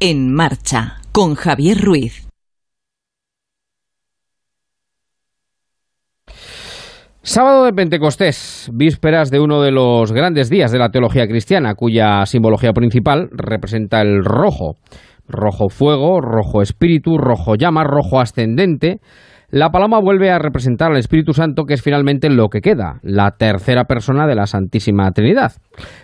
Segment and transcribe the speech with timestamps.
[0.00, 2.26] En marcha con Javier Ruiz.
[7.20, 12.24] Sábado de Pentecostés, vísperas de uno de los grandes días de la teología cristiana, cuya
[12.24, 14.76] simbología principal representa el rojo.
[15.28, 19.00] Rojo fuego, rojo espíritu, rojo llama, rojo ascendente,
[19.50, 23.32] la paloma vuelve a representar al Espíritu Santo, que es finalmente lo que queda, la
[23.32, 25.52] tercera persona de la Santísima Trinidad.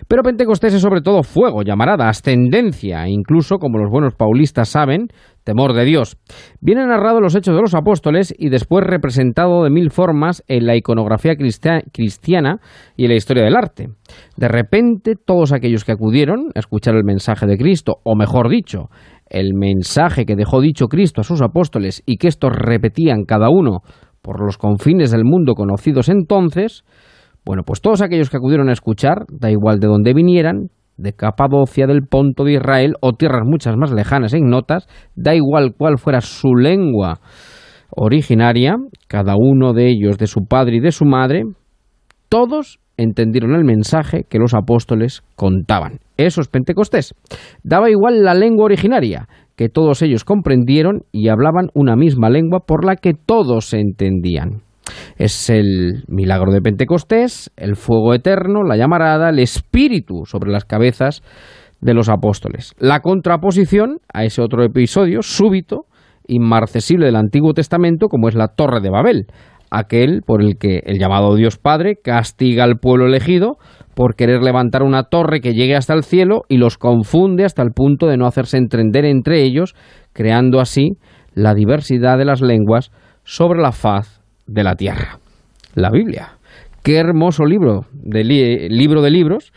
[0.07, 5.09] Pero Pentecostés es sobre todo fuego, llamarada, ascendencia, incluso, como los buenos paulistas saben,
[5.43, 6.17] temor de Dios.
[6.61, 10.75] Viene narrado los hechos de los apóstoles y después representado de mil formas en la
[10.75, 12.59] iconografía cristiana
[12.95, 13.89] y en la historia del arte.
[14.37, 18.89] De repente, todos aquellos que acudieron a escuchar el mensaje de Cristo, o mejor dicho,
[19.29, 23.81] el mensaje que dejó dicho Cristo a sus apóstoles y que estos repetían cada uno
[24.21, 26.83] por los confines del mundo conocidos entonces,
[27.45, 31.87] bueno, pues todos aquellos que acudieron a escuchar, da igual de dónde vinieran, de Capadocia,
[31.87, 36.21] del Ponto de Israel o tierras muchas más lejanas e ignotas, da igual cuál fuera
[36.21, 37.19] su lengua
[37.95, 38.75] originaria,
[39.07, 41.43] cada uno de ellos de su padre y de su madre,
[42.29, 45.99] todos entendieron el mensaje que los apóstoles contaban.
[46.17, 47.13] Eso es Pentecostés.
[47.63, 52.85] Daba igual la lengua originaria, que todos ellos comprendieron y hablaban una misma lengua por
[52.85, 54.61] la que todos se entendían.
[55.17, 61.21] Es el milagro de Pentecostés, el fuego eterno, la llamarada, el espíritu sobre las cabezas
[61.81, 62.73] de los apóstoles.
[62.79, 65.85] La contraposición a ese otro episodio súbito,
[66.27, 69.27] inmarcesible del Antiguo Testamento, como es la Torre de Babel,
[69.69, 73.57] aquel por el que el llamado Dios Padre castiga al pueblo elegido
[73.95, 77.71] por querer levantar una torre que llegue hasta el cielo y los confunde hasta el
[77.71, 79.75] punto de no hacerse entender entre ellos,
[80.13, 80.97] creando así
[81.33, 82.91] la diversidad de las lenguas
[83.23, 85.19] sobre la faz de la tierra.
[85.75, 86.37] La Biblia.
[86.83, 89.53] Qué hermoso libro de, libro de libros,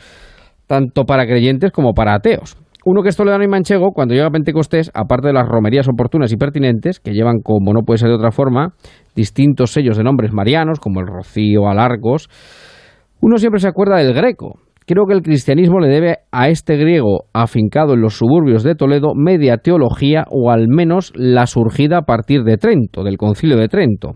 [0.67, 2.56] tanto para creyentes como para ateos.
[2.84, 5.89] Uno que esto le da y manchego, cuando llega a Pentecostés, aparte de las romerías
[5.89, 8.75] oportunas y pertinentes, que llevan, como no puede ser de otra forma,
[9.17, 12.28] distintos sellos de nombres marianos, como el Rocío, Alarcos,
[13.21, 14.60] uno siempre se acuerda del greco.
[14.88, 19.14] Creo que el cristianismo le debe a este griego afincado en los suburbios de Toledo
[19.16, 24.12] media teología o al menos la surgida a partir de Trento, del concilio de Trento.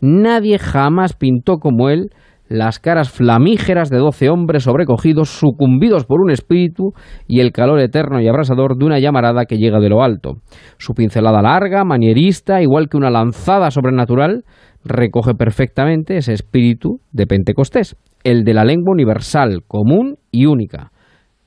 [0.00, 2.08] Nadie jamás pintó como él
[2.48, 6.92] las caras flamígeras de doce hombres sobrecogidos, sucumbidos por un espíritu
[7.26, 10.36] y el calor eterno y abrasador de una llamarada que llega de lo alto.
[10.78, 14.44] Su pincelada larga, manierista, igual que una lanzada sobrenatural,
[14.84, 20.90] recoge perfectamente ese espíritu de Pentecostés, el de la lengua universal, común y única.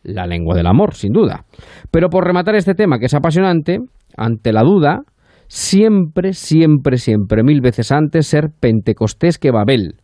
[0.03, 1.45] La lengua del amor, sin duda.
[1.91, 3.79] Pero por rematar este tema que es apasionante,
[4.15, 5.01] ante la duda,
[5.47, 9.95] siempre, siempre, siempre, mil veces antes ser Pentecostés que Babel,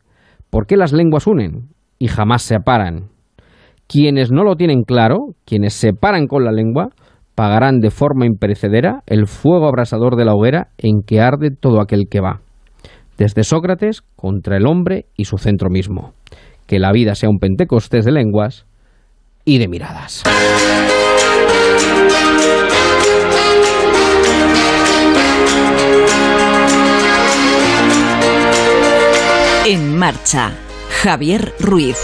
[0.53, 3.09] ¿Por qué las lenguas unen y jamás se separan?
[3.87, 6.89] Quienes no lo tienen claro, quienes se paran con la lengua,
[7.33, 12.03] pagarán de forma imperecedera el fuego abrasador de la hoguera en que arde todo aquel
[12.07, 12.41] que va.
[13.17, 16.13] Desde Sócrates contra el hombre y su centro mismo.
[16.73, 18.65] Que la vida sea un pentecostés de lenguas
[19.45, 20.23] y de miradas.
[29.67, 30.53] En marcha,
[31.03, 31.97] Javier Ruiz.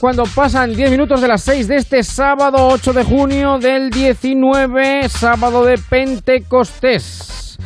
[0.00, 5.08] Cuando pasan 10 minutos de las 6 de este sábado 8 de junio del 19,
[5.08, 7.56] sábado de Pentecostés.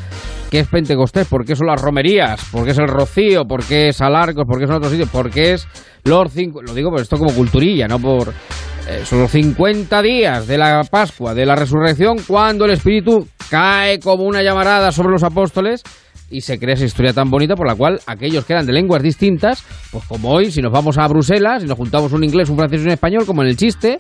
[0.50, 1.26] ¿Qué es Pentecostés?
[1.26, 2.44] ¿Por qué son las romerías?
[2.52, 3.44] ¿Por qué es el rocío?
[3.46, 4.44] ¿Por qué es Alarcos?
[4.46, 5.08] ¿Por qué son otros sitios?
[5.08, 5.66] ¿Por qué es
[6.04, 6.60] los cinco?
[6.60, 8.28] Lo digo por esto como culturilla, no por...
[8.88, 13.98] Eh, son los 50 días de la Pascua, de la resurrección, cuando el Espíritu cae
[14.00, 15.82] como una llamarada sobre los apóstoles
[16.32, 19.02] y se crea esa historia tan bonita por la cual aquellos que eran de lenguas
[19.02, 22.56] distintas, pues como hoy, si nos vamos a Bruselas y nos juntamos un inglés, un
[22.56, 23.99] francés y un español, como en el chiste,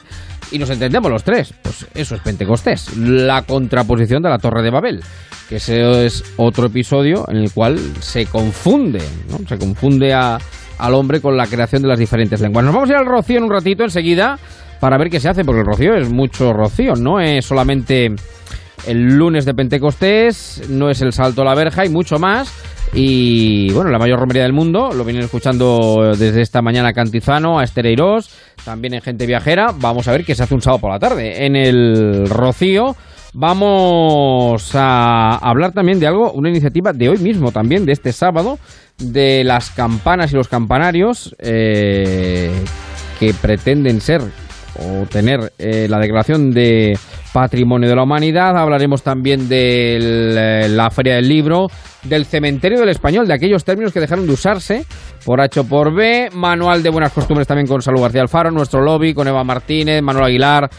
[0.50, 4.70] y nos entendemos los tres, pues eso es Pentecostés, la contraposición de la Torre de
[4.70, 5.00] Babel,
[5.48, 9.46] que ese es otro episodio en el cual se confunde, ¿no?
[9.46, 12.64] se confunde al hombre con la creación de las diferentes lenguas.
[12.64, 14.38] Nos vamos a ir al rocío en un ratito enseguida
[14.80, 18.08] para ver qué se hace, porque el rocío es mucho rocío, no es solamente
[18.86, 22.52] el lunes de Pentecostés, no es el salto a la verja y mucho más.
[22.94, 27.64] y bueno, la mayor romería del mundo, lo vienen escuchando desde esta mañana Cantizano, a
[27.64, 28.30] Estereiros,
[28.64, 31.46] también en Gente Viajera, vamos a ver qué se hace un sábado por la tarde
[31.46, 32.94] en el Rocío.
[33.34, 38.58] Vamos a hablar también de algo, una iniciativa de hoy mismo también, de este sábado,
[38.98, 42.52] de las campanas y los campanarios eh,
[43.18, 44.20] que pretenden ser
[44.78, 46.98] o tener eh, la declaración de
[47.32, 48.56] Patrimonio de la Humanidad.
[48.56, 51.68] Hablaremos también de eh, la Feria del Libro,
[52.02, 54.84] del Cementerio del Español, de aquellos términos que dejaron de usarse
[55.24, 56.30] por H o por B.
[56.32, 60.26] Manual de Buenas Costumbres también con Salud García Alfaro, nuestro lobby con Eva Martínez, Manuel
[60.26, 60.70] Aguilar.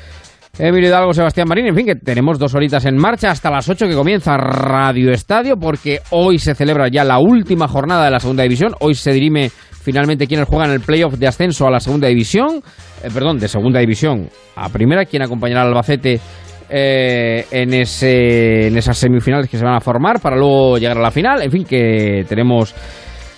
[0.56, 3.88] Emilio Hidalgo, Sebastián Marín, en fin, que tenemos dos horitas en marcha hasta las 8
[3.88, 8.44] que comienza Radio Estadio, porque hoy se celebra ya la última jornada de la segunda
[8.44, 8.76] división.
[8.80, 12.62] Hoy se dirime finalmente quienes juegan el playoff de ascenso a la segunda división,
[13.04, 16.20] eh, perdón, de segunda división a primera, quien acompañará al Albacete
[16.69, 21.01] eh, en, ese, en esas semifinales que se van a formar para luego llegar a
[21.01, 21.42] la final.
[21.42, 22.74] En fin, que tenemos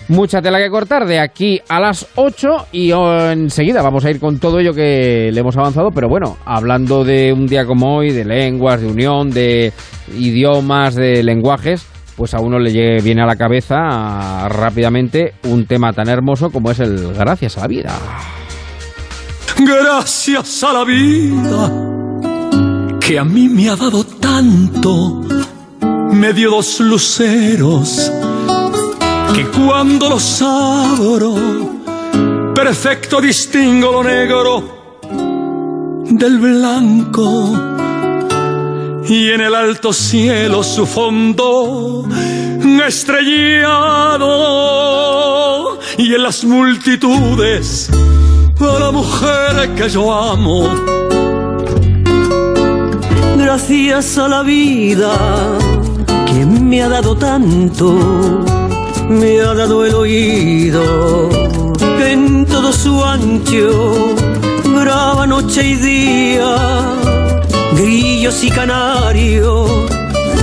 [0.08, 4.38] mucha tela que cortar de aquí a las 8 y enseguida vamos a ir con
[4.38, 8.24] todo ello que le hemos avanzado, pero bueno, hablando de un día como hoy, de
[8.24, 9.72] lenguas, de unión, de
[10.16, 11.86] idiomas, de lenguajes,
[12.16, 16.80] pues a uno le viene a la cabeza rápidamente un tema tan hermoso como es
[16.80, 17.98] el gracias a la vida.
[19.58, 21.95] Gracias a la vida
[23.06, 25.22] que a mí me ha dado tanto,
[26.10, 28.10] me dio dos luceros
[29.32, 31.36] que cuando los abro,
[32.52, 34.64] perfecto distingo lo negro
[36.10, 37.52] del blanco.
[39.08, 42.04] Y en el alto cielo su fondo
[42.86, 44.26] estrellado
[45.98, 47.88] y en las multitudes
[48.60, 51.05] a la mujer que yo amo.
[53.58, 55.16] Gracias a la vida
[56.26, 57.98] que me ha dado tanto
[59.08, 60.82] me ha dado el oído
[61.98, 64.14] en todo su ancho
[64.74, 66.54] graba noche y día,
[67.78, 69.70] grillos y canarios,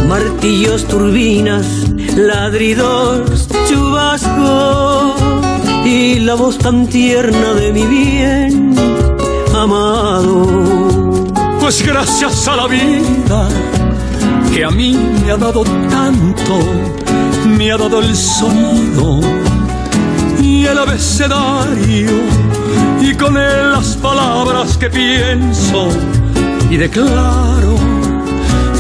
[0.10, 1.68] martillos, turbinas,
[2.18, 5.22] ladridos, chubascos
[5.86, 8.74] y la voz tan tierna de mi bien
[9.56, 10.93] amado.
[11.64, 13.48] Pues gracias a la vida
[14.54, 16.60] que a mí me ha dado tanto
[17.58, 19.22] me ha dado el sonido
[20.42, 22.12] y el abecedario
[23.00, 25.88] y con él las palabras que pienso
[26.70, 27.78] y declaro,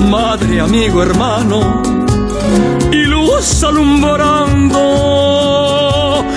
[0.09, 1.81] madre, amigo, hermano,
[2.91, 4.75] y luz alumbrando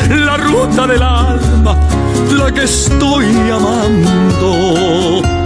[0.08, 1.76] la ruta del alma,
[2.38, 5.45] la que estoy amando.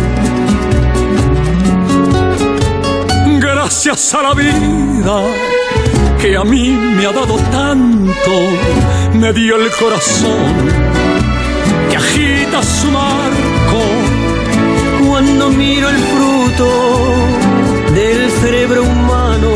[3.83, 5.23] gracias a la vida
[6.19, 8.31] que a mí me ha dado tanto,
[9.15, 10.53] me dio el corazón
[11.89, 13.81] que agita su marco.
[15.07, 16.69] Cuando miro el fruto
[17.95, 19.49] del cerebro humano,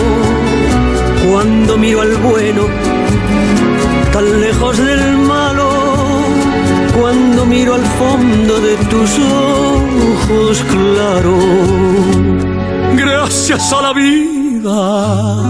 [1.29, 2.63] cuando miro al bueno
[4.11, 5.69] tan lejos del malo,
[6.99, 12.54] cuando miro al fondo de tus ojos claros
[12.95, 15.49] gracias a la vida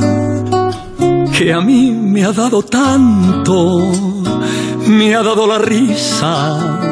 [1.38, 3.92] que a mí me ha dado tanto,
[4.88, 6.90] me ha dado la risa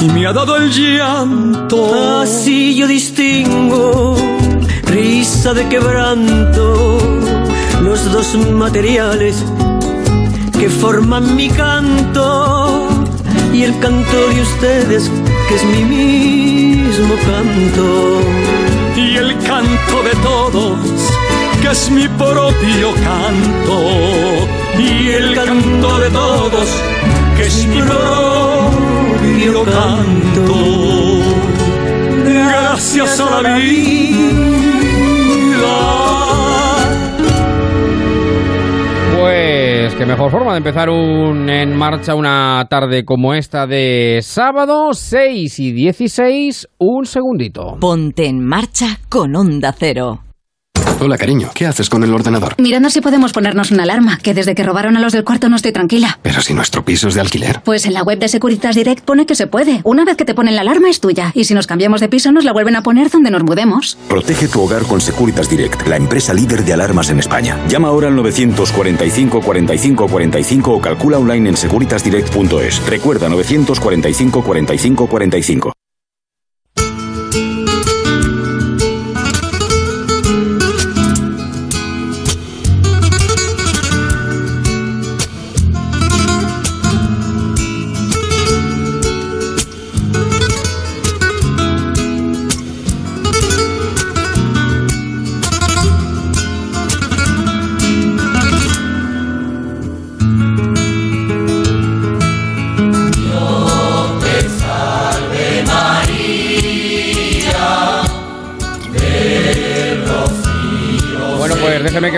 [0.00, 2.20] y me ha dado el llanto.
[2.20, 4.16] Así yo distingo
[4.86, 6.98] risa de quebranto,
[7.82, 9.44] los dos materiales
[10.58, 12.88] que forman mi canto
[13.52, 15.10] y el canto de ustedes
[15.48, 18.43] que es mi mismo canto
[19.64, 20.78] canto de todos,
[21.60, 23.76] que es mi propio canto,
[24.78, 26.68] y el canto de todos,
[27.36, 30.54] que es mi propio canto.
[32.24, 34.73] Gracias a la vida.
[39.96, 45.60] Qué mejor forma de empezar un en marcha una tarde como esta de sábado, 6
[45.60, 47.76] y 16, un segundito.
[47.78, 50.24] Ponte en marcha con Onda Cero.
[51.00, 51.50] Hola, cariño.
[51.54, 52.54] ¿Qué haces con el ordenador?
[52.56, 55.56] Mirando si podemos ponernos una alarma, que desde que robaron a los del cuarto no
[55.56, 56.18] estoy tranquila.
[56.22, 57.60] Pero si nuestro piso es de alquiler.
[57.62, 59.82] Pues en la web de Securitas Direct pone que se puede.
[59.84, 61.30] Una vez que te ponen la alarma es tuya.
[61.34, 63.98] Y si nos cambiamos de piso nos la vuelven a poner donde nos mudemos.
[64.08, 67.58] Protege tu hogar con Securitas Direct, la empresa líder de alarmas en España.
[67.68, 72.86] Llama ahora al 945 45 45 o calcula online en securitasdirect.es.
[72.86, 75.74] Recuerda 945 45 45.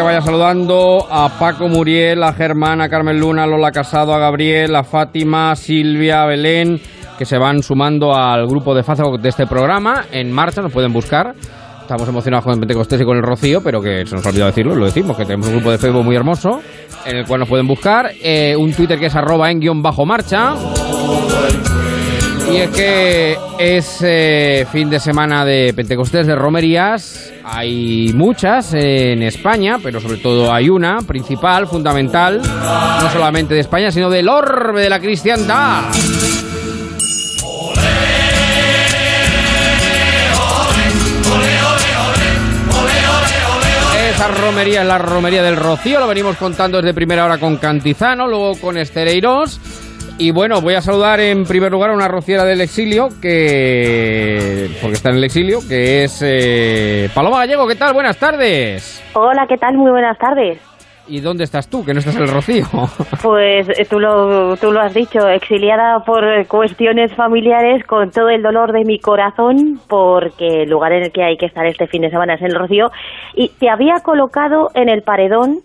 [0.06, 4.76] Vaya saludando a Paco Muriel, a Germán, a Carmen Luna, a Lola Casado, a Gabriel,
[4.76, 6.80] a Fátima, a Silvia, a Belén,
[7.18, 10.04] que se van sumando al grupo de Facebook de este programa.
[10.12, 11.34] En marcha, nos pueden buscar.
[11.80, 14.50] Estamos emocionados con el Pentecostés y con el Rocío, pero que se nos ha olvidado
[14.50, 16.60] decirlo, lo decimos, que tenemos un grupo de Facebook muy hermoso,
[17.04, 18.12] en el cual nos pueden buscar.
[18.22, 20.54] Eh, un Twitter que es arroba en guion bajo marcha.
[22.52, 27.32] Y es que es eh, fin de semana de Pentecostés de romerías.
[27.48, 33.92] Hay muchas en España, pero sobre todo hay una principal, fundamental, no solamente de España,
[33.92, 35.84] sino del orbe de la cristiandad.
[44.10, 48.26] Esa romería es la romería del Rocío, lo venimos contando desde primera hora con Cantizano,
[48.26, 49.60] luego con Estereiros.
[50.18, 54.70] Y bueno, voy a saludar en primer lugar a una rociera del exilio, que.
[54.80, 57.68] porque está en el exilio, que es eh, Paloma Gallego.
[57.68, 57.92] ¿Qué tal?
[57.92, 59.04] Buenas tardes.
[59.12, 59.76] Hola, ¿qué tal?
[59.76, 60.58] Muy buenas tardes.
[61.06, 61.84] ¿Y dónde estás tú?
[61.84, 62.64] Que no estás en el Rocío.
[63.22, 68.42] Pues eh, tú lo, tú lo has dicho, exiliada por cuestiones familiares con todo el
[68.42, 72.02] dolor de mi corazón, porque el lugar en el que hay que estar este fin
[72.02, 72.90] de semana es en el Rocío.
[73.34, 75.58] Y te había colocado en el paredón,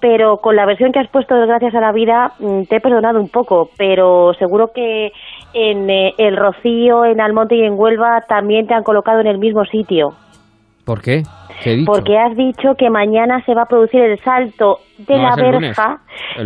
[0.00, 2.80] pero con la versión que has puesto de Gracias a la Vida mm, te he
[2.80, 5.12] perdonado un poco, pero seguro que
[5.52, 9.38] en eh, el Rocío, en Almonte y en Huelva también te han colocado en el
[9.38, 10.14] mismo sitio.
[10.84, 11.22] ¿Por qué?
[11.86, 15.38] Porque has dicho que mañana se va a producir el salto de No, la es
[15.38, 15.60] el lunes.
[15.76, 15.96] verja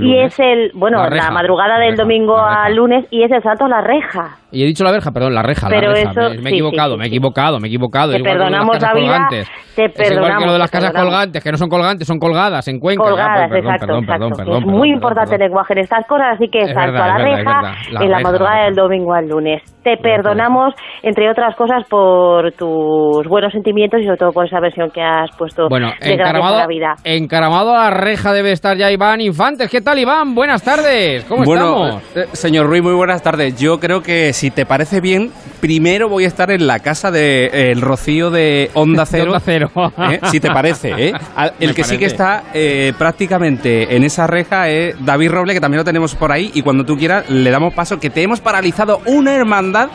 [0.01, 3.43] y es el, bueno, La madrugada la del reja, domingo al lunes y es el
[3.43, 4.37] salto a la reja.
[4.53, 6.11] Y he dicho la verja, perdón, la reja, Pero la reja.
[6.13, 8.13] eso- me, me he equivocado, sí, sí, me he equivocado, me he equivocado.
[8.13, 11.13] Te Igual perdonamos la vida, te Es igual que lo de perdonamos, las casas perdonamos.
[11.15, 13.03] colgantes, que no son colgantes, son colgadas en Cuenca.
[13.05, 14.23] Ah, Colgadas, perdón, exacto, perdón, exacto.
[14.29, 17.11] perdón, perdón, es muy importante el lenguaje en estas cosas, así que Es salto verdad,
[17.11, 19.63] a la reja en la madrugada del domingo al lunes.
[19.83, 24.91] Te perdonamos, entre otras cosas, por tus buenos sentimientos y sobre todo por esa versión
[24.91, 26.97] que has puesto Bueno, de encaramado, la vida.
[27.05, 29.71] encaramado a la reja debe estar ya Iván Infantes.
[29.71, 30.35] ¿Qué tal, Iván?
[30.35, 31.25] Buenas tardes.
[31.25, 32.03] ¿Cómo bueno, estamos?
[32.17, 33.57] eh, señor Ruiz, muy buenas tardes.
[33.59, 35.31] Yo creo que si te parece bien,
[35.65, 39.25] primero voy a estar en la casa de eh, el Rocío de Onda De Cero.
[39.33, 39.71] Onda Cero.
[40.11, 40.21] ¿eh?
[40.31, 41.13] Si te parece, ¿eh?
[41.37, 45.55] Al- El Me que sí que está eh, prácticamente en esa reja es David Roble,
[45.55, 48.21] que también lo tenemos por ahí, y cuando tú quieras le damos paso, que te
[48.23, 49.89] hemos paralizado una hermandad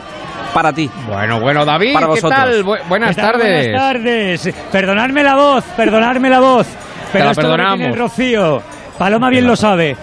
[0.52, 0.90] para ti.
[1.06, 2.34] Bueno, bueno, David, Para ¿qué vosotros.
[2.40, 2.64] tal?
[2.64, 3.32] Bu- buenas ¿Qué tal?
[3.32, 3.66] tardes.
[3.68, 4.54] Buenas tardes.
[4.72, 6.66] Perdonadme la voz, perdonadme la voz.
[7.12, 7.78] Pero la esto lo que perdonamos.
[7.78, 8.62] tiene el Rocío.
[9.00, 9.96] Paloma bien lo sabe.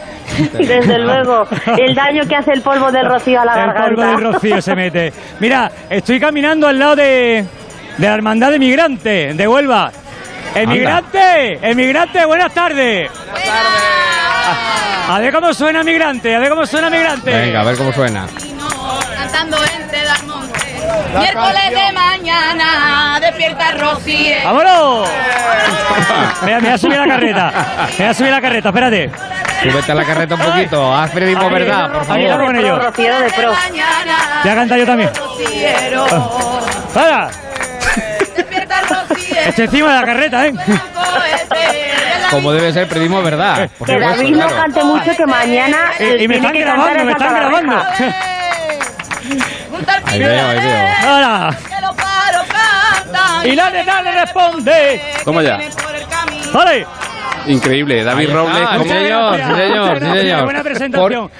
[0.57, 4.07] Desde luego, el daño que hace el polvo del rocío a la el polvo garganta.
[4.07, 5.13] del Rocío se mete.
[5.39, 7.45] Mira, estoy caminando al lado de,
[7.95, 9.91] de la hermandad de migrante de Huelva.
[10.55, 11.59] ¡Emigrante!
[11.61, 12.25] ¡Emigrante!
[12.25, 13.11] ¡Buenas tardes!
[15.07, 17.31] A, a ver cómo suena migrante, a ver cómo suena migrante.
[17.31, 18.25] Venga, a ver cómo suena.
[19.15, 20.23] Cantando entre las.
[21.15, 24.35] Miércoles de mañana, despierta Rocío.
[24.43, 25.09] ¡Vámonos!
[26.43, 27.51] Mira, me voy a subir a la carreta.
[27.91, 29.11] Me voy a subir a la carreta, espérate.
[29.63, 30.95] Súbete a la carreta un poquito.
[30.95, 32.45] Haz periodismo verdad, por ahí, favor.
[32.45, 32.83] con ellos.
[32.83, 33.53] Rociero de pro.
[34.43, 35.09] Voy a cantar yo también.
[36.93, 37.29] ¡Para!
[39.47, 40.53] Estoy encima de la carreta, ¿eh?
[42.29, 43.69] Como debe ser periodismo verdad.
[43.77, 44.61] por Que supuesto, David no claro.
[44.61, 47.83] cante mucho, que mañana Y, eh, y me están grabando, me están grabando.
[50.17, 51.09] Ahí veo, ahí veo.
[51.09, 51.57] ¡Ahora!
[51.67, 53.47] Que los pájaros cantan.
[53.47, 55.01] Y dale, dale, responde.
[55.23, 55.59] Toma ya.
[56.53, 56.85] ¡Vale!
[57.47, 58.57] Increíble, David Robles.
[58.57, 60.43] está, ¿cómo- sí, señor, sí, señor, sí, señor.
[60.43, 61.31] Buena presentación.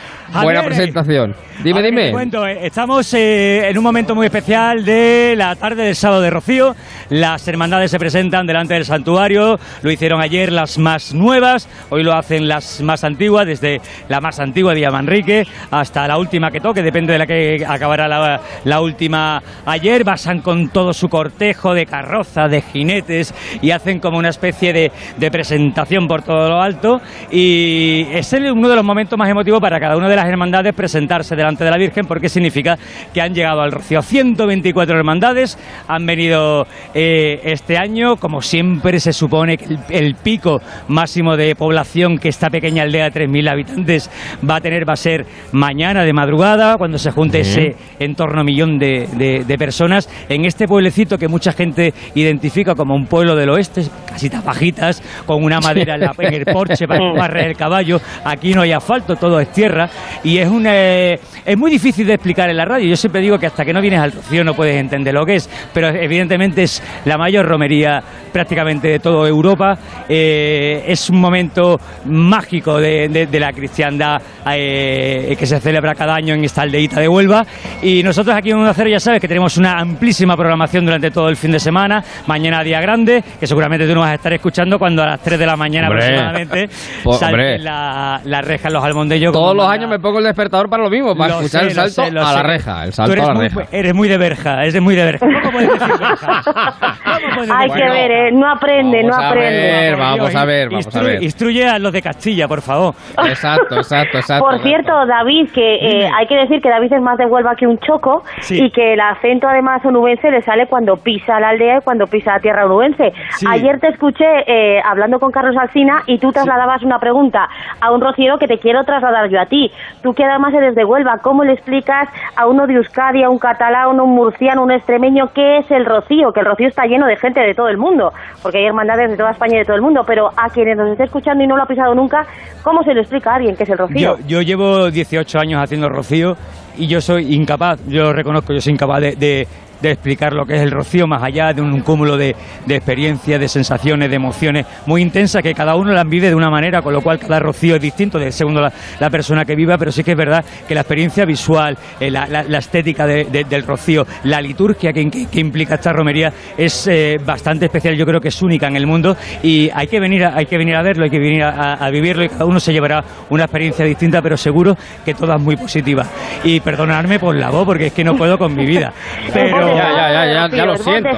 [0.44, 1.36] Buena presentación.
[1.64, 2.12] Dime, ver, dime.
[2.12, 6.30] cuento, eh, estamos eh, en un momento muy especial de la tarde del sábado de
[6.30, 6.76] Rocío.
[7.10, 9.58] Las hermandades se presentan delante del santuario.
[9.82, 14.40] Lo hicieron ayer las más nuevas, hoy lo hacen las más antiguas, desde la más
[14.40, 18.82] antigua de Manrique hasta la última que toque, depende de la que acabará la, la
[18.82, 20.04] última ayer.
[20.06, 24.92] Pasan con todo su cortejo de carroza, de jinetes y hacen como una especie de,
[25.18, 27.02] de presentación por todo lo alto.
[27.32, 30.74] Y es el- uno de los momentos más emotivos para cada una de las hermandades
[30.76, 32.78] presentarse delante de la Virgen porque significa
[33.14, 34.02] que han llegado al Rocío.
[34.02, 35.58] 124 hermandades,
[35.88, 41.56] han venido eh, este año, como siempre se supone que el, el pico máximo de
[41.56, 44.10] población que esta pequeña aldea de 3.000 habitantes
[44.48, 48.42] va a tener va a ser mañana de madrugada, cuando se junte ese en torno
[48.42, 53.06] a millón de, de- de personas, en este pueblecito que mucha gente identifica como un
[53.06, 57.48] pueblo del oeste, casitas bajitas, con una madera en, la- en el porche para barrer
[57.50, 59.90] el caballo, aquí no hay asfalto, todo es tierra,
[60.24, 63.38] y es, una, eh, es muy difícil de explicar en la radio, yo siempre digo
[63.38, 66.64] que hasta que no vienes al Rocío no puedes entender lo que es, pero evidentemente
[66.64, 69.78] es la mayor romería prácticamente de toda Europa,
[70.10, 74.22] eh, es un momento mágico de, de- de la cristiandad
[74.52, 77.46] eh, que se celebra cada año en esta aldeíta de Huelva,
[77.82, 81.30] y nosotros aquí en Onda Cero ya sabes que tenemos una amplísima programación durante todo
[81.30, 84.78] el fin de semana, mañana día grande, que seguramente tú nos vas a estar escuchando
[84.80, 86.04] cuando a las 3 de la mañana Hombre.
[86.06, 86.68] aproximadamente
[87.04, 87.60] salten hombre.
[87.60, 89.32] la, la reja en los almondellos.
[89.34, 91.76] Todos los años me pongo el despertador para lo mismo, para Lo escuchar sé, el
[91.76, 92.44] lo salto sé, lo a la sé.
[92.48, 92.84] reja.
[92.84, 93.62] El Tú salto eres a la muy, reja.
[93.72, 95.26] Eres muy de verja, eres muy de verja.
[95.42, 96.42] ¿Cómo puedes decir verja?
[96.44, 98.32] ¿Cómo puedes Hay decir que ver, ¿eh?
[98.32, 99.62] No aprende, no a aprende.
[99.62, 101.24] ver, Por vamos a ver, vamos a ver.
[101.24, 102.94] Instruye a los de Castilla, por favor.
[103.28, 104.44] Exacto, exacto, exacto.
[104.46, 104.68] Por exacto.
[104.68, 107.78] cierto, David, que eh, hay que decir que David es más de Huelva que un
[107.80, 108.62] choco Sí.
[108.64, 112.34] y que el acento además onubense le sale cuando pisa la aldea y cuando pisa
[112.34, 113.12] la tierra onubense.
[113.32, 113.46] Sí.
[113.50, 117.48] Ayer te escuché eh, hablando con Carlos Alsina y tú trasladabas una pregunta
[117.82, 119.72] a un rociero que te quiero trasladar yo a ti.
[120.02, 123.40] Tú que además eres de Huelva, ¿cómo le explicas a uno de Euskadi, a un
[123.40, 126.32] catalán, un murciano, un extremeño qué es el rocío?
[126.34, 129.18] Que el rocío está lleno de gente de todo el mundo, porque hay hermandades de
[129.18, 131.56] toda España y de todo el mundo, pero a quienes nos esté escuchando y no
[131.58, 132.26] lo ha pisado nunca,
[132.64, 134.18] ¿cómo se le explica a alguien qué es el rocío?
[134.20, 136.36] Yo, yo llevo 18 años haciendo rocío
[136.78, 139.48] y yo soy incapaz, yo lo reconozco, yo soy incapaz de-
[139.82, 143.40] de explicar lo que es el rocío más allá de un cúmulo de, de experiencias,
[143.40, 146.94] de sensaciones, de emociones muy intensas que cada uno las vive de una manera, con
[146.94, 150.04] lo cual cada rocío es distinto de segundo la, la persona que viva, pero sí
[150.04, 153.64] que es verdad que la experiencia visual, eh, la, la- la estética de- de- del
[153.64, 158.20] rocío, la liturgia que, que- que implica esta romería es eh, bastante especial, yo creo
[158.22, 160.82] que es única en el mundo y hay que venir a, hay que venir a
[160.82, 164.22] verlo, hay que venir a, a vivirlo y cada uno se llevará una experiencia distinta,
[164.22, 166.08] pero seguro que todas muy positivas.
[166.44, 168.92] Y perdonadme por la voz, porque es que no puedo con mi vida.
[169.34, 169.67] Pero...
[169.76, 171.10] Ya, ya, ya, ya, ya lo siento.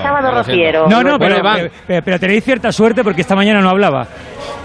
[0.89, 1.35] No, no, pero,
[1.88, 4.07] pero- pero tenéis cierta suerte porque esta mañana no hablaba.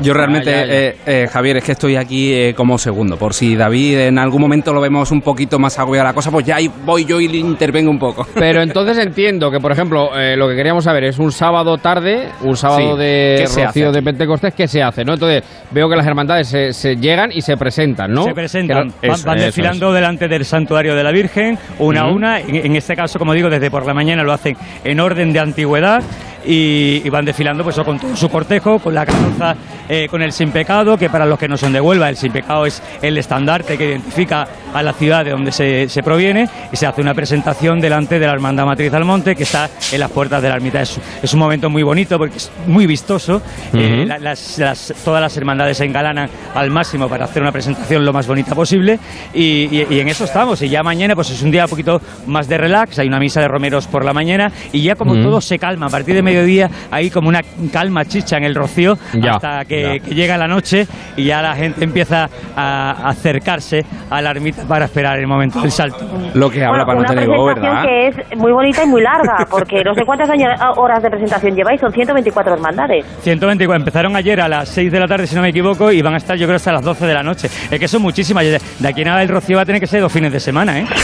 [0.00, 0.74] Yo realmente, Ya, ya, ya.
[0.74, 3.16] eh, eh, Javier, es que estoy aquí eh, como segundo.
[3.16, 6.44] Por si David en algún momento lo vemos un poquito más agobiada la cosa, pues
[6.44, 8.26] ya voy yo y le intervengo un poco.
[8.35, 12.28] Pero entonces entiendo que, por ejemplo, eh, lo que queríamos saber es un sábado tarde,
[12.42, 13.96] un sábado Sí, de ¿qué se Rocío hace?
[13.98, 15.04] de Pentecostés, ¿qué se hace?
[15.04, 15.14] ¿no?
[15.14, 18.24] Entonces veo que las hermandades se, se llegan y se presentan, ¿no?
[18.24, 22.02] Se presentan, Que- van, eso, van eso, desfilando delante del santuario de la Virgen, una
[22.02, 22.40] a una.
[22.40, 25.40] En, en este caso, como digo, desde por la mañana lo hacen en orden de
[25.40, 26.02] antigüedad
[26.46, 29.54] y, y van desfilando pues, con todo su cortejo, con la carroza,
[29.88, 32.33] eh, con el sin pecado, que para los que no son de Huelva, el sin
[32.33, 36.76] pecado es el estandarte que identifica a la ciudad de donde se, se proviene y
[36.76, 40.11] se hace una presentación delante de la Hermandad Matriz del Monte que está en las
[40.11, 40.80] puertas de la ermita.
[40.83, 43.40] Es, es un momento muy bonito porque es muy vistoso.
[43.72, 44.07] Eh, Ujú.
[44.09, 48.12] la- las- las- todas las hermandades se engalanan al máximo para hacer una presentación lo
[48.12, 48.98] más bonita posible
[49.33, 50.61] y, y- y en eso estamos.
[50.62, 53.40] Y ya mañana pues es un día un poquito más de relax, hay una misa
[53.40, 55.22] de romeros por la mañana y ya como Mm.
[55.22, 57.40] todo se calma, a partir de mediodía hay como una
[57.72, 60.04] calma chicha en el rocío Ya, hasta que, ya.
[60.04, 64.86] que llega la noche y ya la gente empieza a acercarse a la ermita para
[64.86, 65.98] esperar el momento del salto.
[66.34, 68.18] Lo que habla Bueno, para no una tener voz, presentación ¿verdad?
[68.24, 71.54] que es muy bonita y muy larga, porque no sé cuántas años- horas de presentación
[71.54, 73.04] lleváis, son 124 hermandades.
[73.22, 76.14] 124, empezaron ayer a las 6 de la tarde, si no me equivoco, y van
[76.14, 77.48] a estar yo creo hasta las 12 de la noche.
[77.70, 78.44] Es que son muchísimas.
[78.44, 80.80] De aquí en nada el Rocío va a tener que ser dos fines de semana,
[80.80, 80.86] ¿eh?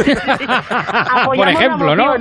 [0.70, 2.12] Apoyamos Por ejemplo, ¿no?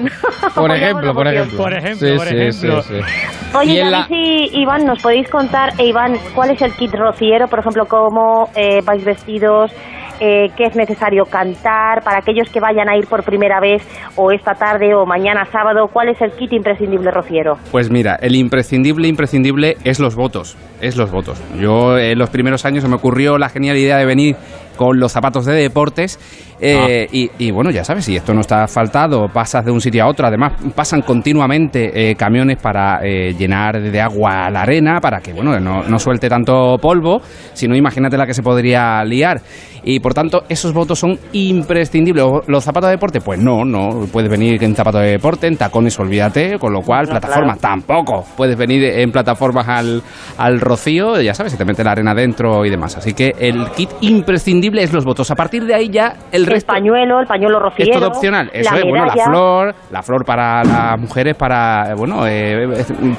[0.55, 1.57] Por ejemplo, por ejemplo.
[1.57, 2.81] Por ejemplo, Sí, por sí, ejemplo.
[2.83, 3.57] sí, sí.
[3.57, 7.47] Oye, Y la- y Iván, ¿nos podéis contar, eh, Iván, cuál es el kit rociero?
[7.47, 9.71] Por ejemplo, cómo eh, vais vestidos,
[10.19, 13.81] eh, qué es necesario cantar, para aquellos que vayan a ir por primera vez,
[14.17, 17.55] o esta tarde, o mañana sábado, ¿cuál es el kit imprescindible rociero?
[17.71, 20.57] Pues mira, el imprescindible, imprescindible es los votos.
[20.81, 21.41] Es los votos.
[21.59, 24.35] Yo en los primeros años se me ocurrió la genial idea de venir
[24.77, 26.17] con los zapatos de deportes
[26.61, 30.03] Eh, y, y, bueno, ya sabes, si esto no está asfaltado, pasas de un sitio
[30.03, 30.27] a otro.
[30.27, 35.59] Además, pasan continuamente eh, camiones para eh, llenar de agua la arena, para que bueno
[35.59, 37.21] no, no suelte tanto polvo.
[37.53, 39.41] Si no, imagínate la que se podría liar.
[39.83, 42.25] Y por tanto, esos votos son imprescindibles.
[42.47, 43.21] ¿Los zapatos de deporte?
[43.21, 44.05] Pues no, no.
[44.11, 46.59] Puedes venir en zapatos de deporte, en tacones, olvídate.
[46.59, 48.25] Con lo cual, No, plataformas tampoco.
[48.35, 50.01] Puedes venir en plataformas al,
[50.37, 52.97] al rocío, ya sabes, se te mete la arena dentro y demás.
[52.97, 55.31] Así que el kit imprescindible es los votos.
[55.31, 57.91] A partir de ahí ya el El resto pañuelo, el pañuelo rociero.
[57.93, 58.49] es todo opcional.
[58.53, 62.67] Eso la es, bueno, la flor, la flor para las mujeres, para, bueno, eh,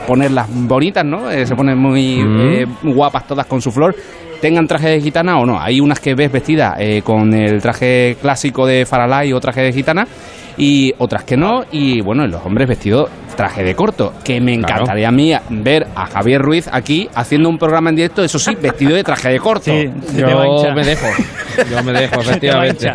[0.07, 1.31] ponerlas bonitas, ¿no?
[1.31, 2.41] Eh, se ponen muy Mm.
[2.53, 3.95] eh, guapas todas con su flor.
[4.41, 5.61] Tengan traje de gitana o no.
[5.61, 9.71] Hay unas que ves vestidas eh, con el traje clásico de Faralay o traje de
[9.73, 10.07] gitana
[10.57, 11.65] y otras que no.
[11.71, 14.15] Y bueno, los hombres vestidos traje de corto.
[14.25, 14.75] Que me Claro.
[14.77, 18.55] encantaría a mí ver a Javier Ruiz aquí haciendo un programa en directo, eso sí,
[18.55, 19.73] vestido de traje de corto.
[19.75, 21.07] Yo me dejo.
[21.71, 22.93] Yo me dejo, efectivamente.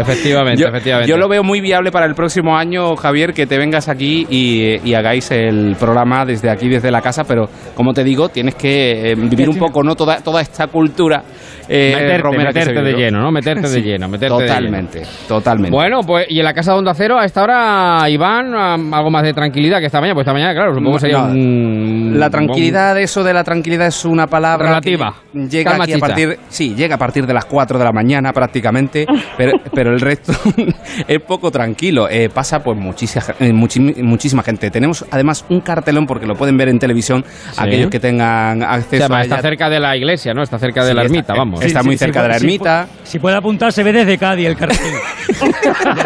[0.00, 1.10] Efectivamente, Yo, efectivamente.
[1.10, 4.88] yo lo veo muy viable para el próximo año, Javier, que te vengas aquí y,
[4.88, 9.12] y hagáis el programa desde aquí, desde la casa, pero como te digo, tienes que
[9.12, 11.22] eh, vivir un poco no toda, toda esta cultura
[11.68, 13.30] eh, meterte, romera meterte de lleno, ¿no?
[13.32, 14.48] Meterte de lleno, meterte de lleno.
[14.54, 15.70] totalmente, totalmente.
[15.70, 18.54] Bueno, pues y en la casa de Onda Cero a esta hora, Iván,
[18.94, 20.14] algo más de tranquilidad que esta mañana.
[20.14, 22.14] Pues esta mañana, claro, supongo que sería No, un...
[22.18, 25.14] La tranquilidad, eso de la tranquilidad es una palabra Relativa.
[25.32, 29.06] llega aquí a partir, sí, llega a partir de las 4 de la mañana prácticamente,
[29.36, 30.32] pero, pero el resto
[31.08, 32.08] es poco tranquilo.
[32.10, 34.70] Eh, pasa pues muchísima, eh, muchísima gente.
[34.70, 37.24] Tenemos además un cartelón porque lo pueden ver en televisión
[37.56, 39.42] aquellos que tengan O acceso sea, a está ella.
[39.42, 40.42] cerca de la iglesia, ¿no?
[40.42, 41.57] Está cerca de Sí, la ermita, vamos.
[41.66, 42.86] Está muy cerca de la puede- ermita.
[42.86, 44.78] Si, pu- si puede apuntar, se ve desde Cádiz el cartel.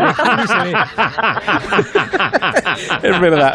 [3.03, 3.55] Es verdad.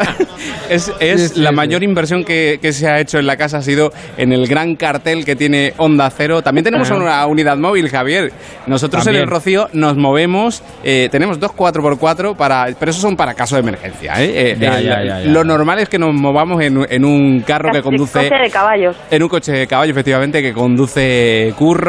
[0.68, 1.56] Es, es Sí, sí, la sí.
[1.56, 4.76] mayor inversión que, que se ha hecho en la casa ha sido en el gran
[4.76, 6.42] cartel que tiene Onda Cero.
[6.42, 6.94] También tenemos Ah.
[6.94, 8.32] una unidad móvil, Javier.
[8.66, 9.22] Nosotros También.
[9.22, 13.56] en el Rocío nos movemos, eh, tenemos dos 4x4 para, pero esos son para caso
[13.56, 14.14] de emergencia.
[14.22, 14.52] ¿eh?
[14.52, 15.30] Eh, Ya, el- ya, ya, ya.
[15.30, 18.96] Lo normal es que nos movamos en, en un carro que conduce coche de caballos.
[19.10, 21.87] en un coche de caballo, efectivamente, que conduce Curro.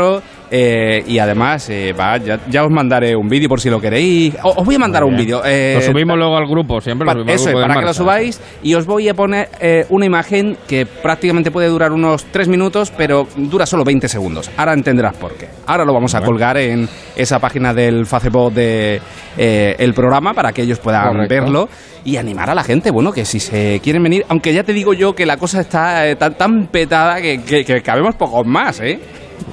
[0.51, 4.33] Eh, y además, eh, va, ya, ya os mandaré un vídeo por si lo queréis.
[4.43, 5.41] O- Os voy a mandar un vídeo.
[5.45, 7.85] eh, Lo subimos luego al grupo, siempre lo subimos al eso es, grupo para que
[7.85, 12.25] lo subáis y os voy a poner eh, una imagen que prácticamente puede durar unos
[12.25, 14.49] 3 minutos, pero dura solo 20 segundos.
[14.57, 15.47] Ahora entenderás por qué.
[15.67, 18.99] Ahora lo vamos a colgar en esa página del Facebook de
[19.37, 21.33] eh, el programa para que ellos puedan Correcto.
[21.35, 21.69] verlo
[22.05, 24.93] y animar a la gente, bueno, que si se quieren venir, aunque ya te digo
[24.93, 28.99] yo que la cosa está tan, tan petada que, que, que cabemos pocos más, ¿eh?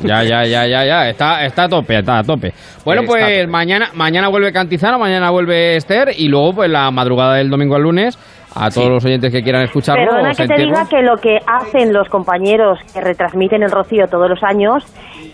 [0.03, 1.09] Ya, ya, ya, ya, ya.
[1.09, 2.53] Está, está a tope, está a tope.
[2.85, 3.47] Bueno, Está pues tope.
[3.47, 7.83] mañana, mañana vuelve Cantizano, mañana vuelve Esther y luego pues la madrugada del domingo al
[7.83, 8.19] lunes
[8.57, 8.91] a todos Sí.
[8.91, 10.07] los oyentes que quieran escucharlo.
[10.07, 14.29] Perdona que te diga que lo que hacen los compañeros que retransmiten el Rocío todos
[14.31, 14.85] los años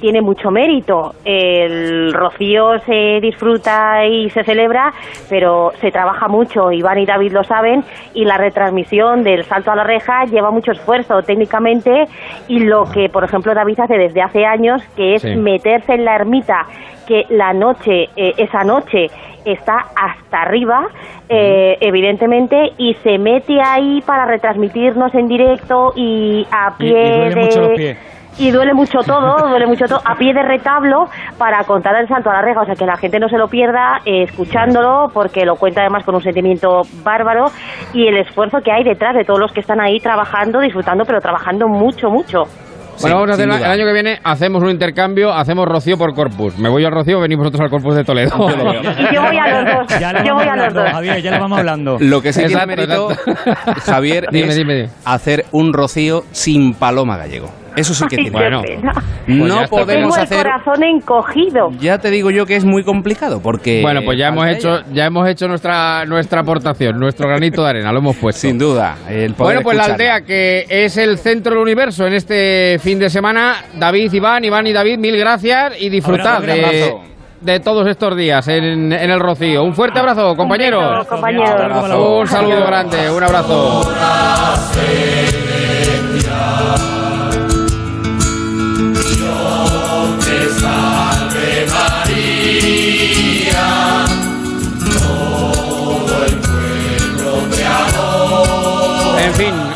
[0.00, 1.12] tiene mucho mérito.
[1.24, 4.92] El Rocío se disfruta y se celebra,
[5.30, 9.76] pero se trabaja mucho, Iván y David lo saben, y la retransmisión del salto a
[9.76, 12.06] la reja lleva mucho esfuerzo técnicamente
[12.48, 15.36] y lo que, por ejemplo, David hace desde hace años, que es Sí.
[15.36, 16.66] meterse en la ermita,
[17.06, 19.06] que la noche, eh, esa noche,
[19.44, 20.86] está hasta arriba,
[21.28, 27.02] eh, evidentemente, y se mete ahí para retransmitirnos en directo y a Y- y pie
[27.16, 27.40] duele de...
[27.40, 27.98] mucho los pies.
[28.38, 32.30] Y duele mucho todo, duele mucho todo, a pie de retablo para contar el salto
[32.30, 35.44] a la reja, o sea que la gente no se lo pierda eh, escuchándolo, porque
[35.44, 37.46] lo cuenta además con un sentimiento bárbaro
[37.92, 41.20] y el esfuerzo que hay detrás de todos los que están ahí trabajando, disfrutando, pero
[41.20, 42.44] trabajando mucho, mucho.
[43.02, 46.56] Bueno, vamos a hacer el año que viene, hacemos un intercambio, hacemos Rocío por Corpus.
[46.58, 48.30] Me voy al Rocío, venís vosotros al Corpus de Toledo.
[48.36, 48.80] Yo lo veo.
[48.82, 48.84] Y
[49.14, 50.90] yo voy a los dos, Ya yo vamos voy a los hablando, dos.
[50.92, 51.96] Javier, ya lo vamos hablando.
[52.00, 53.80] Lo que sí tiene Exacto, mérito, exacto.
[53.92, 54.88] Javier, Dime, es dime, dime.
[55.04, 57.50] hacer un rocío sin paloma gallego.
[57.76, 58.30] Eso sí que tiene.
[58.30, 58.62] Bueno.
[58.62, 59.68] Pues no está.
[59.68, 60.38] podemos Tengo el hacer.
[60.46, 61.70] corazón encogido.
[61.80, 63.80] Ya te digo yo que es muy complicado porque.
[63.82, 64.84] Bueno, pues ya hemos hecho, ella.
[64.92, 68.40] ya hemos hecho nuestra nuestra aportación, nuestro granito de arena, lo hemos puesto.
[68.42, 68.96] Sin duda.
[69.08, 70.14] El poder Bueno, pues la escucharla.
[70.16, 73.56] aldea que es el centro del universo en este fin de semana.
[73.74, 77.00] David, Iván, Iván y David, mil gracias y disfrutad de, abrazo.
[77.40, 79.62] de todos estos días en, en el Rocío.
[79.64, 80.98] Un fuerte abrazo, compañeros.
[80.98, 81.50] beso, compañeros.
[81.50, 82.18] Abrazo.
[82.18, 83.92] Un saludo grande, un abrazo.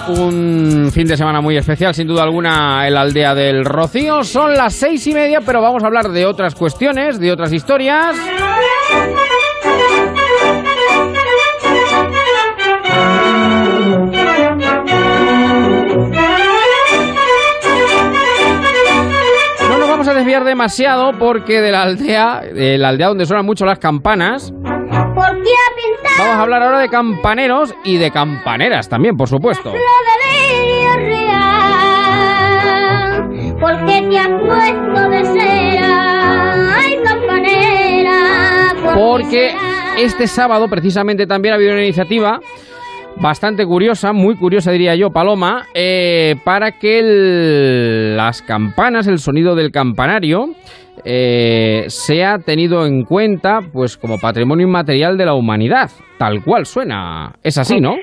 [0.08, 4.22] Un fin de semana muy especial, sin duda alguna, en la aldea del Rocío.
[4.24, 8.16] Son las seis y media, pero vamos a hablar de otras cuestiones, de otras historias.
[19.68, 23.44] No nos vamos a desviar demasiado porque de la aldea, de la aldea donde suenan
[23.44, 24.52] mucho las campanas,
[26.18, 29.72] vamos a hablar ahora de campaneros y de campaneras también, por supuesto.
[33.60, 38.94] Porque te has puesto de cera, ay campanera.
[38.94, 39.54] Porque
[39.98, 42.40] este sábado precisamente también ha habido una iniciativa
[43.18, 49.54] bastante curiosa, muy curiosa diría yo, Paloma, eh, para que el- las campanas, el sonido
[49.54, 50.50] del campanario,
[51.04, 57.34] eh, sea tenido en cuenta pues como patrimonio inmaterial de la humanidad, tal cual suena.
[57.42, 57.96] Es así, ¿no?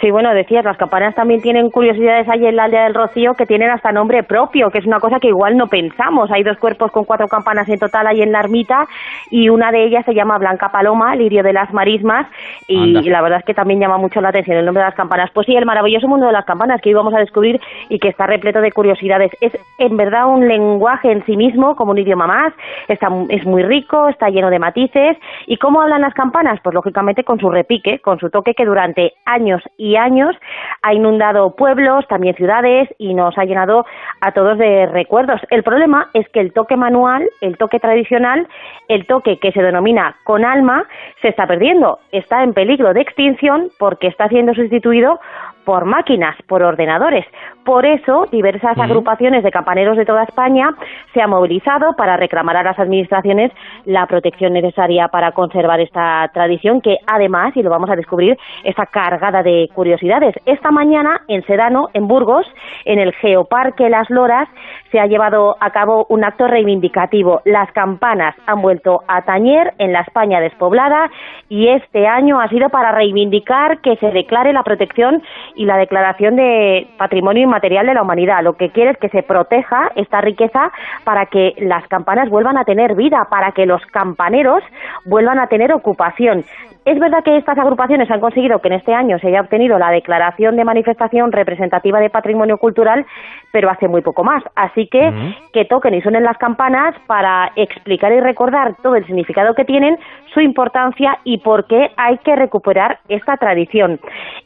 [0.00, 3.46] Sí, bueno, decías, las campanas también tienen curiosidades ahí en la aldea del Rocío que
[3.46, 6.30] tienen hasta nombre propio, que es una cosa que igual no pensamos.
[6.30, 8.86] Hay dos cuerpos con cuatro campanas en total ahí en la ermita
[9.30, 12.28] y una de ellas se llama Blanca Paloma, lirio de las marismas,
[12.68, 13.00] y, Anda.
[13.00, 15.30] y la verdad es que también llama mucho la atención el nombre de las campanas.
[15.34, 18.08] Pues sí, el maravilloso mundo de las campanas que hoy vamos a descubrir y que
[18.08, 19.32] está repleto de curiosidades.
[19.40, 22.52] Es en verdad un lenguaje en sí mismo, como un idioma más,
[22.86, 25.16] está, es muy rico, está lleno de matices.
[25.46, 26.60] ¿Y cómo hablan las campanas?
[26.62, 29.62] Pues lógicamente con su repique, con su toque que durante años
[29.96, 30.36] años
[30.82, 33.86] ha inundado pueblos, también ciudades y nos ha llenado
[34.20, 35.40] a todos de recuerdos.
[35.50, 38.46] El problema es que el toque manual, el toque tradicional,
[38.88, 40.84] el toque que se denomina con alma,
[41.22, 41.98] se está perdiendo.
[42.12, 45.20] Está en peligro de extinción porque está siendo sustituido
[45.64, 47.26] por máquinas, por ordenadores.
[47.68, 50.70] Por eso, diversas agrupaciones de campaneros de toda España
[51.12, 53.52] se han movilizado para reclamar a las administraciones
[53.84, 58.86] la protección necesaria para conservar esta tradición que además, y lo vamos a descubrir, está
[58.86, 60.34] cargada de curiosidades.
[60.46, 62.46] Esta mañana en Sedano, en Burgos,
[62.86, 64.48] en el Geoparque Las Loras,
[64.90, 67.42] se ha llevado a cabo un acto reivindicativo.
[67.44, 71.10] Las campanas han vuelto a tañer en la España despoblada
[71.50, 75.22] y este año ha sido para reivindicar que se declare la protección
[75.54, 78.42] y la declaración de patrimonio inmaterial de la humanidad.
[78.42, 80.70] Lo que quiere es que se proteja esta riqueza
[81.04, 84.62] para que las campanas vuelvan a tener vida, para que los campaneros
[85.04, 86.44] vuelvan a tener ocupación.
[86.88, 89.90] Es verdad que estas agrupaciones han conseguido que en este año se haya obtenido la
[89.90, 93.04] declaración de manifestación representativa de patrimonio cultural,
[93.52, 94.42] pero hace muy poco más.
[94.56, 95.12] Así que
[95.52, 99.98] que toquen y suenen las campanas para explicar y recordar todo el significado que tienen,
[100.32, 104.00] su importancia y por qué hay que recuperar esta tradición.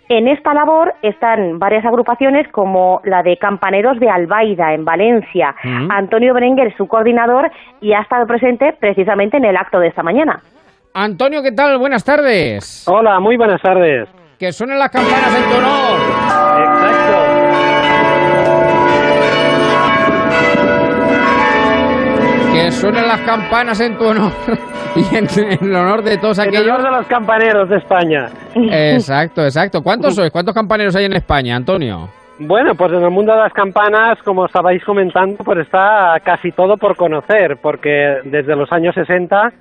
[0.09, 5.55] En esta labor están varias agrupaciones como la de Campaneros de Albaida en Valencia.
[5.63, 5.93] Mm.
[5.93, 10.03] Antonio Berenguer es su coordinador y ha estado presente precisamente en el acto de esta
[10.03, 10.41] mañana.
[10.95, 11.79] Antonio, ¿qué tal?
[11.79, 12.85] Buenas tardes.
[12.87, 14.09] Hola, muy buenas tardes.
[14.39, 17.03] Que suenen las campanas en tu honor.
[22.53, 24.33] Que suenen las campanas en tu honor
[24.97, 26.67] y en, en el honor de todos En aquellos.
[26.67, 28.29] honor de los campaneros de España.
[28.55, 29.83] Exacto, exacto.
[29.83, 30.31] ¿Cuántos sois?
[30.31, 32.09] ¿Cuántos campaneros hay en España, Antonio?
[32.39, 36.77] Bueno, pues en el mundo de las campanas, como estabais comentando, pues está casi todo
[36.77, 39.53] por conocer, porque desde los años 60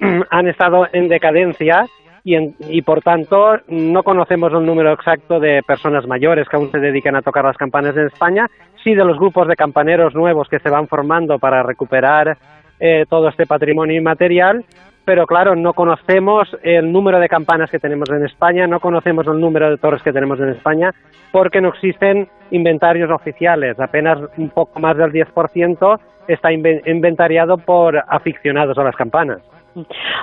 [0.30, 1.86] han estado en decadencia
[2.24, 6.70] y, en- y por tanto no conocemos el número exacto de personas mayores que aún
[6.70, 8.46] se dedican a tocar las campanas en España,
[8.84, 12.36] sí de los grupos de campaneros nuevos que se van formando para recuperar
[12.78, 14.64] eh, todo este patrimonio inmaterial,
[15.04, 19.40] pero claro, no conocemos el número de campanas que tenemos en España, no conocemos el
[19.40, 20.92] número de torres que tenemos en España,
[21.32, 23.78] porque no existen inventarios oficiales.
[23.80, 29.38] Apenas un poco más del 10% está inven- inventariado por aficionados a las campanas.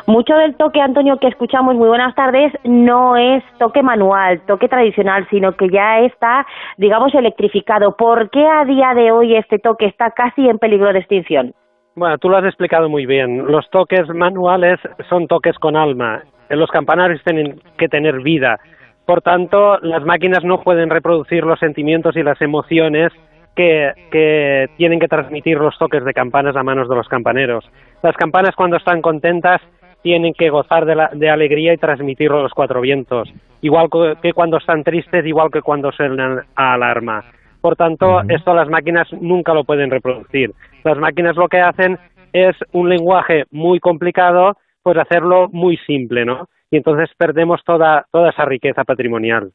[0.07, 5.27] Mucho del toque, Antonio, que escuchamos, muy buenas tardes, no es toque manual, toque tradicional,
[5.29, 6.45] sino que ya está,
[6.77, 7.95] digamos, electrificado.
[7.95, 11.53] ¿Por qué a día de hoy este toque está casi en peligro de extinción?
[11.95, 13.47] Bueno, tú lo has explicado muy bien.
[13.47, 14.79] Los toques manuales
[15.09, 16.21] son toques con alma.
[16.49, 18.59] Los campanarios tienen que tener vida.
[19.05, 23.11] Por tanto, las máquinas no pueden reproducir los sentimientos y las emociones
[23.55, 27.67] que, que tienen que transmitir los toques de campanas a manos de los campaneros.
[28.03, 29.61] Las campanas cuando están contentas
[30.03, 33.29] tienen que gozar de, la- de alegría y transmitirlo a los cuatro vientos,
[33.61, 33.89] igual
[34.21, 37.23] que cuando están tristes, igual que cuando suenan a alarma.
[37.61, 40.51] Por tanto, esto las máquinas nunca lo pueden reproducir.
[40.83, 41.97] Las máquinas lo que hacen
[42.31, 46.47] es un lenguaje muy complicado, pues hacerlo muy simple, ¿no?
[46.69, 49.51] Y entonces perdemos toda, toda esa riqueza patrimonial.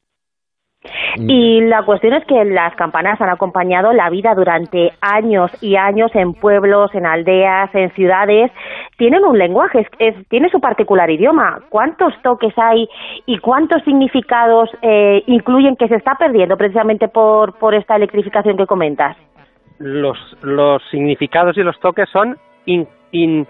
[1.16, 6.10] Y la cuestión es que las campanas han acompañado la vida durante años y años
[6.14, 8.50] en pueblos, en aldeas, en ciudades.
[8.96, 11.60] Tienen un lenguaje, es, es- tiene su particular idioma.
[11.68, 12.88] ¿Cuántos toques hay
[13.26, 18.66] y cuántos significados eh, incluyen que se está perdiendo precisamente por, por esta electrificación que
[18.66, 19.16] comentas?
[19.78, 23.46] Los, los significados y los toques son in- in-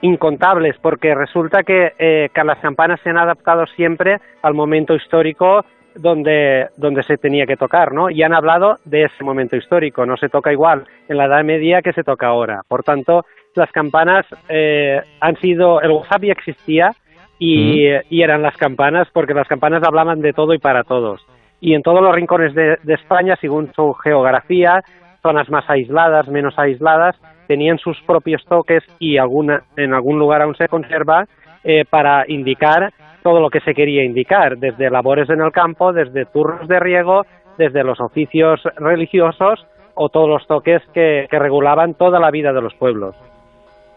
[0.00, 5.64] incontables, porque resulta que, eh, que las campanas se han adaptado siempre al momento histórico
[5.98, 8.10] donde, donde se tenía que tocar, ¿no?
[8.10, 10.06] Y han hablado de ese momento histórico.
[10.06, 12.62] No se toca igual en la Edad Media que se toca ahora.
[12.66, 15.80] Por tanto, las campanas eh, han sido.
[15.80, 16.90] El WhatsApp ya existía
[17.38, 21.24] y, y eran las campanas porque las campanas hablaban de todo y para todos.
[21.60, 24.82] Y en todos los rincones de, de España, según su geografía,
[25.22, 27.16] zonas más aisladas, menos aisladas,
[27.48, 31.26] tenían sus propios toques y alguna, en algún lugar aún se conserva
[31.68, 32.90] eh, para indicar
[33.22, 37.22] todo lo que se quería indicar, desde labores en el campo, desde turnos de riego,
[37.58, 42.62] desde los oficios religiosos o todos los toques que, que regulaban toda la vida de
[42.62, 43.14] los pueblos.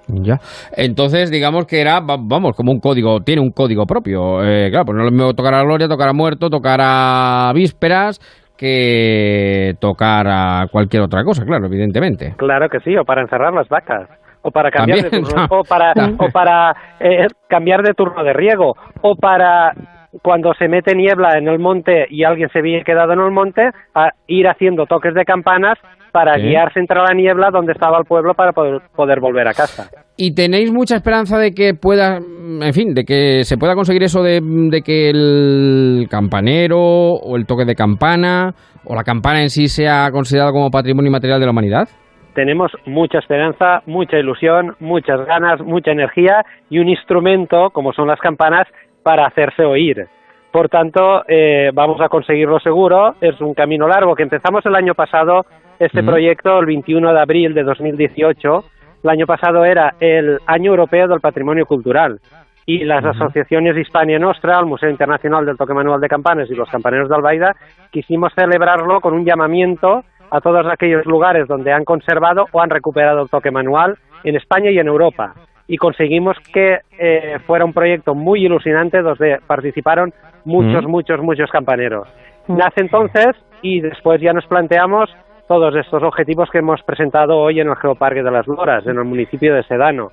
[0.07, 0.39] Ya.
[0.75, 4.43] Entonces, digamos que era, va- vamos, como un código, tiene un código propio.
[4.43, 7.51] Eh, claro, pues no es lo mismo tocar a Gloria, tocar a Muerto, tocar a
[7.55, 8.19] Vísperas,
[8.57, 12.33] que tocar a cualquier otra cosa, claro, evidentemente.
[12.37, 14.07] Claro que sí, o para encerrar las vacas,
[14.41, 15.59] o para cambiar También, de turno, no.
[15.59, 19.73] o para, o para eh, cambiar de turno de riego, o para
[20.21, 23.69] cuando se mete niebla en el monte y alguien se había quedado en el monte,
[23.95, 25.77] a ir haciendo toques de campanas
[26.11, 29.89] para guiarse entre la niebla donde estaba el pueblo para poder, poder volver a casa.
[30.17, 34.21] ¿Y tenéis mucha esperanza de que pueda, en fin, de que se pueda conseguir eso
[34.21, 38.51] de, de que el campanero o el toque de campana
[38.83, 41.87] o la campana en sí sea considerado como patrimonio inmaterial de la humanidad?
[42.33, 48.19] Tenemos mucha esperanza, mucha ilusión, muchas ganas, mucha energía y un instrumento, como son las
[48.19, 48.67] campanas,
[49.03, 50.07] para hacerse oír.
[50.51, 53.15] Por tanto, eh, vamos a conseguirlo seguro.
[53.21, 55.45] Es un camino largo que empezamos el año pasado,
[55.79, 58.63] este proyecto, el 21 de abril de 2018.
[59.03, 62.19] El año pasado era el Año Europeo del Patrimonio Cultural
[62.65, 66.69] y las asociaciones Hispania Nostra, el Museo Internacional del Toque Manual de Campanas y los
[66.69, 67.55] Campaneros de Albaida,
[67.91, 73.21] quisimos celebrarlo con un llamamiento a todos aquellos lugares donde han conservado o han recuperado
[73.23, 75.33] el toque manual en España y en Europa.
[75.67, 80.11] Y conseguimos que eh, fuera un proyecto muy ilusionante donde participaron
[80.45, 80.89] muchos, Mm.
[80.89, 82.07] muchos, muchos campaneros.
[82.47, 83.27] Nace entonces
[83.61, 85.09] y después ya nos planteamos
[85.47, 89.03] todos estos objetivos que hemos presentado hoy en el Geoparque de las Loras, en el
[89.05, 90.11] municipio de Sedano.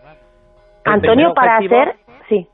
[0.85, 1.95] El Antonio, para objetivo- hacer...
[2.29, 2.47] Sí.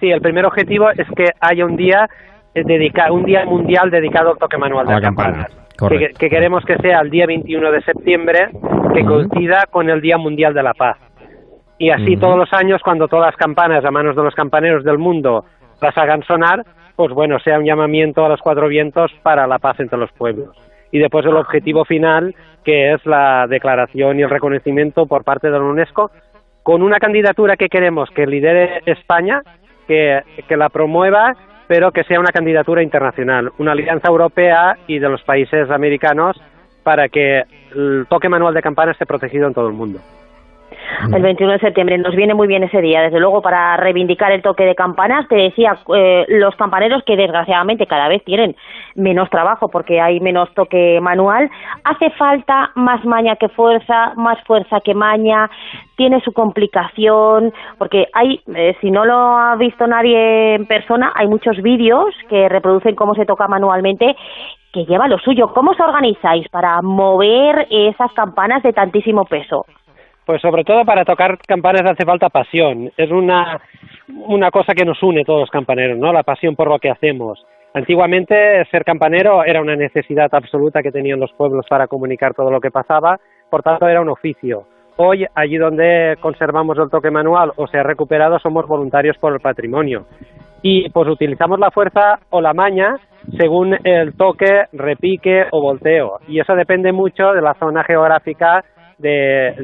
[0.00, 2.08] Sí, el primer objetivo es que haya un día
[2.56, 5.76] eh, dedica- un día mundial dedicado al toque manual la de campana, campanas.
[5.78, 6.06] correcto.
[6.18, 8.48] Que, que queremos que sea el día 21 de septiembre,
[8.94, 10.96] que coincida con el Día Mundial de la Paz.
[11.78, 14.96] Y así todos los años, cuando todas las campanas a manos de los campaneros del
[14.98, 15.44] mundo
[15.82, 16.64] las hagan sonar,
[16.96, 20.56] pues bueno, sea un llamamiento a los cuatro vientos para la paz entre los pueblos.
[20.90, 25.58] Y después el objetivo final, que es la declaración y el reconocimiento por parte de
[25.58, 26.10] la UNESCO,
[26.62, 29.42] con una candidatura que queremos que lidere España,
[29.86, 31.34] que, que la promueva,
[31.66, 36.40] pero que sea una candidatura internacional, una alianza europea y de los países americanos
[36.82, 37.42] para que
[37.74, 40.00] el toque manual de campana esté protegido en todo el mundo.
[41.12, 44.42] El 21 de septiembre nos viene muy bien ese día, desde luego, para reivindicar el
[44.42, 45.28] toque de campanas.
[45.28, 48.56] Te decía, eh, los campaneros que desgraciadamente cada vez tienen
[48.94, 51.50] menos trabajo porque hay menos toque manual.
[51.84, 55.50] Hace falta más maña que fuerza, más fuerza que maña.
[55.96, 61.26] Tiene su complicación, porque hay, eh, si no lo ha visto nadie en persona, hay
[61.26, 64.16] muchos vídeos que reproducen cómo se toca manualmente
[64.72, 65.48] que lleva lo suyo.
[65.54, 69.64] ¿Cómo os organizáis para mover esas campanas de tantísimo peso?
[70.26, 72.90] Pues sobre todo para tocar campanas hace falta pasión.
[72.96, 73.60] Es una,
[74.26, 76.12] una cosa que nos une todos los campaneros, ¿no?
[76.12, 77.46] La pasión por lo que hacemos.
[77.74, 82.60] Antiguamente ser campanero era una necesidad absoluta que tenían los pueblos para comunicar todo lo
[82.60, 84.64] que pasaba, por tanto era un oficio.
[84.96, 89.40] Hoy, allí donde conservamos el toque manual o se ha recuperado, somos voluntarios por el
[89.40, 90.06] patrimonio.
[90.62, 92.96] Y pues utilizamos la fuerza o la maña
[93.38, 96.18] según el toque, repique o volteo.
[96.28, 98.64] Y eso depende mucho de la zona geográfica
[98.98, 99.54] de,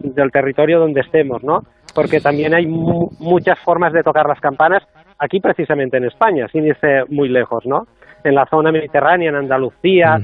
[0.00, 1.62] del territorio donde estemos, ¿no?
[1.94, 4.82] Porque también hay mu- muchas formas de tocar las campanas
[5.18, 7.86] aquí precisamente en España, sin irse muy lejos, ¿no?
[8.24, 10.18] En la zona mediterránea, en Andalucía,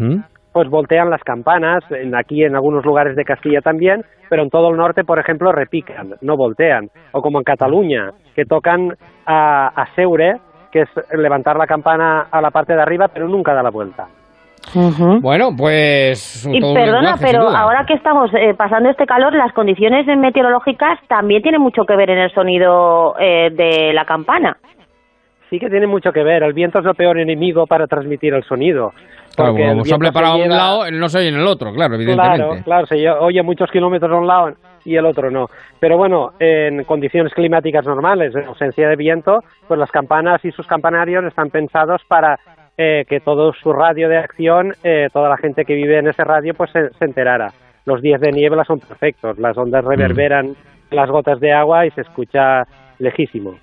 [0.52, 4.70] pues voltean las campanas, en, aquí en algunos lugares de Castilla también, pero en todo
[4.70, 6.90] el norte, por ejemplo, repican, no voltean.
[7.12, 8.94] O como en Cataluña, que tocan
[9.26, 10.36] a, a seure,
[10.70, 14.06] que es levantar la campana a la parte de arriba, pero nunca da la vuelta.
[15.20, 16.46] Bueno, pues...
[16.50, 21.42] Y perdona, lenguaje, pero ahora que estamos eh, pasando este calor, las condiciones meteorológicas también
[21.42, 24.56] tienen mucho que ver en el sonido eh, de la campana.
[25.50, 28.42] Sí que tiene mucho que ver, el viento es el peor enemigo para transmitir el
[28.44, 28.92] sonido.
[29.36, 31.34] Claro, porque el como viento sople se para un lleva- lado, no se oye en
[31.36, 32.36] el otro, claro, evidentemente.
[32.38, 34.52] Claro, claro, se oye muchos kilómetros a un lado
[34.84, 35.48] y el otro no.
[35.78, 40.66] Pero bueno, en condiciones climáticas normales, en ausencia de viento, pues las campanas y sus
[40.66, 42.38] campanarios están pensados para
[42.76, 46.24] eh, que todo su radio de acción, eh, toda la gente que vive en ese
[46.24, 47.48] radio, pues se, se enterara.
[47.86, 50.54] Los días de niebla son perfectos, las ondas reverberan
[50.90, 52.62] las gotas de agua y se escucha
[52.98, 53.54] lejísimo.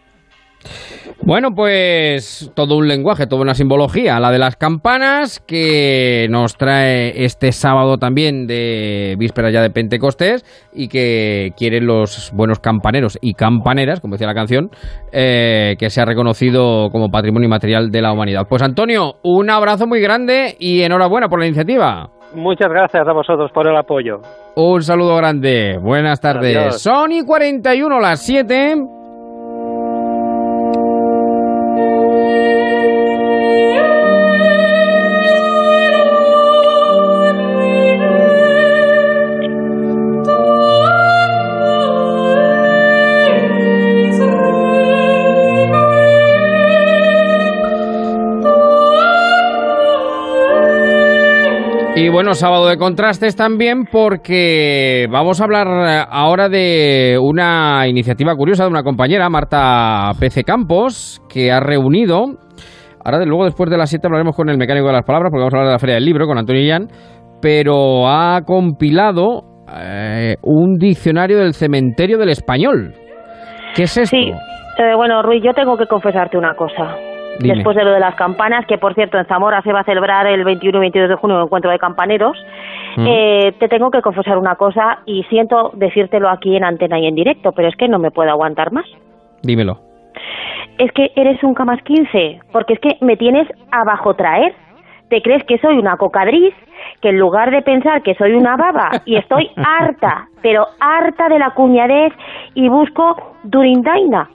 [1.24, 7.24] Bueno, pues todo un lenguaje, toda una simbología, la de las campanas que nos trae
[7.24, 13.36] este sábado también de víspera ya de Pentecostés y que quieren los buenos campaneros y
[13.36, 14.72] campaneras, como decía la canción,
[15.12, 18.48] eh, que se ha reconocido como patrimonio inmaterial de la humanidad.
[18.50, 22.10] Pues Antonio, un abrazo muy grande y enhorabuena por la iniciativa.
[22.34, 24.22] Muchas gracias a vosotros por el apoyo.
[24.56, 25.78] Un saludo grande.
[25.78, 26.58] Buenas tardes.
[26.58, 26.82] Adiós.
[26.82, 29.01] Son y 41 las 7.
[52.04, 58.36] Y bueno, sábado de contrastes también porque vamos a hablar eh, ahora de una iniciativa
[58.36, 62.24] curiosa de una compañera, Marta Pece Campos, que ha reunido,
[63.06, 65.42] ahora de- luego después de las 7 hablaremos con el mecánico de las palabras porque
[65.42, 66.88] vamos a hablar de la Feria del Libro con Antonio Yan,
[67.42, 72.94] pero ha compilado eh, un diccionario del cementerio del español.
[73.76, 74.18] ¿Qué es esto?
[74.18, 76.96] Sí, eh, bueno, Ruiz, yo tengo que confesarte una cosa.
[77.42, 77.56] Dime.
[77.56, 80.28] Después de lo de las campanas, que por cierto en Zamora se va a celebrar
[80.28, 82.38] el 21 y 22 de junio un encuentro de campaneros,
[82.98, 83.06] Mm.
[83.08, 87.16] eh, te tengo que confesar una cosa y siento decírtelo aquí en antena y en
[87.16, 88.86] directo, pero es que no me puedo aguantar más.
[89.44, 89.80] Dímelo.
[90.78, 94.54] Es que eres un camas 15, porque es que me tienes abajo traer.
[95.10, 96.54] ¿Te crees que soy una cocadriz?
[97.02, 101.40] Que en lugar de pensar que soy una baba y estoy harta, pero harta de
[101.40, 102.12] la cuñadez
[102.56, 104.30] y busco Durindaina.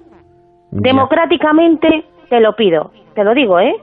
[0.71, 3.75] Democráticamente te lo pido, te lo digo, ¿eh?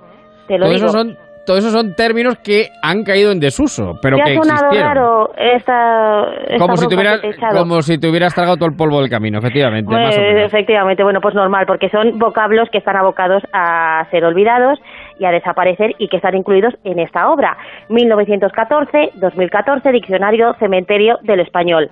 [0.47, 0.85] Te lo Todo digo.
[0.87, 4.87] eso son, todo eso son términos que han caído en desuso, pero ¿Te que existieron.
[4.95, 7.59] raro esta, esta Como si, echado?
[7.59, 9.89] como si te hubieras tragado todo el polvo del camino, efectivamente.
[9.93, 10.43] más o menos.
[10.45, 14.79] efectivamente, bueno, pues normal, porque son vocablos que están abocados a ser olvidados
[15.19, 17.57] y a desaparecer y que están incluidos en esta obra.
[17.89, 21.89] 1914-2014, Diccionario Cementerio del Español.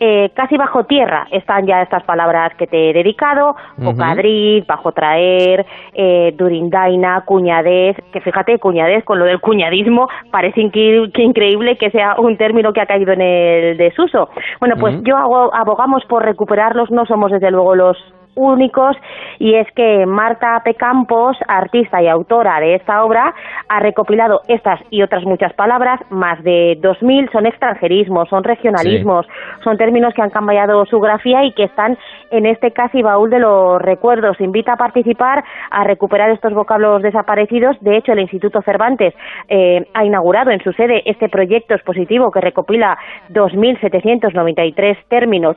[0.00, 3.92] Eh, casi bajo tierra están ya estas palabras que te he dedicado, Ujú.
[3.92, 5.64] bocadriz, bajo traer,
[5.94, 12.16] eh, durindaina, cuñadez, que fíjate, cuñadez, con lo del cuñadismo, parece que increíble que sea
[12.18, 14.28] un término que ha caído en el desuso.
[14.60, 17.96] Bueno, pues yo hago- abogamos por recuperarlos, no somos desde luego los
[18.34, 18.96] únicos
[19.38, 20.74] y es que Marta P.
[20.74, 23.34] Campos, artista y autora de esta obra,
[23.68, 29.26] ha recopilado estas y otras muchas palabras, más de 2.000, son extranjerismos, son regionalismos,
[29.64, 31.98] son términos que han cambiado su grafía y que están
[32.30, 34.40] en este casi baúl de los recuerdos.
[34.40, 37.76] Invita a participar a recuperar estos vocablos desaparecidos.
[37.80, 39.14] De hecho, el Instituto Cervantes
[39.48, 42.98] eh, ha inaugurado en su sede este proyecto expositivo que recopila
[43.30, 45.56] 2.793 términos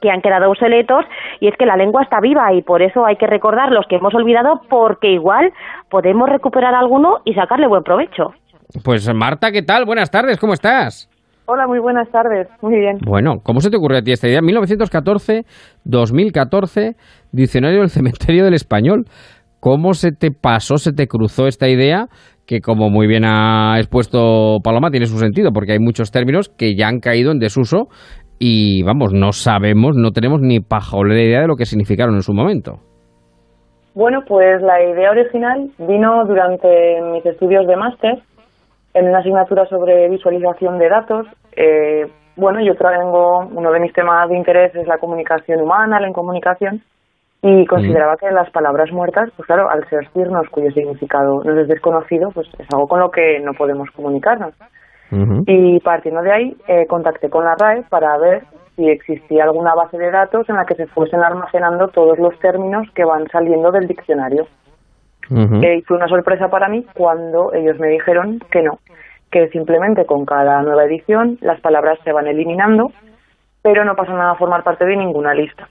[0.00, 1.04] que han quedado obsoletos
[1.40, 3.96] y es que la lengua está viva y por eso hay que recordar los que
[3.96, 5.52] hemos olvidado porque igual
[5.90, 8.32] podemos recuperar alguno y sacarle buen provecho.
[8.84, 9.84] Pues Marta, ¿qué tal?
[9.84, 11.08] Buenas tardes, ¿cómo estás?
[11.48, 12.48] Hola, muy buenas tardes.
[12.60, 12.98] Muy bien.
[13.06, 14.40] Bueno, ¿cómo se te ocurrió a ti esta idea?
[14.40, 16.96] 1914-2014,
[17.30, 19.04] Diccionario del Cementerio del Español.
[19.60, 22.08] ¿Cómo se te pasó, se te cruzó esta idea?
[22.46, 26.74] Que como muy bien ha expuesto Paloma, tiene su sentido, porque hay muchos términos que
[26.74, 27.86] ya han caído en desuso
[28.38, 32.32] y, vamos, no sabemos, no tenemos ni pajolera idea de lo que significaron en su
[32.32, 32.78] momento.
[33.94, 38.18] Bueno, pues la idea original vino durante mis estudios de máster
[38.92, 41.26] en una asignatura sobre visualización de datos.
[41.56, 42.06] Eh,
[42.36, 46.82] bueno, yo tengo uno de mis temas de interés es la comunicación humana, la incomunicación,
[47.42, 50.08] y consideraba que las palabras muertas, pues claro, al ser
[50.50, 54.54] cuyo significado nos es desconocido, pues es algo con lo que no podemos comunicarnos.
[55.10, 58.42] Y partiendo de ahí, eh, contacté con la RAE para ver
[58.74, 62.88] si existía alguna base de datos en la que se fuesen almacenando todos los términos
[62.94, 64.46] que van saliendo del diccionario.
[65.30, 68.78] Eh, y fue una sorpresa para mí cuando ellos me dijeron que no,
[69.30, 72.92] que simplemente con cada nueva edición las palabras se van eliminando,
[73.62, 75.68] pero no pasan a formar parte de ninguna lista.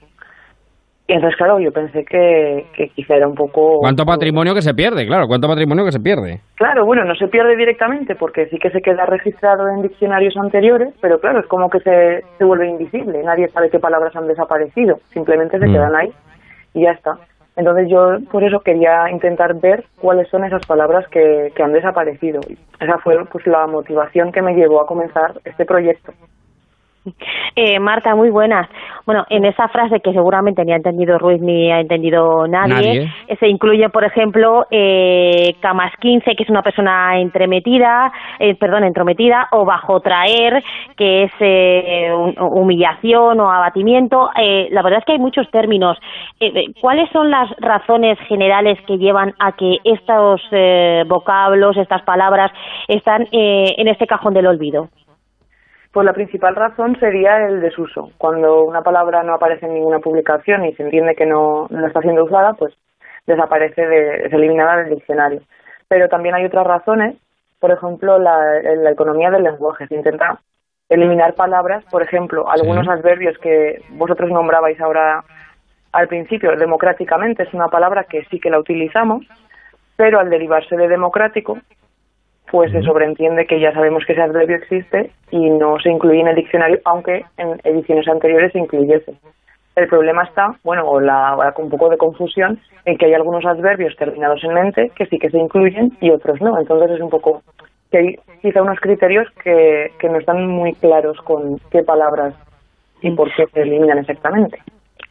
[1.08, 3.78] Y entonces, claro, yo pensé que, que quizá era un poco...
[3.78, 5.06] ¿Cuánto patrimonio que se pierde?
[5.06, 6.40] Claro, ¿cuánto patrimonio que se pierde?
[6.56, 10.92] Claro, bueno, no se pierde directamente porque sí que se queda registrado en diccionarios anteriores,
[11.00, 13.22] pero claro, es como que se, se vuelve invisible.
[13.22, 15.72] Nadie sabe qué palabras han desaparecido, simplemente se Mm.
[15.72, 16.10] quedan ahí
[16.74, 17.12] y ya está.
[17.54, 22.40] Entonces yo por eso quería intentar ver cuáles son esas palabras que, que han desaparecido.
[22.80, 26.12] Esa fue pues la motivación que me llevó a comenzar este proyecto.
[27.58, 28.68] Eh, Marta, muy buenas.
[29.06, 33.12] Bueno, en esa frase que seguramente ni ha entendido Ruiz ni ha entendido nadie, Nadie.
[33.40, 39.48] se incluye, por ejemplo, eh, camas 15, que es una persona entremetida, eh, perdón, entrometida,
[39.52, 40.62] o bajo traer,
[40.98, 44.28] que es eh, humillación o abatimiento.
[44.36, 45.96] Eh, la verdad es que hay muchos términos.
[46.40, 52.50] Eh, ¿Cuáles son las razones generales que llevan a que estos eh, vocablos, estas palabras,
[52.88, 54.88] están eh, en este cajón del olvido?
[55.96, 58.10] Pues la principal razón sería el desuso.
[58.18, 62.02] Cuando una palabra no aparece en ninguna publicación y se entiende que no, no está
[62.02, 62.74] siendo usada, pues
[63.26, 65.40] desaparece, de, es eliminada del diccionario.
[65.88, 67.16] Pero también hay otras razones,
[67.58, 69.86] por ejemplo, la, la economía del lenguaje.
[69.86, 70.38] Se intenta
[70.90, 75.24] eliminar palabras, por ejemplo, algunos adverbios que vosotros nombrabais ahora
[75.92, 79.26] al principio, democráticamente es una palabra que sí que la utilizamos,
[79.96, 81.56] pero al derivarse de democrático,
[82.50, 86.28] pues se sobreentiende que ya sabemos que ese adverbio existe y no se incluye en
[86.28, 89.14] el diccionario, aunque en ediciones anteriores se incluyese.
[89.74, 93.94] El problema está, bueno, o la, un poco de confusión, en que hay algunos adverbios
[93.96, 96.58] terminados en mente que sí que se incluyen y otros no.
[96.58, 97.42] Entonces es un poco
[97.90, 102.34] que hay quizá unos criterios que, que no están muy claros con qué palabras
[103.02, 104.58] y por qué se eliminan exactamente.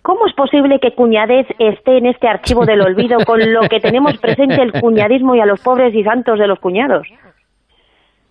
[0.06, 4.16] ¿Cómo es posible que cuñadez esté en este archivo del olvido con lo que tenemos
[4.20, 7.08] presente el cuñadismo y a los pobres y santos de los cuñados?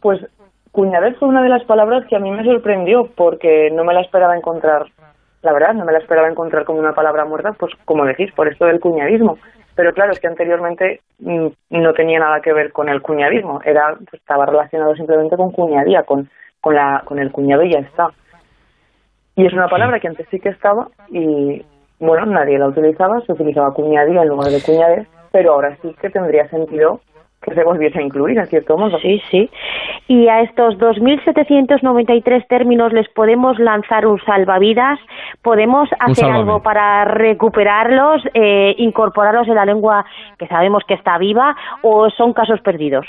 [0.01, 0.25] Pues
[0.71, 4.03] cuñadez fue una de las palabras que a mí me sorprendió porque no me la
[4.03, 4.87] esperaba encontrar,
[5.43, 8.47] la verdad, no me la esperaba encontrar como una palabra muerta, pues como decís, por
[8.47, 9.39] esto del cuñadismo.
[9.75, 13.97] Pero claro, es que anteriormente mm, no tenía nada que ver con el cuñadismo, era
[13.97, 18.11] pues, estaba relacionado simplemente con cuñadía, con, con, la, con el cuñado y ya está.
[19.37, 21.65] Y es una palabra que antes sí que estaba y,
[21.99, 26.11] bueno, nadie la utilizaba, se utilizaba cuñadía en lugar de cuñadez, pero ahora sí que
[26.11, 27.01] tendría sentido
[27.45, 28.99] que se volviese a incluir, en cierto modo.
[29.01, 29.51] Sí, sí.
[30.09, 34.99] Y a estos 2.793 términos les podemos lanzar un salvavidas,
[35.43, 40.07] podemos hacer algo para recuperarlos, eh, incorporarlos en la lengua
[40.39, 43.07] que sabemos que está viva, o son casos perdidos.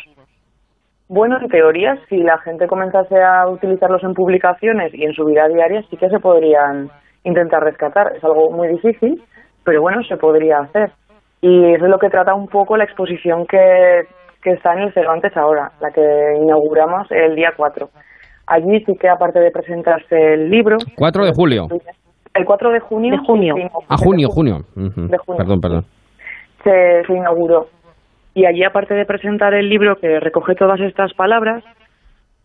[1.08, 5.48] Bueno, en teoría, si la gente comenzase a utilizarlos en publicaciones y en su vida
[5.48, 6.90] diaria, sí que se podrían
[7.24, 8.14] intentar rescatar.
[8.16, 9.22] Es algo muy difícil,
[9.64, 10.92] pero bueno, se podría hacer.
[11.42, 14.08] Y eso es lo que trata un poco la exposición que,
[14.42, 16.02] que está en el Cervantes ahora, la que
[16.42, 17.88] inauguramos el día 4.
[18.48, 20.78] Allí sí que, aparte de presentarse el libro...
[20.98, 21.68] 4 de julio.
[22.34, 23.12] El 4 de junio...
[23.12, 23.54] De junio.
[23.56, 24.58] sí, sí, A junio, junio.
[24.76, 25.38] De junio.
[25.38, 25.86] Perdón, perdón.
[26.64, 27.68] se, se inauguró.
[28.36, 31.64] Y allí, aparte de presentar el libro que recoge todas estas palabras,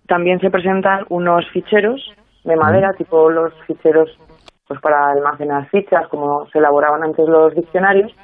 [0.06, 2.00] también se presentan unos ficheros
[2.44, 4.08] de madera, tipo los ficheros
[4.68, 8.14] pues para almacenar fichas, como se elaboraban antes los diccionarios,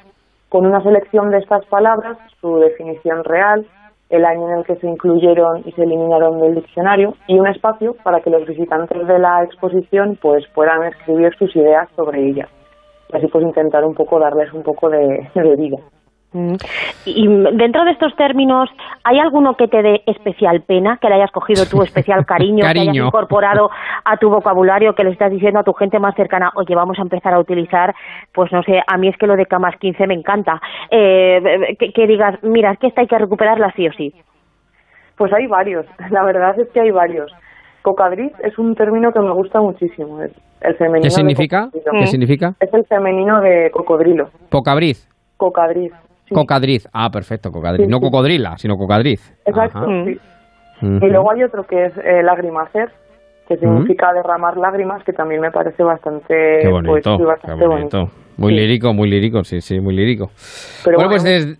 [0.48, 3.66] con una selección de estas palabras, su definición real,
[4.10, 7.96] el año en el que se incluyeron y se eliminaron del diccionario y un espacio
[8.04, 12.48] para que los visitantes de la exposición pues puedan escribir sus ideas sobre ellas.
[13.12, 15.78] Y así pues intentar un poco darles un poco de, de vida.
[16.32, 16.54] Mm.
[17.06, 18.68] Y dentro de estos términos,
[19.04, 22.68] ¿hay alguno que te dé especial pena, que le hayas cogido tu especial cariño, que
[22.68, 23.06] hayas Cariño.
[23.06, 23.70] incorporado
[24.04, 27.02] a tu vocabulario, que le estás diciendo a tu gente más cercana, oye, vamos a
[27.02, 27.94] empezar a utilizar,
[28.34, 30.60] pues no sé, a mí es que lo de camas 15 me encanta,
[30.90, 34.12] eh, que, que digas, mira, es que esta hay que recuperarla sí o sí.
[35.16, 37.32] Pues hay varios, la verdad es que hay varios.
[37.82, 41.02] Cocadriz es un término que me gusta muchísimo, es el femenino.
[41.02, 41.68] ¿Qué significa?
[41.72, 42.54] ¿Qué significa?
[42.58, 45.08] Es el femenino de cocodrilo, Pocabriz.
[45.36, 45.92] cocadriz.
[46.28, 46.34] Sí.
[46.34, 46.88] Cocadriz.
[46.92, 47.86] Ah, perfecto, cocadriz.
[47.86, 49.20] Sí, no cocodrila, sino cocadriz.
[49.44, 50.04] Exacto, Ajá.
[50.04, 50.18] sí.
[50.80, 52.22] Y luego hay otro que es eh,
[53.48, 58.04] que significa derramar lágrimas, que también me parece bastante Qué bonito, qué bonito.
[58.38, 60.30] Muy lírico, muy lírico, sí, sí, muy lírico.
[60.84, 61.58] Pero bueno, bueno, pues des-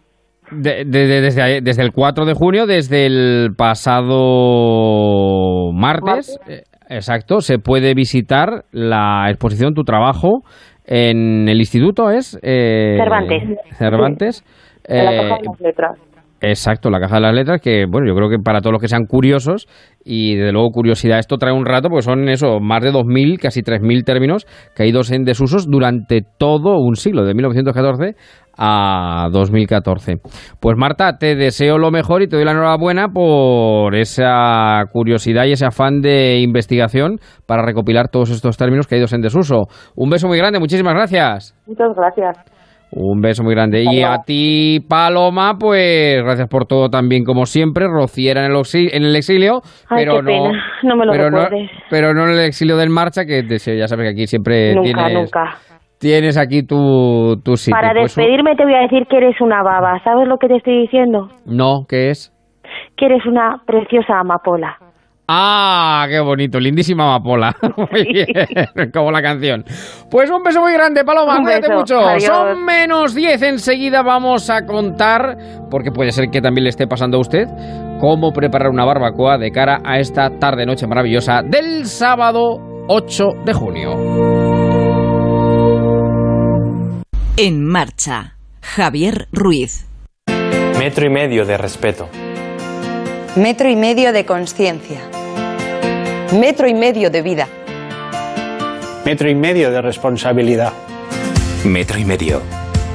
[0.50, 4.12] de- de- de- desde, desde el 4 de junio, desde el pasado
[5.72, 10.42] martes, eh, exacto, se puede visitar la exposición Tu Trabajo
[10.84, 12.38] en el instituto, ¿es?
[12.42, 13.42] Eh, Cervantes.
[13.76, 14.44] Cervantes.
[14.84, 15.98] en la Eh, caja de las letras.
[16.38, 18.88] Exacto, la caja de las letras, que bueno, yo creo que para todos los que
[18.88, 19.66] sean curiosos,
[20.04, 23.62] y desde luego curiosidad, esto trae un rato, porque son eso, más de 2.000, casi
[23.62, 28.16] 3.000 términos caídos en desusos durante todo un siglo, de 1914
[28.58, 30.16] a 2014.
[30.60, 35.52] Pues Marta, te deseo lo mejor y te doy la enhorabuena por esa curiosidad y
[35.52, 39.64] ese afán de investigación para recopilar todos estos términos caídos en desuso.
[39.94, 41.54] Un beso muy grande, muchísimas gracias.
[41.66, 42.38] Muchas gracias.
[42.92, 43.82] Un beso muy grande.
[43.82, 47.86] Y a ti, Paloma, pues gracias por todo también, como siempre.
[47.88, 50.28] Rociera en el, oxi- en el exilio, Ay, pero qué no.
[50.28, 51.48] pena, no me lo pero, no
[51.90, 55.14] pero no en el exilio del marcha, que ya sabes que aquí siempre nunca, tienes,
[55.14, 55.56] nunca.
[55.98, 57.76] Tienes aquí tu, tu sitio.
[57.80, 60.00] Para Pues, despedirme te voy a decir que eres una baba.
[60.04, 61.28] ¿Sabes lo que te estoy diciendo?
[61.44, 62.32] No, ¿qué es?
[62.96, 64.76] Que eres una preciosa amapola.
[65.28, 67.52] Ah, qué bonito, lindísima amapola.
[67.76, 68.26] Muy bien,
[68.94, 69.64] como la canción.
[70.08, 71.98] Pues un beso muy grande, Paloma, cuídate mucho.
[71.98, 72.22] adiós.
[72.22, 75.36] Son menos 10, enseguida vamos a contar,
[75.68, 77.46] porque puede ser que también le esté pasando a usted,
[78.00, 84.65] cómo preparar una barbacoa de cara a esta tarde-noche maravillosa del sábado 8 de junio.
[87.38, 89.84] En marcha, Javier Ruiz.
[90.78, 92.08] Metro y medio de respeto.
[93.36, 95.02] Metro y medio de conciencia.
[96.32, 97.46] Metro y medio de vida.
[99.04, 100.72] Metro y medio de responsabilidad.
[101.66, 102.40] Metro y medio.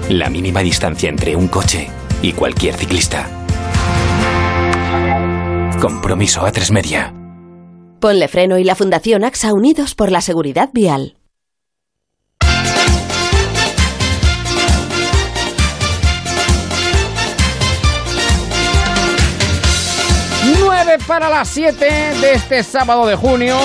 [0.09, 1.89] La mínima distancia entre un coche
[2.23, 3.29] y cualquier ciclista.
[5.79, 7.13] Compromiso a tres media.
[7.99, 11.15] Ponle freno y la Fundación AXA Unidos por la Seguridad Vial.
[21.07, 21.85] Para las 7
[22.19, 23.57] de este sábado de junio.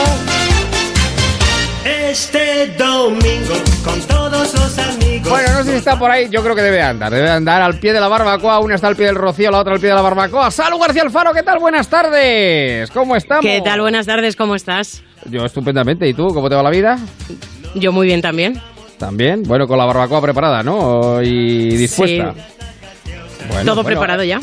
[1.85, 3.55] Este domingo
[3.85, 5.29] con todos los amigos.
[5.29, 7.13] Bueno, no sé si está por ahí, yo creo que debe andar.
[7.13, 8.61] Debe andar al pie de la barbacoa.
[8.61, 10.53] Una está al pie del rocío, la otra al pie de la barbacoa.
[10.53, 11.33] ¡Salud, García Alfaro!
[11.33, 11.59] ¿Qué tal?
[11.59, 12.91] Buenas tardes.
[12.93, 13.45] ¿Cómo estamos?
[13.45, 13.81] ¿Qué tal?
[13.81, 15.03] Buenas tardes, ¿cómo estás?
[15.25, 16.07] Yo estupendamente.
[16.09, 16.29] ¿Y tú?
[16.29, 16.97] ¿Cómo te va la vida?
[17.75, 18.63] Yo muy bien también.
[18.99, 19.43] También.
[19.43, 21.21] Bueno, con la barbacoa preparada, ¿no?
[21.23, 22.35] Y dispuesta.
[23.49, 24.41] Bueno, Todo bueno, preparado ya.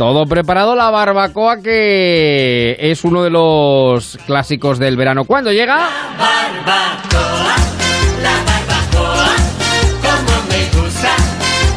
[0.00, 5.26] Todo preparado, la barbacoa que es uno de los clásicos del verano.
[5.26, 5.76] ¿Cuándo llega?
[6.16, 7.56] Barbacoa,
[8.22, 9.26] la barbacoa,
[10.00, 11.14] como me gusta.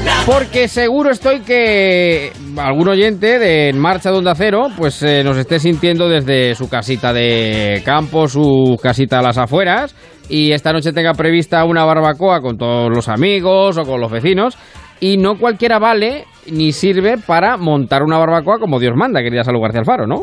[0.05, 5.21] La Porque seguro estoy que algún oyente de En Marcha de Onda Cero pues eh,
[5.25, 9.93] nos esté sintiendo desde su casita de campo, su casita a las afueras
[10.29, 14.57] y esta noche tenga prevista una barbacoa con todos los amigos o con los vecinos
[15.03, 19.59] y no cualquiera vale ni sirve para montar una barbacoa como Dios manda, querida Salud
[19.59, 20.21] García Alfaro, ¿no?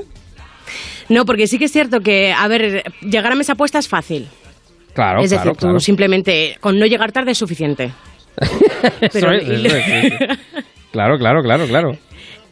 [1.11, 4.27] No, porque sí que es cierto que, a ver, llegar a mesa puesta es fácil.
[4.95, 5.81] Claro, es decir, claro, tú claro.
[5.81, 7.93] simplemente con no llegar tarde es suficiente.
[9.13, 9.71] Pero- es.
[10.93, 11.93] Claro, claro, claro, claro.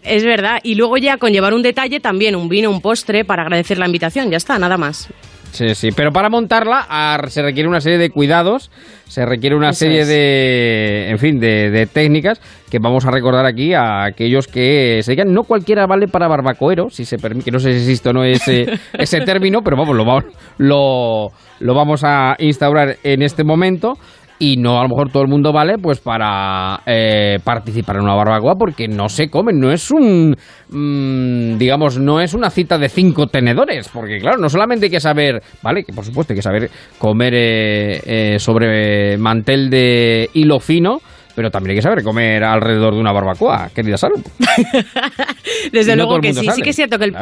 [0.05, 0.61] Es verdad.
[0.63, 3.87] Y luego ya con llevar un detalle también, un vino, un postre para agradecer la
[3.87, 4.31] invitación.
[4.31, 5.09] Ya está, nada más.
[5.53, 8.71] Sí, sí, pero para montarla ah, se requiere una serie de cuidados,
[9.07, 10.09] se requiere una Eso serie es.
[10.09, 12.41] de, en fin, de, de técnicas
[12.71, 16.91] que vamos a recordar aquí a aquellos que se digan, no cualquiera vale para barbacoero,
[16.91, 19.97] si se permite, que no sé si existe o no ese, ese término, pero vamos,
[19.97, 20.25] lo, vamos-
[20.59, 21.29] lo,
[21.61, 23.95] lo vamos a instaurar en este momento.
[24.41, 28.15] Y no, a lo mejor todo el mundo vale pues para eh, participar en una
[28.15, 30.37] barbacoa porque no se comen, no es un,
[30.71, 35.01] mm, digamos, no es una cita de cinco tenedores, porque claro, no solamente hay que
[35.01, 40.61] saber, vale, que por supuesto hay que saber comer eh, eh, sobre mantel de hilo
[40.61, 41.01] fino,
[41.35, 44.21] pero también hay que saber comer alrededor de una barbacoa, querida Salud.
[45.73, 46.45] Desde no luego que sí.
[46.45, 46.53] sale.
[46.53, 47.17] Sí que es cierto que el,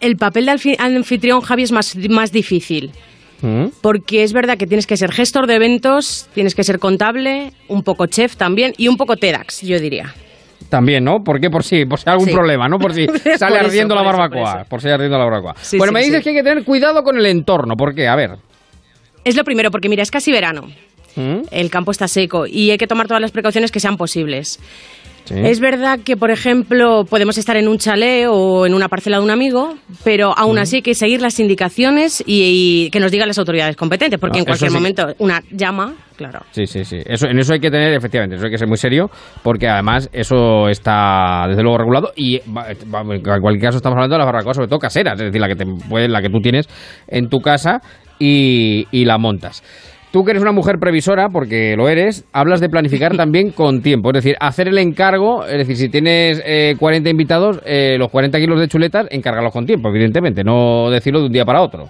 [0.00, 2.92] el papel de anfitrión, Javi, es más, más difícil.
[3.42, 3.66] ¿Mm?
[3.80, 7.82] Porque es verdad que tienes que ser gestor de eventos, tienes que ser contable, un
[7.82, 10.14] poco chef también y un poco TEDx, yo diría.
[10.68, 11.24] También, ¿no?
[11.24, 11.50] ¿Por qué?
[11.50, 12.32] Por si, por si hay algún Sí.
[12.34, 12.78] problema, ¿no?
[12.78, 14.64] Por si Por sale eso, ardiendo la por barbacoa.
[14.64, 15.54] Por si ardiendo la barbacoa.
[15.60, 17.76] Sí, bueno, sí, me dices que hay que tener cuidado con el entorno.
[17.76, 18.06] ¿Por qué?
[18.06, 18.36] A ver.
[19.24, 20.68] Es lo primero, porque mira, es casi verano.
[21.16, 21.40] ¿Mm?
[21.50, 24.60] El campo está seco y hay que tomar todas las precauciones que sean posibles.
[25.24, 25.34] Sí.
[25.36, 29.24] Es verdad que, por ejemplo, podemos estar en un chalet o en una parcela de
[29.24, 33.28] un amigo, pero aún así hay que seguir las indicaciones y, y que nos digan
[33.28, 34.76] las autoridades competentes, porque No, en cualquier sí.
[34.76, 36.40] momento una llama, claro.
[36.50, 36.98] Sí, sí, sí.
[37.06, 39.10] Eso, en eso hay que tener, efectivamente, eso hay que ser muy serio,
[39.42, 44.26] porque además eso está desde luego regulado y en cualquier caso estamos hablando de las
[44.26, 45.64] barbacoas, sobre todo caseras, es decir, la que, te,
[46.08, 46.68] la que tú tienes
[47.06, 47.80] en tu casa
[48.18, 49.62] y, y la montas.
[50.12, 54.10] Tú que eres una mujer previsora, porque lo eres, hablas de planificar también con tiempo,
[54.10, 58.38] es decir, hacer el encargo, es decir, si tienes eh, 40 invitados, eh, los 40
[58.38, 61.88] kilos de chuletas, encárgalos con tiempo, evidentemente, no decirlo de un día para otro.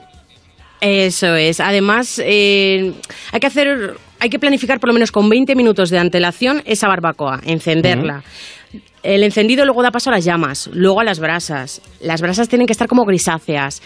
[0.81, 1.61] Eso es.
[1.61, 2.93] Además, eh,
[3.33, 6.89] hay que hacer, hay que planificar por lo menos con 20 minutos de antelación esa
[6.89, 8.23] barbacoa, encenderla.
[9.03, 11.81] El encendido luego da paso a las llamas, luego a las brasas.
[12.01, 13.83] Las brasas tienen que estar como grisáceas,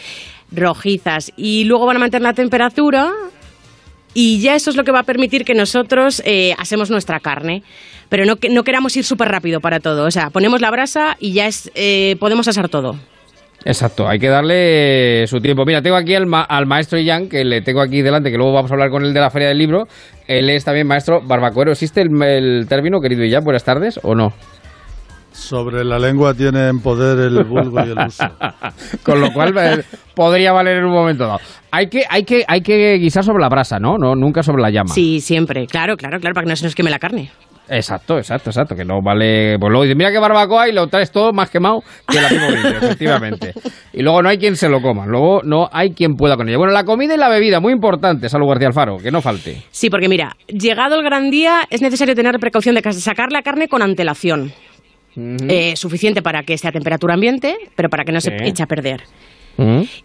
[0.51, 3.11] rojizas, y luego van a mantener la temperatura.
[4.15, 7.63] Y ya eso es lo que va a permitir que nosotros eh, hacemos nuestra carne.
[8.09, 10.05] Pero no, no queramos ir súper rápido para todo.
[10.07, 12.97] O sea, ponemos la brasa y ya es, eh, podemos asar todo.
[13.67, 15.65] Exacto, hay que darle su tiempo.
[15.65, 18.53] Mira, tengo aquí al, ma- al maestro Ian, que le tengo aquí delante, que luego
[18.53, 19.89] vamos a hablar con él de la Feria del Libro.
[20.29, 21.73] Él es también maestro barbacoero.
[21.73, 23.43] ¿Existe el, término, querido Ian?
[23.43, 24.35] Buenas tardes, ¿o no?
[25.35, 28.25] Sobre la lengua tiene en poder el vulgo y el uso.
[29.03, 29.83] Con lo cual eh,
[30.15, 31.41] podría valer en un momento dado.
[31.73, 33.99] Hay que, hay que, hay que guisar sobre la brasa, ¿no?
[33.99, 34.95] no nunca sobre la llama.
[34.95, 35.67] Sí, siempre.
[35.67, 37.31] Claro, claro, claro, para que no se nos queme la carne.
[37.69, 39.57] Exacto, exacto, exacto, que no vale...
[39.59, 42.49] Pues luego dices, mira qué barbacoa y lo traes todo más quemado que la misma
[42.49, 43.55] vídeo, efectivamente.
[43.93, 46.59] Y luego no hay quien se lo coma, luego no hay quien pueda con ella.
[46.59, 49.63] Bueno, la comida y la bebida, muy importante, Salud García Alfaro, que no falte.
[49.71, 53.41] Sí, porque mira, llegado el gran día es necesario tener precaución de ca- sacar la
[53.43, 54.53] carne con antelación.
[55.17, 58.67] Eh, suficiente para que esté a temperatura ambiente, pero para que no se eche a
[58.67, 59.03] perder.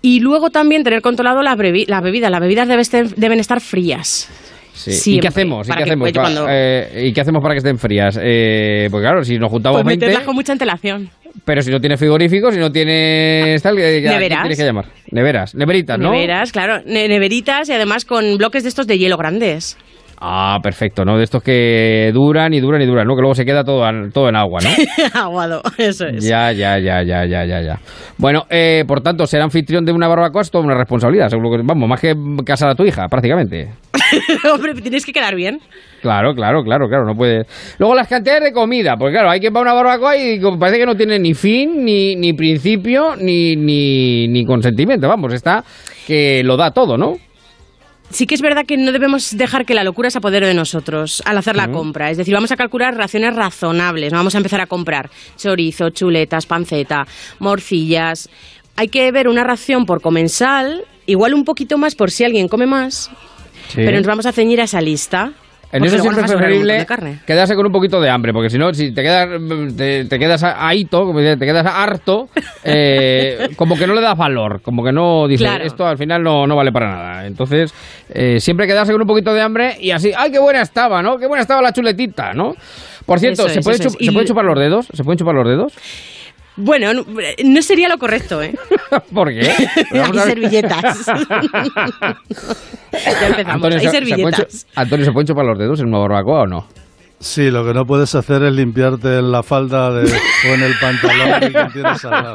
[0.01, 2.29] Y luego también tener controlado las, las bebidas.
[2.31, 4.29] Las bebidas deben estar, deben estar frías.
[4.73, 5.15] Sí.
[5.15, 5.67] ¿Y qué hacemos?
[5.67, 8.17] ¿Y qué, que, hacemos cuando- eh, ¿Y qué hacemos para que estén frías?
[8.21, 11.09] Eh, pues claro, si nos juntamos Pues 20, meterlas con mucha antelación.
[11.43, 14.41] pero si no tienes frigorífico, si no tienes tal, ¿a quién Neveras.
[14.43, 14.85] tienes que llamar?
[15.11, 16.11] Neveras, neveritas, ¿no?
[16.11, 16.81] Neveras, claro.
[16.85, 19.77] ne- neveritas y además con bloques de estos de hielo grandes.
[20.21, 21.17] Ah, perfecto, ¿no?
[21.17, 23.15] De estos que duran y duran y duran, ¿no?
[23.15, 24.69] Que luego se queda todo, en- todo en agua, ¿no?
[25.21, 26.27] Aguado, eso es.
[26.27, 27.79] Ya, ya, ya, ya, ya, ya, ya.
[28.17, 31.29] Bueno, eh, por tanto, ser anfitrión de una barbacoa es toda una responsabilidad.
[31.29, 32.13] Seguro que, vamos, más que
[32.45, 33.69] casar a tu hija, prácticamente.
[34.53, 35.59] Hombre, tienes que quedar bien.
[36.01, 37.45] Claro, claro, claro, claro, no puede.
[37.77, 40.79] Luego las cantidades de comida, porque claro, hay quien va a una barbacoa y parece
[40.79, 45.07] que no tiene ni fin, ni, ni principio, ni, ni, ni consentimiento.
[45.07, 45.63] Vamos, está
[46.05, 47.13] que lo da todo, ¿no?
[48.11, 51.21] Sí que es verdad que no debemos dejar que la locura se apodere de nosotros
[51.25, 52.09] al hacer la compra.
[52.09, 54.11] Es decir, vamos a calcular raciones razonables.
[54.11, 57.05] No vamos a empezar a comprar chorizo, chuletas, panceta,
[57.37, 58.29] morcillas.
[58.75, 62.65] Hay que ver una ración por comensal, igual un poquito más por si alguien come
[62.65, 63.11] más,
[63.67, 63.75] Sí.
[63.75, 65.33] pero nos vamos a ceñir a esa lista.
[65.71, 66.87] En eso siempre es preferible
[67.27, 69.29] quedarse con un poquito de hambre, porque si no, si te quedas,
[69.77, 72.27] te, te quedas ahito, como te quedas harto,
[72.63, 75.63] eh, como que no le das valor, como que no dices, Claro.
[75.63, 77.27] esto al final no, no vale para nada.
[77.27, 77.73] Entonces,
[78.09, 81.17] eh, siempre quedarse con un poquito de hambre y así, ¡ay, qué buena estaba, ¿no?
[81.17, 82.53] ¡Qué buena estaba la chuletita, ¿no?
[83.05, 83.93] Por cierto, Eso ¿se, es, puede es.
[83.93, 84.87] ¿se pueden chupar los dedos?
[84.93, 85.73] ¿Se pueden chupar los dedos?
[86.59, 87.05] Bueno, no,
[87.45, 88.53] no sería lo correcto, ¿eh?
[89.13, 89.49] ¿Por qué?
[89.91, 91.05] Hay servilletas.
[92.91, 93.65] ya empezamos.
[93.73, 94.65] Hay ¿se- se servilletas.
[94.65, 96.67] chu- Antonio, ¿se pueden chupar los dedos en una barbacoa o no?
[97.21, 100.73] Sí, lo que no puedes hacer es limpiarte en la falda de- o en el
[100.79, 102.33] pantalón quien tienes al lado.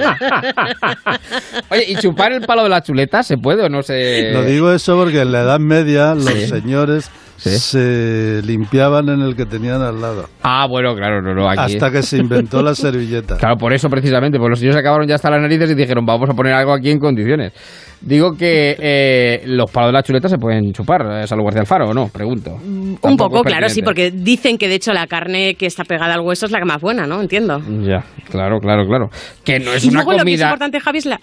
[1.71, 4.31] Oye, ¿y chupar el palo de la chuleta se puede o no se...?
[4.33, 6.49] Lo digo eso porque en la Edad Media los Sí.
[6.49, 7.11] señores
[7.51, 10.27] se limpiaban en el que tenían al lado.
[10.43, 11.49] Ah, bueno, claro, no, no.
[11.49, 11.75] Aquí...
[11.75, 13.37] Hasta que se inventó la servilleta.
[13.45, 16.29] Claro, por eso precisamente, pues los señores acabaron ya hasta las narices y dijeron, vamos
[16.31, 17.53] a poner algo aquí en condiciones.
[18.01, 21.91] Digo que eh, los palos de la chuleta se pueden chupar, eh, Salud García Alfaro,
[21.91, 22.09] ¿o no?
[22.09, 22.57] Pregunto.
[22.63, 26.21] Un poco, claro, sí, porque dicen que de hecho la carne que está pegada al
[26.21, 27.21] hueso es la que más buena, ¿no?
[27.21, 27.61] Entiendo.
[27.83, 29.09] Ya, claro, claro, claro.
[29.45, 30.45] Que no es y una luego lo que es comida...
[30.45, 31.21] importante, Javi, es la,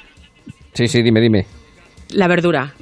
[0.73, 1.45] Sí, sí, dime, dime.
[2.13, 2.73] la verdura.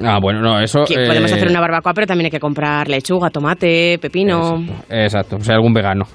[0.00, 0.84] Ah, bueno, no, eso...
[0.86, 4.64] Que podemos eh, hacer una barbacoa, pero también hay que comprar lechuga, tomate, pepino.
[4.88, 6.06] Exacto, o sea, algún vegano.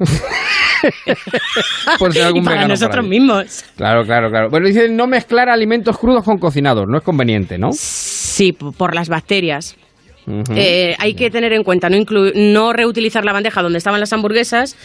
[2.00, 3.64] Por ser algún y para vegano nosotros mismos.
[3.76, 4.50] Claro, claro, claro.
[4.50, 7.70] Bueno, dicen no mezclar alimentos crudos con cocinados, no es conveniente, ¿no?
[7.74, 9.76] Sí, por las bacterias.
[10.56, 14.14] Eh, hay que tener en cuenta no, inclu- no reutilizar la bandeja donde estaban las
[14.14, 14.78] hamburguesas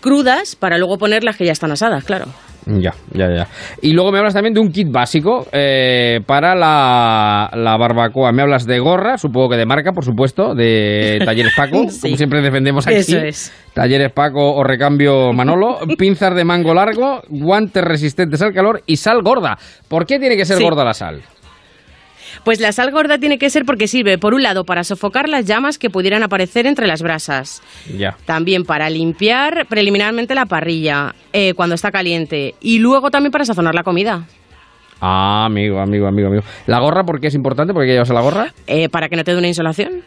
[0.00, 2.26] crudas para luego poner las que ya están asadas, claro.
[2.66, 3.46] Ya, ya, ya.
[3.80, 8.32] Y luego me hablas también de un kit básico eh, para la, la barbacoa.
[8.32, 12.00] Me hablas de gorra, supongo que de marca, por supuesto, de Talleres Paco, Sí.
[12.00, 12.96] como siempre defendemos aquí.
[12.96, 13.52] Eso es.
[13.72, 19.22] Talleres Paco o recambio Manolo, pinzas de mango largo, guantes resistentes al calor y sal
[19.22, 19.56] gorda.
[19.86, 20.64] ¿Por qué tiene que ser Sí.
[20.64, 21.22] gorda la sal?
[22.46, 25.46] Pues la sal gorda tiene que ser porque sirve, por un lado, para sofocar las
[25.46, 27.60] llamas que pudieran aparecer entre las brasas.
[27.98, 28.16] Ya.
[28.24, 32.54] También para limpiar preliminarmente la parrilla eh, cuando está caliente.
[32.60, 34.28] Y luego también para sazonar la comida.
[35.00, 36.44] Ah, amigo, amigo, amigo, amigo.
[36.68, 37.74] ¿La gorra por qué es importante?
[37.74, 38.54] ¿Por qué llevas la gorra?
[38.68, 40.02] Eh, para que no te dé una insolación.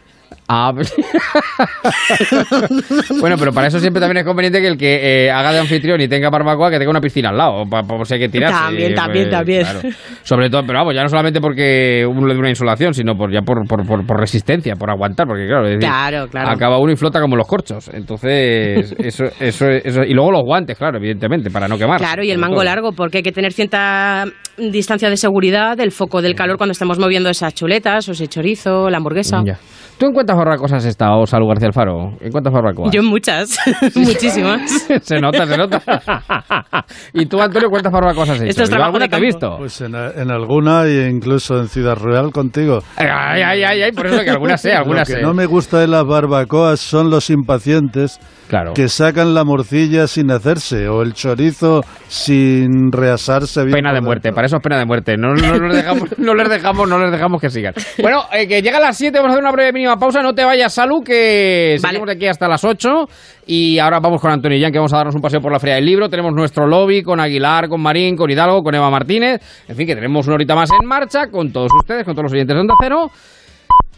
[0.48, 0.92] Ah, pues-
[3.20, 6.00] bueno, pero para eso siempre también es conveniente que el que eh, haga de anfitrión
[6.00, 8.56] y tenga barbacoa que tenga una piscina al lado, pa- por si hay que tirarse.
[8.58, 9.62] También, también, pues, también.
[9.62, 9.80] claro.
[10.22, 13.32] Sobre todo, pero vamos, ya no solamente porque uno le dé una insolación, sino por
[13.32, 16.50] ya por, por, por- por resistencia, por aguantar, porque claro, es decir, Claro, claro.
[16.50, 17.88] acaba uno y flota como los corchos.
[17.92, 21.98] Entonces, eso, eso, eso, y luego los guantes, claro, evidentemente, para no quemar.
[21.98, 22.64] Claro, y el mango todo.
[22.64, 24.24] largo, porque hay que tener cierta
[24.58, 28.90] distancia de seguridad del foco del calor cuando estemos moviendo esas chuletas o ese chorizo,
[28.90, 29.42] la hamburguesa.
[29.44, 29.58] Ya.
[30.00, 32.14] ¿Tú en cuántas barbacoas has estado, Salud García Alfaro?
[32.22, 32.90] ¿En cuántas barbacoas?
[32.90, 33.58] Yo en muchas,
[33.94, 34.70] muchísimas.
[35.02, 35.82] se nota, se nota.
[37.12, 38.48] ¿Y tú, Antonio, cuántas barbacoas has hecho?
[38.48, 39.56] Esto es Yo alguna te he visto.
[39.58, 42.78] Pues en, en alguna e incluso en Ciudad Real contigo.
[42.96, 45.26] Ay, ay, ay, ay, por eso que algunas sé, algunas Lo que sé.
[45.26, 48.72] no me gusta de las barbacoas son los impacientes Claro.
[48.74, 53.76] que sacan la morcilla sin hacerse o el chorizo sin reasarse bien.
[53.76, 54.34] Pena de muerte, dentro.
[54.34, 55.16] para eso es pena de muerte.
[55.16, 57.74] No, no les dejamos, no les dejamos, no les dejamos que sigan.
[58.02, 60.22] Bueno, eh, que llega a las 7, vamos a hacer una breve mínima pausa.
[60.22, 63.06] No te vayas, Salud, que seguimos de aquí hasta las 8.
[63.46, 65.58] Y ahora vamos con Antonio y Jan, que vamos a darnos un paseo por la
[65.58, 66.08] Feria del Libro.
[66.08, 69.40] Tenemos nuestro lobby con Aguilar, con Marín, con Hidalgo, con Eva Martínez.
[69.68, 72.32] En fin, que tenemos una horita más en marcha con todos ustedes, con todos los
[72.32, 73.10] oyentes de Onda Cero.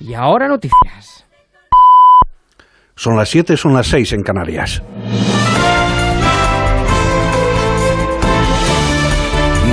[0.01, 1.27] Y ahora noticias.
[2.95, 4.83] Son las 7, son las 6 en Canarias.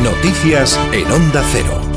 [0.04, 1.89] Noticias en Onda Cero.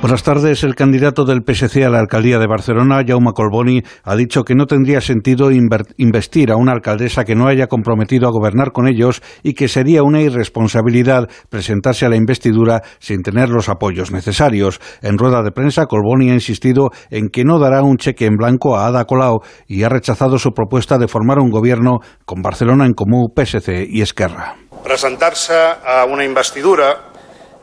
[0.00, 0.64] Buenas tardes.
[0.64, 4.64] El candidato del PSC a la alcaldía de Barcelona, Jaume Colboni, ha dicho que no
[4.64, 9.52] tendría sentido investir a una alcaldesa que no haya comprometido a gobernar con ellos y
[9.52, 14.80] que sería una irresponsabilidad presentarse a la investidura sin tener los apoyos necesarios.
[15.02, 18.78] En rueda de prensa, Colboni ha insistido en que no dará un cheque en blanco
[18.78, 22.94] a Ada Colau y ha rechazado su propuesta de formar un gobierno con Barcelona en
[22.94, 24.56] Comú, PSC y Esquerra.
[24.82, 27.10] Presentar-se a una investidura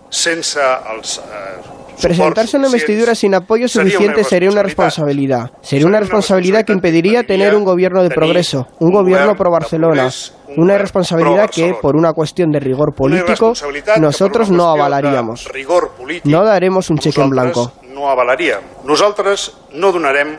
[0.10, 0.62] sense
[0.94, 5.52] els eh, Presentarse una investidura sin apoyo suficiente sería una responsabilidad.
[5.62, 10.10] Sería una responsabilidad que impediría tener un gobierno de progreso, un gobierno pro Barcelona.
[10.56, 13.54] Una irresponsabilidad que, por una cuestión de rigor político,
[14.00, 15.48] nosotros no avalaríamos.
[16.24, 17.74] No daremos un cheque en blanco.
[17.94, 18.60] No avalaríem.
[18.86, 20.38] Nosaltres no donarem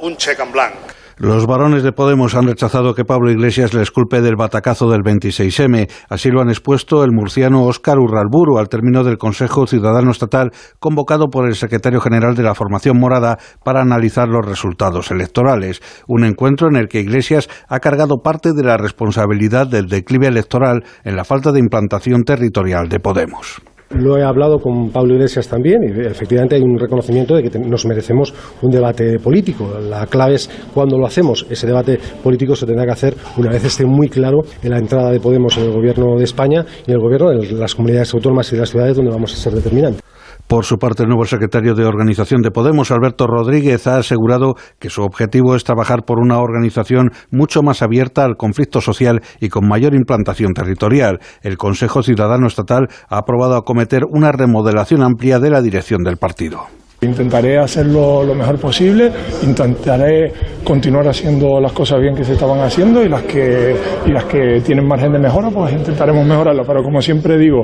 [0.00, 0.78] un cheque en blanco.
[1.22, 5.86] Los varones de Podemos han rechazado que Pablo Iglesias les culpe del batacazo del 26M.
[6.08, 11.28] Así lo han expuesto el murciano Óscar Urralburu al término del Consejo Ciudadano Estatal convocado
[11.28, 15.82] por el secretario general de la formación morada para analizar los resultados electorales.
[16.08, 20.84] Un encuentro en el que Iglesias ha cargado parte de la responsabilidad del declive electoral
[21.04, 23.60] en la falta de implantación territorial de Podemos.
[23.90, 27.84] Lo he hablado con Pablo Iglesias también y efectivamente hay un reconocimiento de que nos
[27.86, 28.32] merecemos
[28.62, 29.68] un debate político.
[29.80, 31.44] La clave es cuando lo hacemos.
[31.50, 35.10] Ese debate político se tendrá que hacer una vez esté muy claro en la entrada
[35.10, 38.48] de Podemos en el gobierno de España y en el gobierno de las comunidades autónomas
[38.52, 40.02] y de las ciudades donde vamos a ser determinantes.
[40.50, 44.90] Por su parte, el nuevo secretario de Organización de Podemos, Alberto Rodríguez, ha asegurado que
[44.90, 49.68] su objetivo es trabajar por una organización mucho más abierta al conflicto social y con
[49.68, 51.20] mayor implantación territorial.
[51.42, 56.66] El Consejo Ciudadano Estatal ha aprobado acometer una remodelación amplia de la dirección del partido.
[57.02, 59.10] Intentaré hacerlo lo mejor posible,
[59.42, 63.74] intentaré continuar haciendo las cosas bien que se estaban haciendo y las que,
[64.04, 66.62] y las que tienen margen de mejora, pues intentaremos mejorarlo.
[66.66, 67.62] Pero como siempre digo,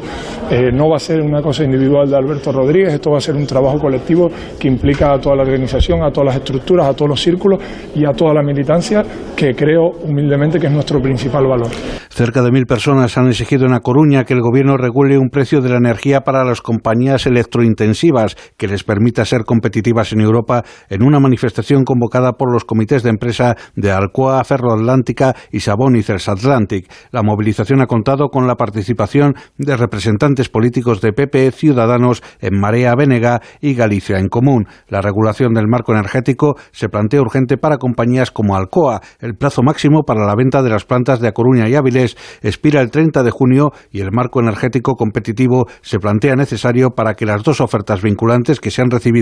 [0.51, 3.34] eh, no va a ser una cosa individual de Alberto Rodríguez, esto va a ser
[3.34, 7.11] un trabajo colectivo que implica a toda la organización, a todas las estructuras, a todos
[7.11, 7.61] los círculos
[7.95, 9.03] y a toda la militancia,
[9.37, 11.68] que creo humildemente que es nuestro principal valor.
[12.09, 15.61] Cerca de mil personas han exigido en A Coruña que el gobierno regule un precio
[15.61, 21.02] de la energía para las compañías electrointensivas que les permita ser competitivas en Europa en
[21.02, 26.90] una manifestación convocada por los comités de empresa de Alcoa, Ferroatlántica y Sabón Atlantic.
[27.10, 32.94] La movilización ha contado con la participación de representantes políticos de PP, Ciudadanos, en Marea
[32.94, 34.66] Vénega y Galicia en Común.
[34.88, 39.00] La regulación del marco energético se plantea urgente para compañías como Alcoa.
[39.20, 42.80] El plazo máximo para la venta de las plantas de A Coruña y Áviles expira
[42.80, 47.42] el 30 de junio y el marco energético competitivo se plantea necesario para que las
[47.42, 49.15] dos ofertas vinculantes que se han recibido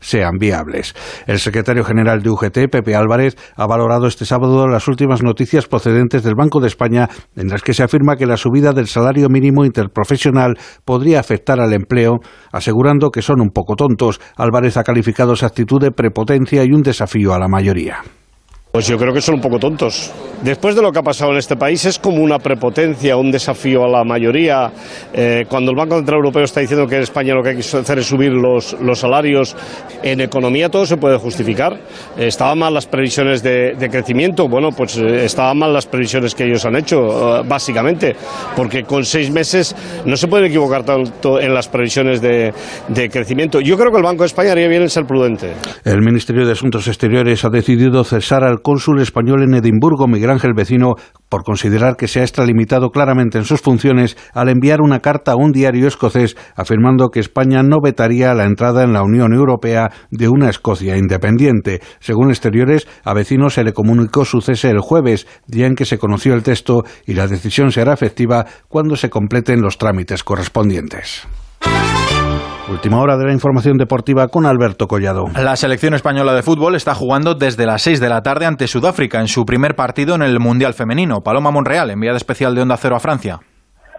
[0.00, 0.94] sean viables.
[1.26, 6.22] El secretario general de UGT, Pepe Álvarez, ha valorado este sábado las últimas noticias procedentes
[6.22, 9.64] del Banco de España en las que se afirma que la subida del salario mínimo
[9.64, 12.18] interprofesional podría afectar al empleo,
[12.52, 14.20] asegurando que son un poco tontos.
[14.36, 17.98] Álvarez ha calificado esa actitud de prepotencia y un desafío a la mayoría.
[18.72, 20.12] Pues yo creo que son un poco tontos.
[20.42, 23.84] Después de lo que ha pasado en este país es como una prepotencia, un desafío
[23.84, 24.72] a la mayoría.
[25.12, 27.76] Eh, cuando el Banco Central Europeo está diciendo que en España lo que hay que
[27.76, 29.54] hacer es subir los, salarios,
[30.02, 31.74] en economía todo se puede justificar.
[32.16, 36.44] Eh, estaban mal las previsiones de, crecimiento, bueno, pues eh, estaban mal las previsiones que
[36.44, 38.16] ellos han hecho, básicamente,
[38.56, 39.76] porque con seis meses
[40.06, 42.54] no se puede equivocar tanto en las previsiones de,
[42.88, 43.60] de crecimiento.
[43.60, 45.52] Yo creo que el Banco de España haría bien en ser prudente.
[45.84, 50.94] El Ministerio de Asuntos Exteriores ha decidido cesar al cónsul español en Edimburgo, Ángel Vecino,
[51.28, 55.36] por considerar que se ha extralimitado claramente en sus funciones al enviar una carta a
[55.36, 60.28] un diario escocés afirmando que España no vetaría la entrada en la Unión Europea de
[60.28, 61.80] una Escocia independiente.
[62.00, 65.98] Según exteriores, a Vecino se le comunicó su cese el jueves, día en que se
[65.98, 71.26] conoció el texto, y la decisión será efectiva cuando se completen los trámites correspondientes.
[72.70, 75.24] Última hora de la información deportiva con Alberto Collado.
[75.34, 79.18] La selección española de fútbol está jugando desde las 6 de la tarde ante Sudáfrica
[79.18, 81.20] en su primer partido en el Mundial Femenino.
[81.20, 83.40] Paloma Monreal, enviada especial de Onda Cero a Francia.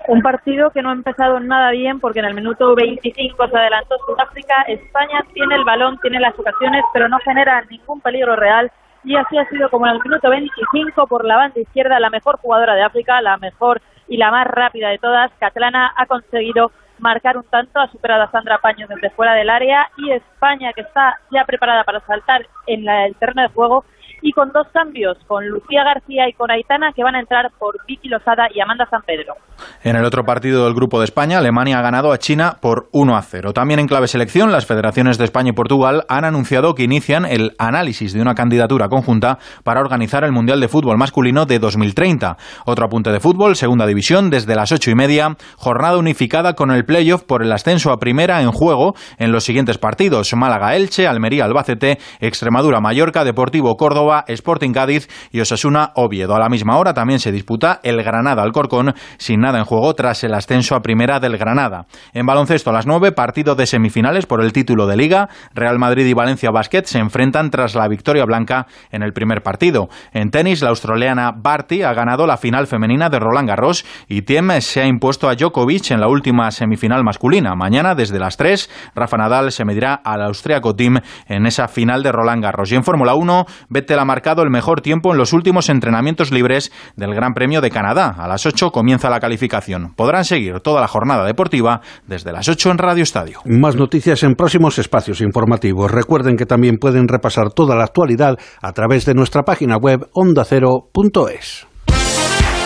[0.08, 3.96] Un partido que no ha empezado nada bien porque en el minuto 25 se adelantó
[4.08, 4.56] Sudáfrica.
[4.70, 8.72] España tiene el balón, tiene las ocasiones, pero no genera ningún peligro real.
[9.04, 12.38] Y así ha sido como en el minuto 25 por la banda izquierda, la mejor
[12.38, 17.36] jugadora de África, la mejor y la más rápida de todas, Catlana, ha conseguido marcar
[17.36, 21.20] un tanto, ha superado a Sandra Paño desde fuera del área y España que está
[21.32, 23.84] ya preparada para saltar en el terreno de juego
[24.22, 27.76] y con dos cambios, con Lucía García y con Aitana que van a entrar por
[27.88, 29.36] Vicky Losada y Amanda San Pedro.
[29.84, 33.16] En el otro partido del Grupo de España, Alemania ha ganado a China por 1
[33.16, 33.54] a 0.
[33.54, 37.52] También en clave selección, las federaciones de España y Portugal han anunciado que inician el
[37.58, 42.38] análisis de una candidatura conjunta para organizar el Mundial de Fútbol masculino de 2030.
[42.66, 46.86] Otro apunte de fútbol, segunda división, desde las ocho y media, jornada unificada con el
[46.86, 53.24] playoff por el ascenso a primera en juego en los siguientes partidos: Málaga-Elche, Almería-Albacete, Extremadura-Mallorca,
[53.24, 53.76] Deportivo
[54.12, 56.36] Córdoba, Sporting Cádiz y Osasuna-Oviedo.
[56.36, 60.34] A la misma hora también se disputa el Granada-Alcorcón, sin nada en juego tras el
[60.34, 61.86] ascenso a primera del Granada.
[62.14, 65.30] En baloncesto a las nueve, partido de semifinales por el título de Liga.
[65.54, 69.88] Real Madrid y Valencia Basket se enfrentan tras la victoria blanca en el primer partido.
[70.12, 74.60] En tenis, la australiana Barty ha ganado la final femenina de Roland Garros y Tiem
[74.60, 77.56] se ha impuesto a Djokovic en la última semifinal masculina.
[77.56, 80.98] Mañana, desde las 3, Rafa Nadal se medirá al austriaco Tim
[81.28, 82.72] en esa final de Roland Garros.
[82.72, 86.72] Y en Fórmula 1, Vettel ha marcado el mejor tiempo en los últimos entrenamientos libres
[86.96, 88.16] del Gran Premio de Canadá.
[88.18, 89.94] A las 8 comienza la calificación.
[89.96, 93.40] Podrán seguir toda la jornada deportiva desde las 8 en Radio Estadio.
[93.46, 95.92] Más noticias en próximos espacios informativos.
[95.92, 101.68] Recuerden que también pueden repasar toda la actualidad a través de nuestra página web ondacero.es.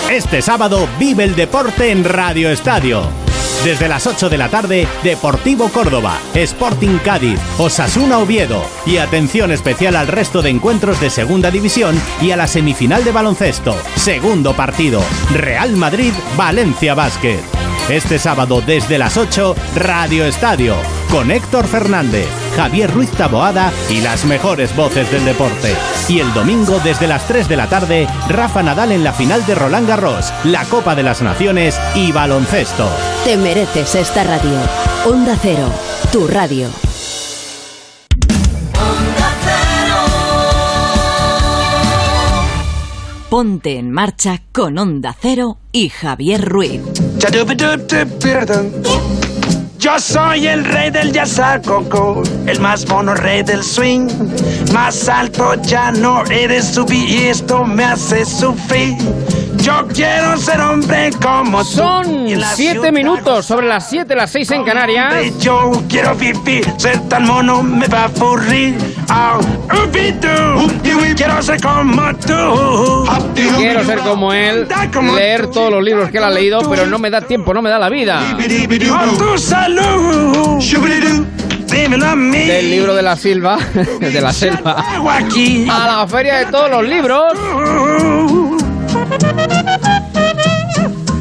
[0.09, 3.01] Este sábado vive el deporte en Radio Estadio.
[3.66, 9.95] Desde las 8 de la tarde, Deportivo Córdoba, Sporting Cádiz, Osasuna Oviedo y atención especial
[9.95, 13.76] al resto de encuentros de Segunda División y a la semifinal de baloncesto.
[13.95, 15.01] Segundo partido,
[15.34, 17.39] Real Madrid, Valencia Básquet.
[17.89, 20.76] Este sábado desde las 8, Radio Estadio,
[21.09, 25.76] con Héctor Fernández, Javier Ruiz Taboada y las mejores voces del deporte.
[26.08, 29.56] Y el domingo desde las 3 de la tarde, Rafa Nadal en la final de
[29.56, 32.89] Roland Garros, la Copa de las Naciones y baloncesto.
[33.26, 34.58] Te mereces esta radio.
[35.06, 35.70] Onda Cero,
[36.12, 36.70] tu radio.
[43.30, 46.82] Ponte en marcha con Onda Cero y Javier Ruiz.
[49.86, 51.11] Yo soy el rey del
[51.63, 54.07] coco, el más mono rey del swing.
[54.73, 58.97] Más alto ya no eres subir y esto me hace sufrir.
[59.66, 65.39] Yo quiero ser hombre como Son siete minutos sobre las siete, las seis en Canarias.
[65.39, 68.76] Yo quiero vivir, ser tan mono me va a aburrir.
[69.09, 69.39] Oh,
[71.16, 73.09] quiero ser como tú.
[73.57, 74.68] Quiero ser como él,
[75.16, 77.72] leer todos los libros que él ha leído, pero no me da tiempo, no me
[77.72, 78.22] da la vida.
[78.88, 80.61] Con tu salud.
[82.47, 83.57] Del libro de la Silva,
[83.99, 84.86] de la selva,
[85.72, 88.64] a la feria de todos los libros.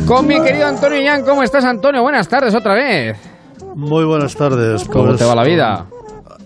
[0.07, 2.03] Con mi querido Antonio Yan, ¿cómo estás Antonio?
[2.03, 3.17] Buenas tardes otra vez.
[3.75, 4.85] Muy buenas tardes.
[4.89, 5.87] ¿Cómo Pues, te va la vida?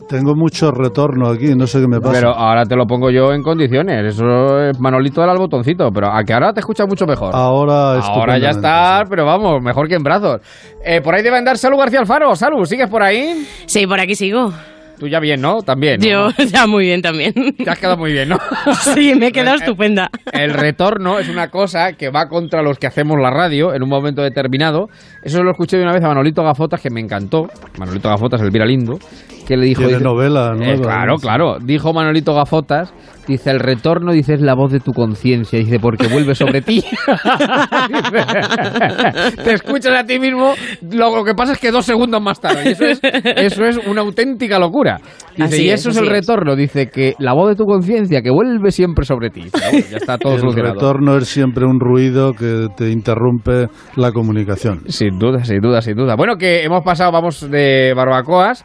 [0.09, 2.12] Tengo mucho retorno aquí, no sé qué me pasa.
[2.14, 4.14] Pero ahora te lo pongo yo en condiciones.
[4.14, 5.90] Eso es Manolito del al botoncito.
[5.92, 7.32] Pero a que ahora te escuchas mucho mejor.
[7.34, 10.40] Ahora Ahora ya está, pero vamos, mejor que en brazos.
[10.82, 12.34] Eh, por ahí debe andar Salud García Alfaro.
[12.36, 13.46] Salud, ¿sigues por ahí?
[13.66, 14.50] Sí, por aquí sigo.
[14.99, 15.62] Tú ya bien, ¿no?
[15.62, 16.01] También.
[16.01, 16.07] ¿no?
[16.07, 17.32] Yo ya muy bien también.
[17.57, 18.38] Te has quedado muy bien, ¿no?
[18.94, 20.11] Sí, me he quedado estupenda.
[20.32, 23.88] El retorno es una cosa que va contra los que hacemos la radio en un
[23.88, 24.88] momento determinado.
[25.28, 27.46] Eso lo escuché de una vez a Manolito Gafotas, que me encantó.
[27.78, 28.98] Manolito Gafotas, Elvira Lindo,
[29.46, 29.80] que le dijo...
[29.82, 31.18] Tiene dice- novela Eh, nueva, claro, ¿no?
[31.18, 31.56] claro.
[31.62, 32.92] Dijo Manolito Gafotas,
[33.26, 35.58] dice, el retorno, dice, es la voz de tu conciencia.
[35.58, 36.82] Dice, porque vuelve sobre ti.
[39.44, 40.54] Te escuchas a ti mismo,
[40.92, 42.62] lo que pasa es que dos segundos más tarde.
[42.66, 45.00] Y eso es, eso es una auténtica locura.
[45.36, 46.56] Dice, Así y es, eso es el retorno.
[46.56, 49.44] Dice que la voz de tu conciencia que vuelve siempre sobre ti.
[49.52, 50.74] Bueno, ya está todo El solucionado.
[50.74, 53.66] retorno es siempre un ruido que te interrumpe
[53.96, 54.80] la comunicación.
[54.88, 56.14] Sin duda, sin duda, sin duda.
[56.16, 58.64] Bueno, que hemos pasado, vamos de barbacoas.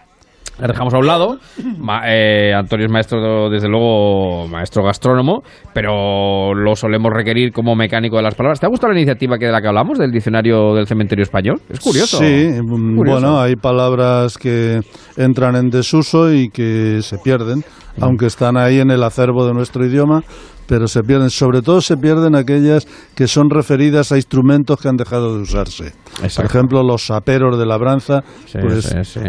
[0.60, 1.38] La dejamos a un lado.
[1.80, 5.42] Ma- eh, Antonio es maestro, desde luego, maestro gastrónomo,
[5.74, 8.60] pero lo solemos requerir como mecánico de las palabras.
[8.60, 11.60] ¿Te ha gustado la iniciativa que de la que hablamos, del diccionario del cementerio español?
[11.70, 12.18] Es curioso.
[12.20, 13.20] Sí, mm, Curioso.
[13.22, 14.82] bueno, hay palabras que
[15.18, 17.64] entran en desuso y que se pierden,
[18.00, 20.22] aunque están ahí en el acervo de nuestro idioma,
[20.68, 21.30] pero se pierden.
[21.32, 25.94] Sobre todo se pierden aquellas que son referidas a instrumentos que han dejado de usarse.
[26.36, 29.20] Por ejemplo, los saperos de labranza, Sí, pues sí, sí.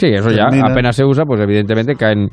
[0.00, 2.28] Sí, eso ya termina- apenas se usa, pues evidentemente caen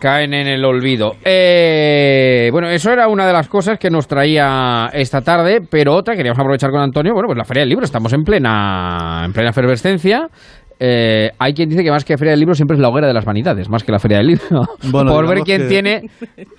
[0.00, 1.12] caen en el olvido.
[1.24, 6.14] Eh, bueno, eso era una de las cosas que nos traía esta tarde, pero otra
[6.14, 7.12] queríamos aprovechar con Antonio.
[7.14, 10.28] Bueno, pues la Feria del Libro, estamos en plena en plena efervescencia.
[10.78, 13.14] Eh, hay quien dice que más que Feria del Libro siempre es la hoguera de
[13.14, 14.62] las vanidades, más que la Feria del Libro.
[14.90, 16.02] Bueno, Por ver quién que- tiene,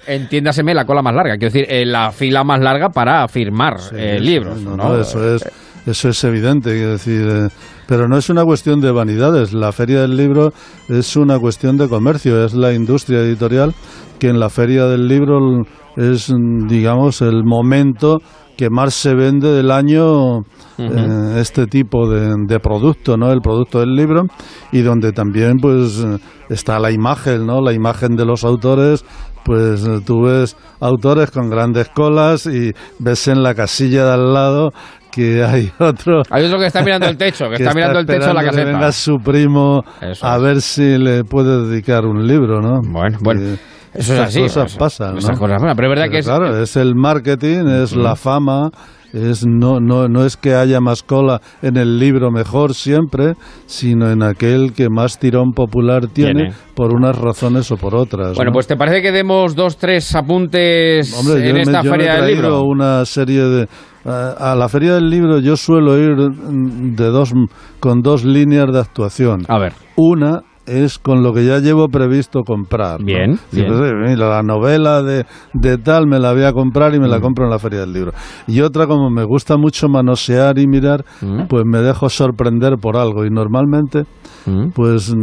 [0.07, 1.37] entiéndaseme, la cola más larga.
[1.37, 4.59] Quiero decir, eh, la fila más larga para firmar eh, Sí, libros.
[4.61, 4.89] no, ¿no?
[4.89, 5.43] no, eso es
[5.85, 7.49] eso es evidente, quiero decir, eh,
[7.87, 9.53] pero no es una cuestión de vanidades.
[9.53, 10.51] La feria del libro
[10.89, 13.73] es una cuestión de comercio, es la industria editorial
[14.19, 15.63] que en la feria del libro
[15.95, 18.19] es, mm, digamos, el momento
[18.57, 20.39] que más se vende del año
[20.77, 23.31] eh, este tipo de, producto, ¿no?
[23.31, 24.23] El producto del libro
[24.71, 26.05] y donde también pues
[26.49, 27.61] está la imagen, ¿no?
[27.61, 29.03] La imagen de los autores
[29.43, 34.71] pues tú ves autores con grandes colas y ves en la casilla de al lado
[35.15, 36.23] que hay otro.
[36.29, 38.65] Hay otro que está mirando el techo, que, está, mirando el techo de la caseta.
[38.65, 39.81] Que venga su primo
[40.21, 42.81] a ver si le puede dedicar un libro, ¿no?
[42.83, 43.57] Bueno, bueno.
[43.93, 44.41] Eso es así.
[44.41, 46.25] Cosas pasan, Esas cosas pasan, pero es verdad que es.
[46.25, 48.69] Claro, es el marketing, es la fama,
[49.13, 53.33] es no, no, no es que haya más cola en el libro mejor siempre,
[53.65, 58.35] sino en aquel que más tirón popular tiene, por unas razones o por otras.
[58.35, 62.63] Bueno, pues ¿te parece que demos dos, tres apuntes en esta feria del libro?
[62.63, 63.67] una serie de...
[64.05, 67.33] A la feria del libro yo suelo ir de dos,
[67.79, 69.45] con dos líneas de actuación.
[69.47, 69.73] A ver.
[69.95, 73.03] Una es con lo que ya llevo previsto comprar.
[73.03, 73.39] Bien.
[73.51, 77.21] Pues, la novela de, de, tal me la voy a comprar y me la mm.
[77.21, 78.11] compro en la Feria del Libro.
[78.47, 81.47] Y otra, como me gusta mucho manosear y mirar, mm.
[81.47, 83.25] pues me dejo sorprender por algo.
[83.25, 84.05] Y normalmente,
[84.45, 84.69] mm.
[84.73, 85.13] pues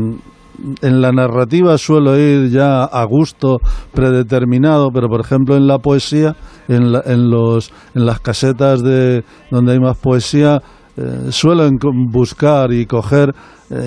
[0.80, 3.58] en la narrativa suelo ir ya a gusto
[3.92, 6.36] predeterminado, pero por ejemplo en la poesía,
[6.68, 10.60] en, en, los, en las casetas de donde hay más poesía,
[10.96, 11.68] eh, suelo
[12.10, 13.32] buscar y coger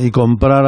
[0.03, 0.65] y comprar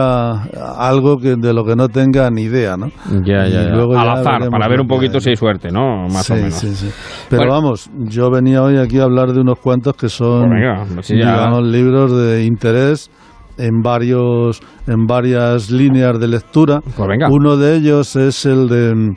[0.77, 2.87] algo que de lo que no tenga ni idea, ¿no?
[3.25, 6.07] Ya, ya, Al azar, para ver un poquito si hay suerte, ¿no?
[6.07, 6.53] Más o menos.
[6.53, 6.89] Sí, sí.
[7.29, 10.51] Pero vamos, yo venía hoy aquí a hablar de unos cuantos que son,
[10.93, 13.09] pues digamos, libros de interés
[13.57, 16.81] en varios en varias líneas de lectura.
[16.81, 19.15] Pues Uno de ellos es el de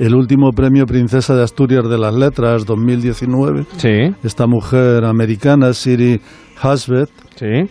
[0.00, 3.66] el último premio Princesa de Asturias de las Letras 2019.
[3.76, 4.14] Sí.
[4.24, 6.20] Esta mujer americana, Siri
[6.60, 7.10] Hasbeth.
[7.36, 7.68] Sí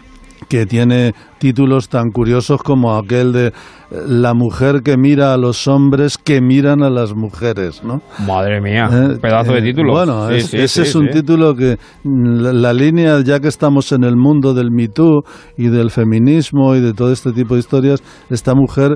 [0.48, 3.54] que tiene títulos tan curiosos como aquel de
[3.92, 8.02] La mujer que mira a los hombres que miran a las mujeres, ¿no?
[8.26, 9.94] Madre mía, eh, pedazo de eh, título.
[9.94, 14.54] Bueno, ese es un título que la, la, línea, ya que estamos en el mundo
[14.54, 15.24] del Me Too
[15.58, 18.96] y del feminismo y de todo este tipo de historias, esta mujer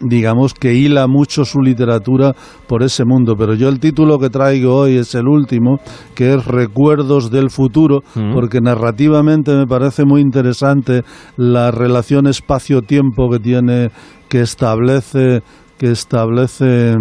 [0.00, 2.34] digamos que hila mucho su literatura
[2.66, 5.78] por ese mundo, pero yo el título que traigo hoy es el último,
[6.14, 8.32] que es Recuerdos del futuro, mm.
[8.32, 11.02] porque narrativamente me parece muy interesante
[11.36, 13.90] la relación espacio-tiempo que tiene
[14.28, 15.42] que establece
[15.78, 16.94] que establece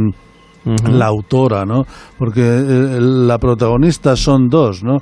[0.90, 1.84] la autora, ¿no?
[2.18, 5.00] Porque eh, la protagonista son dos, ¿no?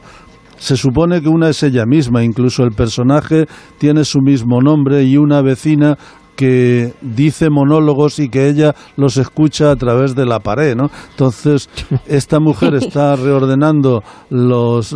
[0.57, 3.47] Se supone que una es ella misma, incluso el personaje
[3.79, 5.97] tiene su mismo nombre y una vecina
[6.41, 10.89] que dice monólogos y que ella los escucha a través de la pared, ¿no?
[11.11, 11.69] Entonces,
[12.07, 14.95] esta mujer está reordenando los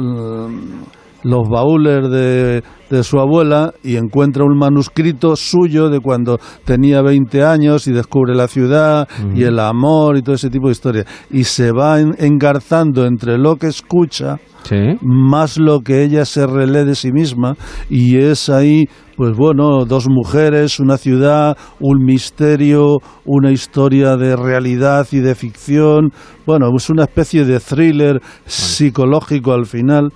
[1.22, 7.44] los baúles de, de, su abuela y encuentra un manuscrito suyo de cuando tenía 20
[7.44, 11.08] años y descubre la ciudad y el amor y todo ese tipo de historias.
[11.32, 14.38] Y se va engarzando entre lo que escucha
[15.02, 17.56] más lo que ella se relee de sí misma
[17.90, 18.86] y es ahí
[19.16, 26.12] pues bueno, dos mujeres, una ciudad, un misterio, una historia de realidad y de ficción,
[26.46, 30.12] bueno, es una especie de thriller psicológico al final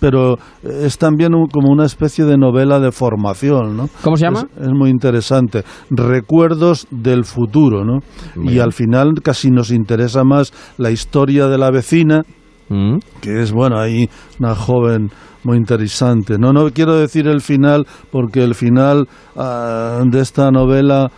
[0.00, 3.88] pero es también como una especie de novela de formación, ¿no?
[4.02, 4.44] ¿Cómo se llama?
[4.56, 5.64] Es, muy interesante.
[5.90, 7.98] Recuerdos del futuro, ¿no?
[8.36, 12.22] Y al final casi nos interesa más la historia de la vecina,
[12.68, 12.98] Mm.
[13.22, 15.10] que es, bueno, ahí una joven
[15.44, 16.38] muy interesante.
[16.38, 21.10] No, no quiero decir el final, porque el final ah, de esta novela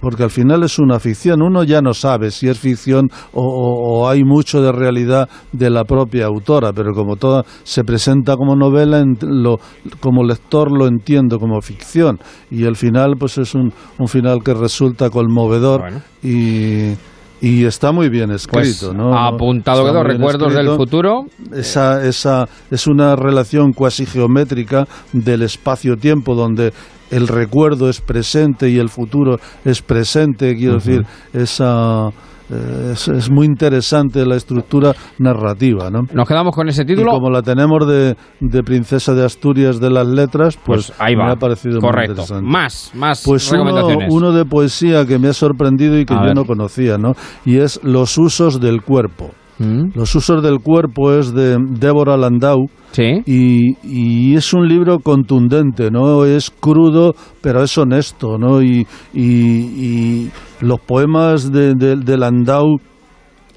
[0.00, 1.42] porque al final es una ficción.
[1.42, 6.26] Uno ya no sabe si es ficción o, hay mucho de realidad de la propia
[6.26, 9.58] autora, pero como toda se presenta como novela, lo,
[10.00, 12.18] como lector lo entiendo como ficción.
[12.50, 15.84] Y el final, pues es un, un final que resulta conmovedor
[16.22, 16.94] y
[17.40, 19.16] y está muy bien escrito, pues, ¿no?
[19.16, 21.26] Apuntado quedó, recuerdos del futuro.
[21.52, 26.72] Esa, esa es una relación cuasi geométrica del espacio-tiempo donde
[27.10, 32.10] el recuerdo es presente y el futuro es presente, quiero decir, esa
[32.50, 36.02] es, muy interesante la estructura narrativa, ¿no?
[36.12, 37.12] Nos quedamos con ese título.
[37.12, 41.14] Y como la tenemos de, de Princesa de Asturias de las Letras, pues, pues ahí
[41.14, 41.26] va.
[41.26, 42.46] me ha parecido muy interesante.
[42.46, 46.98] Más, más pues Uno, de poesía que me ha sorprendido y que yo no conocía,
[46.98, 47.12] ¿no?
[47.44, 49.30] Y es Los usos del cuerpo.
[49.58, 49.90] Mm.
[49.94, 52.68] Los usos del cuerpo es de Débora Landau.
[52.92, 53.22] Sí.
[53.26, 56.24] Y, es un libro contundente, ¿no?
[56.24, 58.62] Es crudo, pero es honesto, ¿no?
[58.62, 60.30] Y, y,
[60.60, 62.78] los poemas de, de, Landau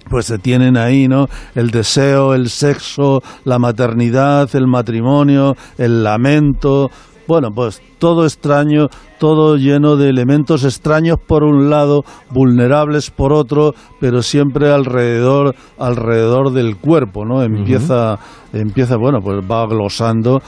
[0.10, 1.28] pues se tienen ahí, ¿no?
[1.54, 6.90] El deseo, el sexo, la maternidad, el matrimonio, el lamento,
[7.30, 8.88] bueno, pues todo extraño,
[9.20, 12.02] todo lleno de elementos extraños por un lado,
[12.32, 17.44] vulnerables por otro, pero siempre alrededor, alrededor del cuerpo, ¿no?
[17.44, 18.18] Empieza,
[18.52, 20.40] empieza, bueno, pues va glosando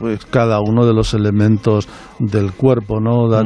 [0.00, 1.88] pues, cada uno de los elementos
[2.18, 3.28] del cuerpo, ¿no?
[3.28, 3.42] Da-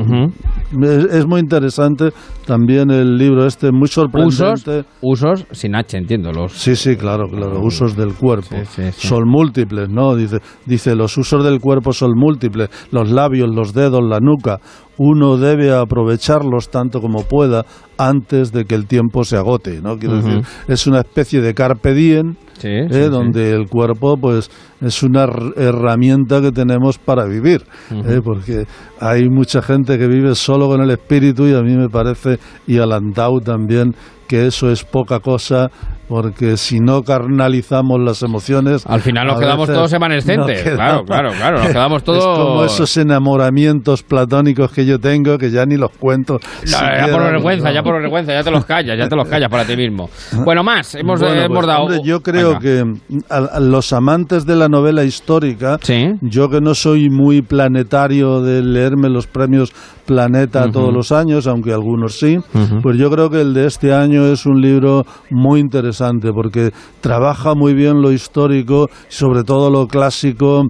[0.82, 2.10] es, es muy interesante
[2.46, 4.84] también el libro este, muy sorprendente.
[5.00, 6.30] Usos, usos sin H, entiendo.
[6.32, 6.52] Los...
[6.52, 8.56] Sí, sí, claro, claro, usos del cuerpo.
[8.92, 10.14] Son múltiples, ¿no?
[10.14, 14.58] Dice, dice, los usos del cuerpo son múltiples, los labios, los dedos, la nuca.
[15.00, 17.64] Uno debe aprovecharlos tanto como pueda
[17.98, 19.96] antes de que el tiempo se agote, ¿no?
[19.96, 22.34] Quiero decir, es una especie de carpe diem,
[22.64, 22.86] ¿eh?
[22.90, 23.08] sí, sí.
[23.08, 25.26] donde el cuerpo, pues, es una
[25.56, 27.62] herramienta que tenemos para vivir.
[27.90, 28.20] ¿eh?
[28.22, 28.66] porque
[29.00, 32.78] hay mucha gente que vive solo con el espíritu y a mí me parece, y
[32.78, 33.94] a Landau también,
[34.28, 35.70] que eso es poca cosa,
[36.08, 38.84] porque si no carnalizamos las emociones...
[38.86, 40.62] Al final nos quedamos todos evanescentes.
[40.62, 45.50] Claro, claro, claro, nos quedamos todos- Es como esos enamoramientos platónicos que yo tengo, que
[45.50, 46.38] ya ni los cuento.
[46.64, 47.74] Ya, ya siquiera, por vergüenza, ¿no?
[47.74, 50.08] ya por vergüenza, ya te los callas, ya te los callas para ti mismo.
[50.44, 51.82] Bueno, más, hemos, Bueno, hemos pues, dado...
[51.82, 52.60] hombre, yo creo Venga.
[52.60, 52.84] que
[53.28, 55.78] a, a los amantes de la novela histórica,
[56.22, 59.72] yo que no soy muy planetario de leerme los premios
[60.08, 62.38] Planeta todos los años, aunque algunos sí,
[62.82, 66.70] pues yo creo que el de este año es un libro muy interesante porque
[67.00, 70.64] trabaja muy bien lo histórico, sobre todo lo clásico.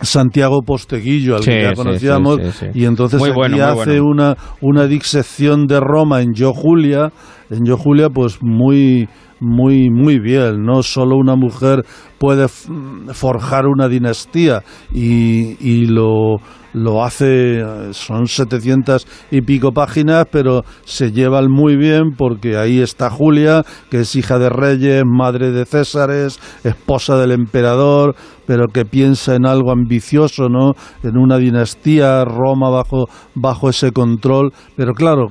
[0.00, 2.80] Santiago Posteguillo, al Sí, que ya conocíamos, sí, sí, sí.
[2.80, 4.06] y entonces Muy aquí bueno, hace bueno.
[4.06, 7.12] una, una disección de Roma en Yo Julia,
[7.50, 9.08] en Yo Julia pues muy
[9.42, 11.84] muy muy bien, no solo una mujer
[12.18, 14.62] puede forjar una dinastía
[14.92, 16.36] y, y lo
[16.72, 17.62] lo hace,
[17.92, 24.00] son 700 y pico páginas, pero se llevan muy bien porque ahí está Julia, que
[24.00, 28.14] es hija de reyes, madre de Césares, esposa del emperador,
[28.46, 30.72] pero que piensa en algo ambicioso, ¿no?
[31.02, 35.28] En una dinastía, Roma bajo, bajo ese control, pero claro,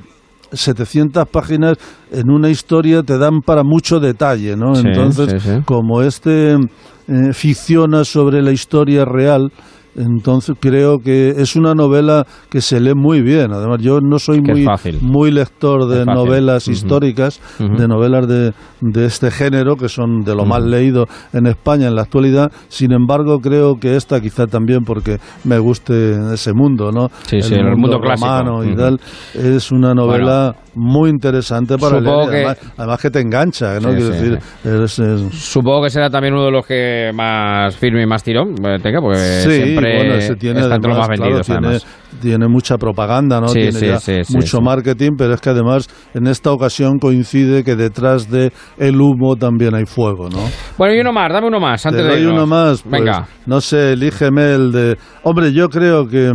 [0.52, 1.78] 700 páginas
[2.11, 4.76] en una historia te dan para mucho detalle, ¿no?
[4.76, 5.61] Sí, Entonces, sí, sí.
[5.65, 9.52] como este eh, ficciona sobre la historia real,
[9.96, 13.52] entonces creo que es una novela que se lee muy bien.
[13.52, 14.66] Además, yo no soy Que muy,
[15.02, 20.46] muy lector de novelas históricas, de novelas de, de este género, que son de lo
[20.46, 22.52] más leído en España en la actualidad.
[22.70, 27.10] Sin embargo, creo que esta quizá también porque me guste ese mundo, ¿no?
[27.24, 28.64] Sí, sí, el mundo clásico.
[28.64, 29.00] y tal.
[29.34, 32.30] Es una novela muy interesante para leer.
[32.30, 33.90] que- Además, además que te engancha, ¿no?
[33.92, 38.04] Sí, Quiero decir, es- es- Supongo que será también uno de los que más firme
[38.04, 39.50] y más tirón eh, tenga, porque Sí,
[39.82, 41.78] siempre bueno, ese tiene está además, más claro, vendidos, tiene,
[42.22, 43.48] tiene mucha propaganda, ¿no?
[43.48, 46.99] Sí, tiene sí, ya sí, sí, mucho marketing, pero es que además en esta ocasión
[46.99, 50.40] coincide que detrás de el humo también hay fuego, ¿no?
[50.78, 52.34] Bueno, y uno más, dame uno más, antes Te de irnos.
[52.34, 53.28] uno más, pues, Venga.
[53.45, 54.98] no sé, elígeme el de...
[55.24, 56.32] Hombre, yo creo que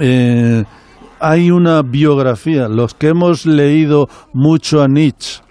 [0.00, 0.64] eh,
[1.20, 5.42] hay una biografía, los que hemos leído mucho a Nietzsche,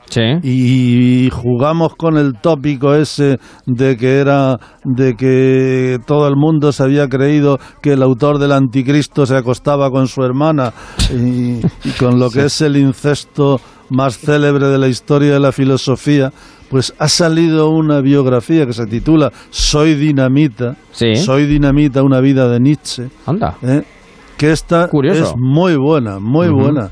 [0.43, 6.83] y jugamos con el tópico ese de que era de que todo el mundo se
[6.83, 10.73] había creído que el autor del anticristo se acostaba con su hermana.
[11.11, 13.59] Y, y con lo que es el incesto
[13.89, 16.31] más célebre de la historia de la filosofía
[16.69, 20.77] pues ha salido una biografía que se titula Soy dinamita.
[20.93, 23.09] Soy dinamita una vida de Nietzsche.
[23.25, 23.57] Anda.
[23.61, 23.83] ¿eh?
[24.41, 25.23] que esta Curioso.
[25.23, 26.89] es muy buena muy buena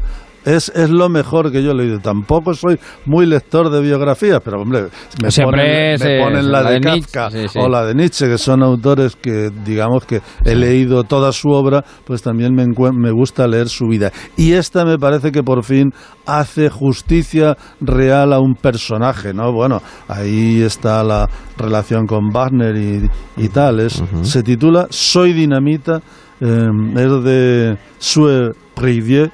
[0.56, 2.00] es, es lo mejor que yo he leído.
[2.00, 4.88] Tampoco soy muy lector de biografías, pero hombre,
[5.22, 7.60] me Siempre ponen, es, me ponen la, la de, Kafka sí, sí.
[7.60, 11.84] o la de Nietzsche, que son autores que, digamos que he leído toda su obra,
[12.06, 14.12] pues también me, me gusta leer su vida.
[14.38, 15.92] Y esta me parece que por fin
[16.26, 19.52] hace justicia real a un personaje, ¿no?
[19.52, 23.50] Bueno, ahí está la relación con Wagner y, y
[24.24, 26.02] Se titula Soy dinamita,
[26.42, 29.32] eh, es de Sue Rivier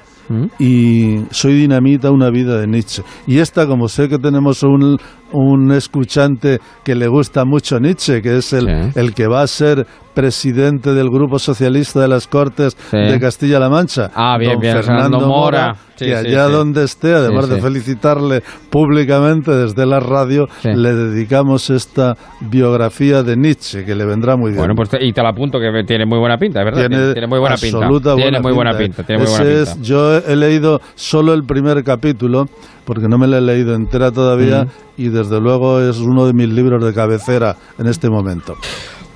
[0.58, 3.02] y Soy dinamita, una vida de Nietzsche.
[3.26, 4.98] Y esta, como sé que tenemos un,
[5.32, 9.86] un escuchante que le gusta mucho Nietzsche, que es el, el que va a ser
[10.14, 12.96] presidente del Grupo Socialista de las Cortes Sí.
[12.96, 15.76] de Castilla-La Mancha, Ah, bien, don bien, Fernando Fernando Mora, Mora.
[15.96, 22.14] Sí, que allá donde esté, además de felicitarle públicamente desde la radio, le dedicamos esta
[22.40, 24.58] biografía de Nietzsche, que le vendrá muy bien.
[24.58, 26.86] Bueno, pues te- y te la apunto que tiene muy buena pinta, verdad.
[26.88, 27.78] Tiene, tiene muy buena pinta.
[27.78, 29.02] absoluta Tiene muy buena pinta.
[29.02, 29.82] Tiene muy buena es- pinta.
[29.86, 32.46] yo he leído solo el primer capítulo,
[32.84, 34.66] porque no me lo he leído entera todavía,
[34.98, 38.54] y desde luego es uno de mis libros de cabecera en este momento.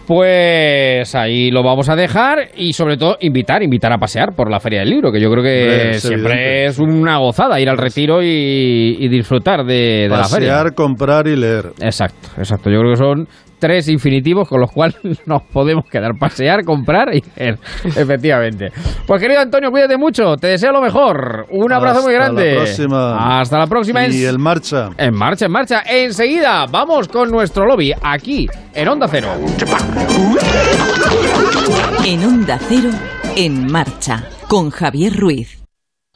[0.07, 4.59] Pues ahí lo vamos a dejar y sobre todo invitar, invitar a pasear por la
[4.59, 6.67] Feria del Libro, que yo creo que es siempre evidente.
[6.67, 10.55] es una gozada ir al retiro y, y disfrutar de, de la feria.
[10.55, 11.67] Pasear, comprar y leer.
[11.81, 12.71] Exacto, exacto.
[12.71, 13.29] Yo creo que son
[13.61, 14.97] tres infinitivos con los cuales
[15.27, 18.73] nos podemos quedar, pasear, comprar y ver, efectivamente.
[19.07, 21.47] Pues querido Antonio, cuídate mucho, te deseo lo mejor.
[21.51, 22.59] Un abrazo muy grande.
[22.59, 23.41] Hasta la próxima.
[23.41, 24.07] Hasta la próxima.
[24.09, 24.91] Y en marcha.
[24.97, 25.83] En marcha, en marcha.
[25.87, 29.29] Enseguida vamos con nuestro lobby aquí en Onda Cero.
[32.05, 32.91] En Onda Cero,
[33.37, 35.60] en marcha, con Javier Ruiz.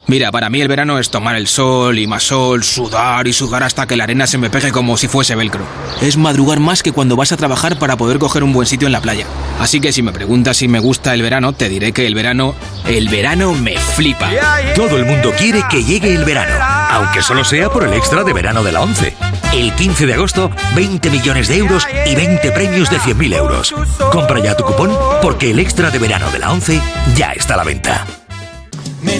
[0.07, 3.63] Mira, para mí el verano es tomar el sol y más sol, sudar y sudar
[3.63, 5.65] hasta que la arena se me pegue como si fuese velcro.
[5.99, 8.91] Es madrugar más que cuando vas a trabajar para poder coger un buen sitio en
[8.91, 9.25] la playa.
[9.59, 12.53] Así que si me preguntas si me gusta el verano, te diré que el verano,
[12.85, 14.29] el verano me flipa.
[14.75, 16.53] Todo el mundo quiere que llegue el verano,
[16.91, 19.15] aunque solo sea por el extra de verano de la 11.
[19.53, 23.73] El 15 de agosto, 20 millones de euros y 20 premios de 100.000 euros.
[24.11, 26.79] Compra ya tu cupón porque el extra de verano de la 11
[27.15, 28.05] ya está a la venta.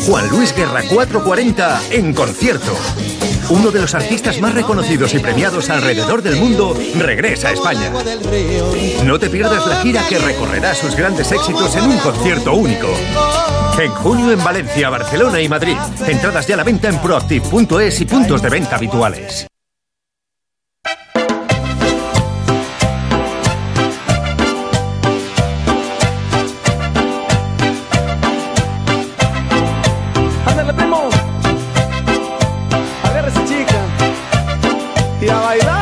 [0.05, 2.75] Juan Luis Guerra 440 en concierto.
[3.49, 7.91] Uno de los artistas más reconocidos y premiados alrededor del mundo regresa a España.
[9.03, 12.87] No te pierdas la gira que recorrerá sus grandes éxitos en un concierto único.
[13.79, 15.77] En junio en Valencia, Barcelona y Madrid.
[16.07, 19.47] Entradas ya a la venta en proactive.es y puntos de venta habituales.
[35.25, 35.74] Y a bailar.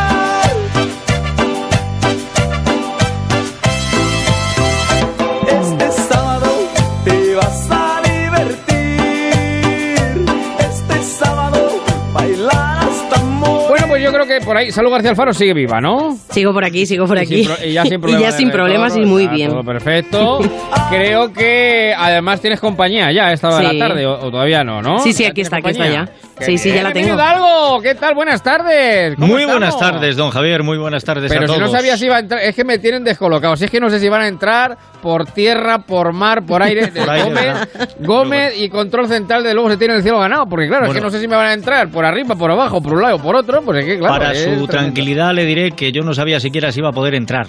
[14.44, 16.18] Por ahí Salud García Alfaro sigue viva, ¿no?
[16.30, 17.44] Sigo por aquí, sigo por Y aquí.
[17.44, 18.22] sin pro- y ya sin Y problemas.
[18.22, 19.50] ya sin problemas y muy bien.
[19.52, 20.40] Todo perfecto.
[20.90, 23.78] Creo que además tienes compañía ya esta hora de Sí.
[23.78, 25.00] la tarde, o, o todavía no, ¿no?
[25.00, 26.10] Sí, sí, ¿Ya aquí está, aquí está ya.
[26.38, 27.14] Qué Sí, sí, ya la tengo.
[27.16, 28.16] Hidalgo, ¿qué tal?
[28.16, 29.16] Buenas tardes.
[29.16, 30.64] ¿Cómo Muy buenas tardes, don Javier.
[30.64, 32.80] Muy buenas tardes Pero a si no sabía si iba a entrar, es que me
[32.80, 33.56] tienen descolocado.
[33.56, 36.88] Si es que no sé si van a entrar por tierra, por mar, por aire.
[36.94, 37.70] Por aire, Gómez, ¿verdad?
[38.00, 40.46] Gómez y control central de luego se tiene el cielo ganado.
[40.48, 42.82] Porque claro, es que no sé si me van a entrar por arriba, por abajo,
[42.82, 43.62] por un lado o por otro.
[43.62, 44.14] Pues es que claro.
[44.16, 44.68] Para es su tremendo.
[44.68, 47.48] tranquilidad le diré que yo no sabía siquiera si iba a poder entrar.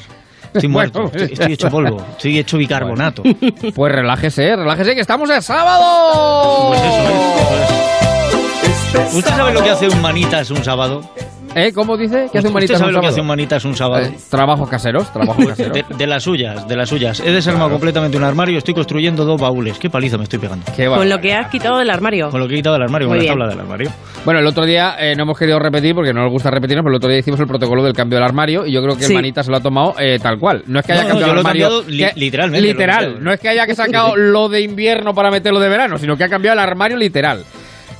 [0.52, 3.22] Estoy muerto, Bueno, estoy, estoy hecho polvo, estoy hecho bicarbonato.
[3.74, 6.68] Pues relájese, relájese, que estamos el sábado.
[6.68, 7.02] Pues eso
[9.08, 9.14] es.
[9.14, 11.02] ¿Usted sabe lo que hace un manitas un sábado?
[11.54, 11.72] ¿Eh?
[11.72, 12.28] ¿Cómo dice?
[12.32, 13.12] ¿Qué hace un manitas ¿Usted sabe un lo que sábado?
[13.12, 14.04] hace un manitas un sábado?
[14.06, 15.72] Eh, trabajos caseros, trabajos caseros.
[15.72, 17.20] De, de las suyas, de las suyas.
[17.20, 19.78] He desarmado completamente un armario, estoy construyendo dos baúles.
[19.78, 20.64] Qué paliza me estoy pegando.
[20.76, 22.30] Qué Con lo que has quitado del armario.
[22.30, 23.32] Con lo que he quitado del armario, Muy con la bien.
[23.32, 23.90] tabla del armario.
[24.24, 26.92] Bueno, el otro día eh, no hemos querido repetir porque no nos gusta repetirnos, pero
[26.94, 29.12] el otro día hicimos el protocolo del cambio del armario y yo creo que Sí.
[29.12, 30.64] el manita se lo ha tomado eh, tal cual.
[30.66, 31.82] No es que haya No, no, cambiado yo el armario.
[31.88, 33.22] li- que- literalmente, Literal.
[33.22, 36.24] No es que haya que sacado lo de invierno para meterlo de verano, sino que
[36.24, 37.44] ha cambiado el armario literal.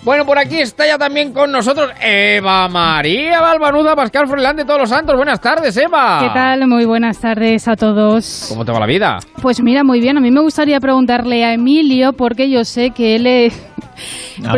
[0.05, 4.81] Bueno, por aquí está ya también con nosotros Eva María Balbanuda Pascal Froilán de Todos
[4.81, 5.17] los Santos.
[5.17, 6.19] Buenas tardes, Eva.
[6.21, 6.69] ¿Qué tal?
[6.69, 8.45] Muy buenas tardes a todos.
[8.51, 9.17] ¿Cómo te va la vida?
[9.41, 10.19] Pues mira, muy bien.
[10.19, 13.53] A mí me gustaría preguntarle a Emilio, porque yo sé que él eh,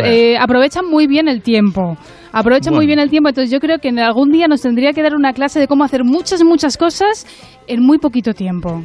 [0.05, 1.97] eh, aprovecha muy bien el tiempo.
[2.33, 5.03] Aprovecha muy bien el tiempo, entonces yo creo que en algún día nos tendría que
[5.03, 7.25] dar una clase de cómo hacer muchas, muchas cosas
[7.69, 8.83] en muy poquito tiempo.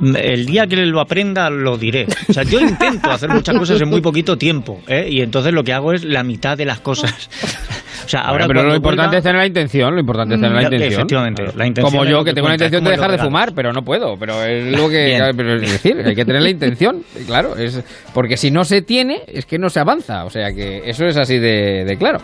[0.00, 2.06] El día que lo aprenda lo diré.
[2.28, 5.08] O sea, yo intento hacer muchas cosas en muy poquito tiempo, ¿eh?
[5.10, 7.28] y entonces lo que hago es la mitad de las cosas.
[7.98, 10.54] O sea, ahora pero lo importante vuelva- es tener la intención, lo importante es tener
[10.54, 10.92] la Mm, intención.
[11.00, 13.70] efectivamente, la intención Como yo, que que tengo la intención de dejar de fumar, pero
[13.74, 14.16] no puedo.
[14.18, 15.20] Pero es lo que.
[15.36, 17.54] Pero es decir, hay que tener la intención, claro.
[17.58, 17.82] es
[18.14, 20.24] Porque si no se tiene, es que no se avanza.
[20.24, 22.20] O sea que eso es así de, de claro.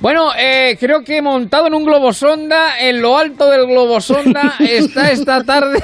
[0.00, 5.44] Bueno, eh, creo que montado en un globosonda, en lo alto del globosonda, está esta
[5.44, 5.78] tarde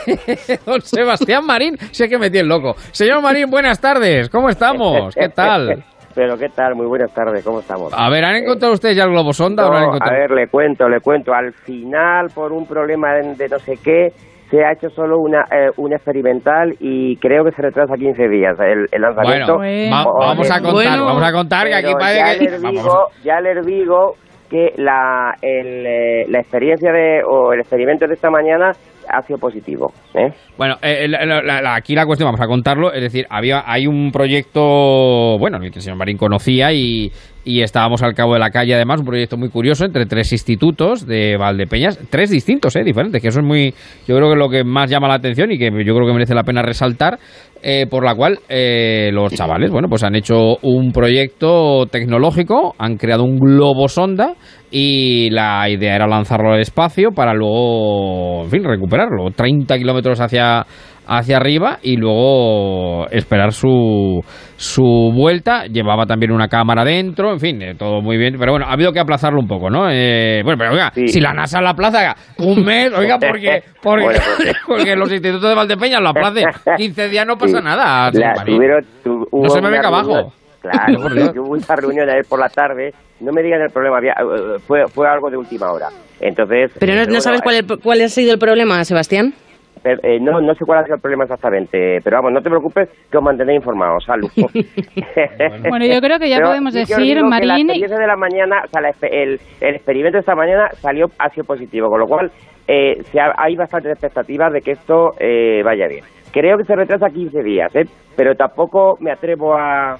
[0.66, 1.76] don Sebastián Marín.
[1.90, 2.74] Sé que me tiene loco.
[2.92, 4.28] Señor Marín, buenas tardes.
[4.28, 5.14] ¿Cómo estamos?
[5.14, 5.82] ¿Qué tal?
[6.14, 7.92] Pero qué tal, muy buenas tardes, ¿cómo estamos?
[7.92, 10.20] A ver, ¿han encontrado ustedes ya el globosonda o no han No, a encontrado?
[10.20, 11.32] ver, le cuento, le cuento.
[11.34, 14.10] Al final, por un problema de, no sé qué,
[14.48, 18.52] se ha hecho solo una, eh, una experimental y creo que se retrasa 15 días
[18.60, 19.56] el, el lanzamiento.
[19.56, 22.44] Bueno, va- O- vamos a o- contar, vamos a contar que aquí parece ya que...
[22.44, 24.14] les digo, ya les digo
[24.48, 28.70] que la, el, eh, la experiencia de, o el experimento de esta mañana
[29.08, 29.92] ha positivo.
[30.14, 30.32] ¿eh?
[30.56, 34.10] Bueno, eh, la- la- aquí la cuestión, vamos a contarlo, es decir, había hay un
[34.12, 37.10] proyecto, bueno, en el señor Marín conocía y,
[37.44, 41.06] y estábamos al cabo de la calle, además, un proyecto muy curioso entre tres institutos
[41.06, 43.74] de Valdepeñas, tres distintos, eh, diferentes, que eso es muy,
[44.06, 46.12] yo creo que es lo que más llama la atención y que yo creo que
[46.12, 47.18] merece la pena resaltar,
[47.62, 52.96] eh, por la cual eh, los chavales, bueno, pues han hecho un proyecto tecnológico, han
[52.96, 54.34] creado un globo sonda
[54.76, 59.30] y la idea era lanzarlo al espacio para luego, en fin, recuperarlo.
[59.30, 60.66] 30 kilómetros hacia,
[61.06, 64.20] hacia arriba y luego esperar su,
[64.56, 65.66] su vuelta.
[65.66, 68.34] Llevaba también una cámara dentro, en fin, eh, todo muy bien.
[68.36, 69.88] Pero bueno, ha habido que aplazarlo un poco, ¿no?
[69.88, 74.18] Eh, bueno, pero oiga, si la NASA la aplaza un mes, oiga, porque, porque, Bueno,
[74.38, 76.46] pues, porque los institutos de Valdepeña lo aplacen
[76.76, 77.64] 15 días, no pasa Sí.
[77.64, 78.10] nada.
[78.12, 80.32] La- tuvieron- tu- no se me venga abajo.
[80.70, 81.32] Claro, Dios.
[81.36, 82.92] hubo una reunión ayer por la tarde.
[83.20, 85.88] No me digan el problema, había, eh, fue, fue algo de última hora.
[86.20, 86.72] Entonces.
[86.80, 89.34] Pero no, eh, no bueno, sabes cuál, el- cuál ha sido el problema, Sebastián.
[89.82, 92.48] Pero, eh, no, no sé cuál ha sido el problema exactamente, pero vamos, no te
[92.48, 94.30] preocupes que os mantendré informados, salud.
[95.68, 98.68] Bueno, yo creo que ya Pero podemos decir, La Marín, experiencia de la mañana, o
[98.68, 102.06] sea, la espe- el, el experimento de esta mañana salió, ha sido positivo, con lo
[102.06, 102.30] cual
[102.66, 106.04] eh, se ha- hay bastantes expectativas de que esto eh, vaya bien.
[106.32, 107.84] Creo que se retrasa 15 días, ¿eh?
[108.16, 109.96] pero tampoco me atrevo a,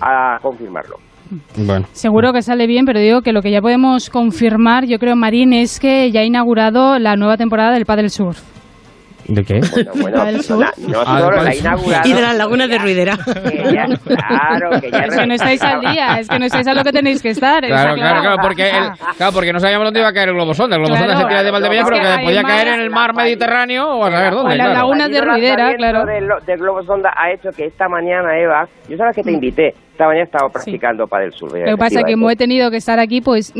[0.00, 0.96] a confirmarlo.
[1.56, 1.86] Bueno.
[1.92, 5.52] Seguro que sale bien, pero digo que lo que ya podemos confirmar, yo creo, Marín,
[5.54, 8.51] es que ya ha inaugurado la nueva temporada del Padel Surf.
[9.28, 9.60] ¿De qué?
[10.00, 11.60] Bueno, no Ah, solo del la Surf.
[11.60, 12.08] inaugurado.
[12.08, 13.16] Y de las lagunas de Ruidera.
[13.16, 16.66] que ya- claro, que ya Es que no estáis al día, es que no estáis
[16.66, 17.64] a lo que tenéis que estar.
[17.64, 18.84] Claro, claro, claro, porque, el,
[19.16, 20.76] claro, porque no sabíamos dónde iba a caer el globo sonda.
[20.76, 21.20] El globo sonda Claro.
[21.22, 24.10] se tira de Valdepeña, pero que que podía caer en el mar Mediterráneo o a
[24.10, 24.56] saber dónde.
[24.56, 26.04] Las lagunas de Ruidera, claro.
[26.04, 29.68] Del, del globo sonda ha hecho que esta mañana, Eva, yo sabes que te invité,
[29.92, 31.56] esta mañana he estado practicando para el sur.
[31.56, 33.52] Lo que pasa es que como he tenido que estar aquí, pues...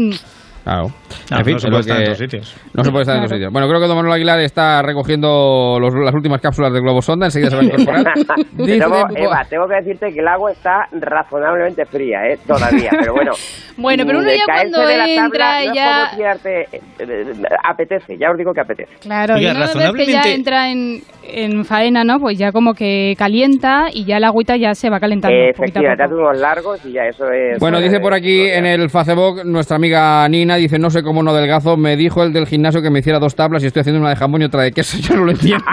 [0.64, 0.88] Claro.
[1.30, 2.56] No, en fin, no se puede estar en que- dos sitios.
[2.74, 3.38] No se puede estar en dos Claro.
[3.38, 3.52] sitios.
[3.52, 7.26] Bueno, creo que Don Manuel Aguilar está recogiendo los- las últimas cápsulas del globo sonda.
[7.26, 8.04] Enseguida se va a incorporar.
[8.52, 12.38] Dice- Tengo- Eva, tengo que decirte que el agua está razonablemente fría, ¿eh?
[12.46, 13.32] Todavía, pero bueno.
[13.74, 16.80] Bueno, pero uno ya cuando de la tabla entra no es ya- como tirarte, eh,
[16.98, 17.24] eh,
[17.64, 18.92] apetece, ya os digo que apetece.
[19.00, 19.86] Claro, Oiga, y una vez que ya
[20.20, 22.20] razonablemente- entra en, en faena, ¿no?
[22.20, 26.02] Pues ya como que calienta y ya la agüita ya se va calentando Eh, efectivamente,
[26.04, 27.58] hace unos largos y ya eso es...
[27.60, 31.32] Bueno, dice por aquí en el Facebook nuestra amiga Nina, dice, no sé cómo no
[31.34, 34.10] delgazo, me dijo el del gimnasio que me hiciera dos tablas y estoy haciendo una
[34.10, 35.64] de jamón y otra de queso, yo no lo entiendo.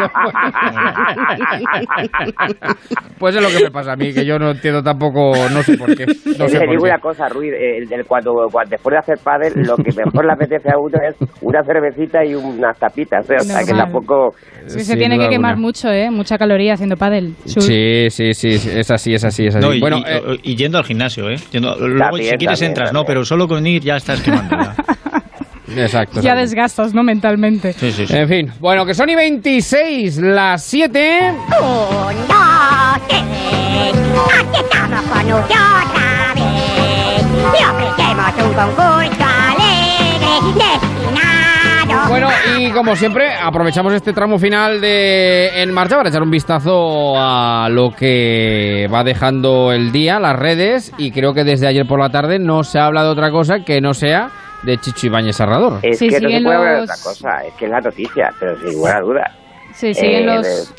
[3.18, 5.78] pues es lo que me pasa a mí, que yo no entiendo tampoco, no sé
[5.78, 6.06] por qué.
[6.06, 6.90] No sé Te digo qué.
[6.90, 10.26] una cosa, Ruiz, eh, el del cuando, cuando- después de hacer pádel, lo que mejor
[10.26, 13.36] le apetece a uno es una cervecita y unas tapitas, ¿eh?
[13.40, 14.34] o sea que tampoco...
[14.64, 15.68] Que se tiene que quemar alguna.
[15.68, 16.10] mucho, ¿eh?
[16.12, 17.34] Mucha caloría haciendo pádel.
[17.46, 19.66] Sí, sí, sí, sí, es así, es así, es así.
[19.66, 21.36] No, y, bueno, y- eh, y yendo al gimnasio, ¿eh?
[21.52, 24.56] Yendo- luego, También, si quieres, también, entras, no, pero solo con ir ya estás quemando.
[24.76, 25.84] Ya.
[25.84, 26.22] exacto.
[26.22, 27.04] Ya desgastas, ¿no?
[27.04, 27.74] Mentalmente.
[27.74, 28.16] Sí, sí, sí.
[28.16, 31.32] En fin, bueno, que son y 26, las 7.
[31.32, 33.24] Un, dos, tres.
[34.34, 37.24] Aquí estamos con usted otra vez.
[37.40, 42.10] Y ofrecemos un concurso alegre destinado.
[42.10, 47.14] Bueno, y como siempre, aprovechamos este tramo final de En Marcha para echar un vistazo
[47.16, 52.00] a lo que va dejando el día, las redes, y creo que desde ayer por
[52.00, 54.30] la tarde no se habla de otra cosa que no sea
[54.64, 55.80] de Chicho Ibáñez Serrador.
[55.84, 57.72] Es Sí, que no se siguen puede hablar de los- otra cosa, es que es
[57.72, 59.24] la noticia, pero sin ninguna duda.
[59.74, 60.76] Sí, siguen Eh, los...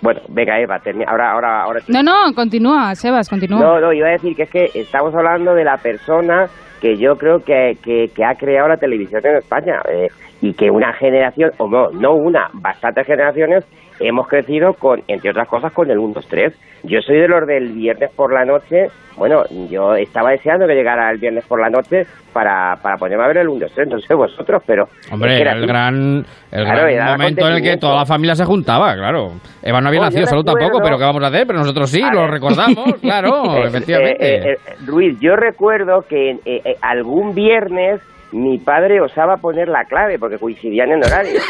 [0.00, 0.78] Bueno, venga Eva,
[1.08, 1.80] ahora, ahora, ahora...
[1.88, 3.58] No, no, continúa, Sebas, continúa.
[3.60, 6.46] No, no, iba a decir que es que estamos hablando de la persona
[6.80, 10.06] que yo creo que, que, que ha creado la televisión en España eh,
[10.40, 13.64] y que una generación, o no, no una, bastantes generaciones
[14.00, 16.54] hemos crecido con, entre otras cosas, con el 1, 2, 3.
[16.84, 21.10] Yo soy de los del viernes por la noche, bueno, yo estaba deseando que llegara
[21.10, 23.98] el viernes por la noche para, para ponerme a ver el 1, 2, 3, no
[23.98, 24.84] sé vosotros, pero...
[24.84, 27.96] es Hombre, que era el gran, el Claro, gran era momento en el que toda
[27.96, 29.32] la familia se juntaba, claro.
[29.60, 31.46] Eva no había nacido, salud tampoco, pero ¿qué vamos a hacer?
[31.48, 32.30] Pero nosotros sí, A lo ver.
[32.30, 34.36] recordamos, claro, Eh, efectivamente.
[34.36, 34.56] eh, eh,
[34.86, 38.00] Ruiz, yo recuerdo que eh, eh, algún viernes
[38.32, 41.40] mi padre osaba poner la clave porque coincidían en horario.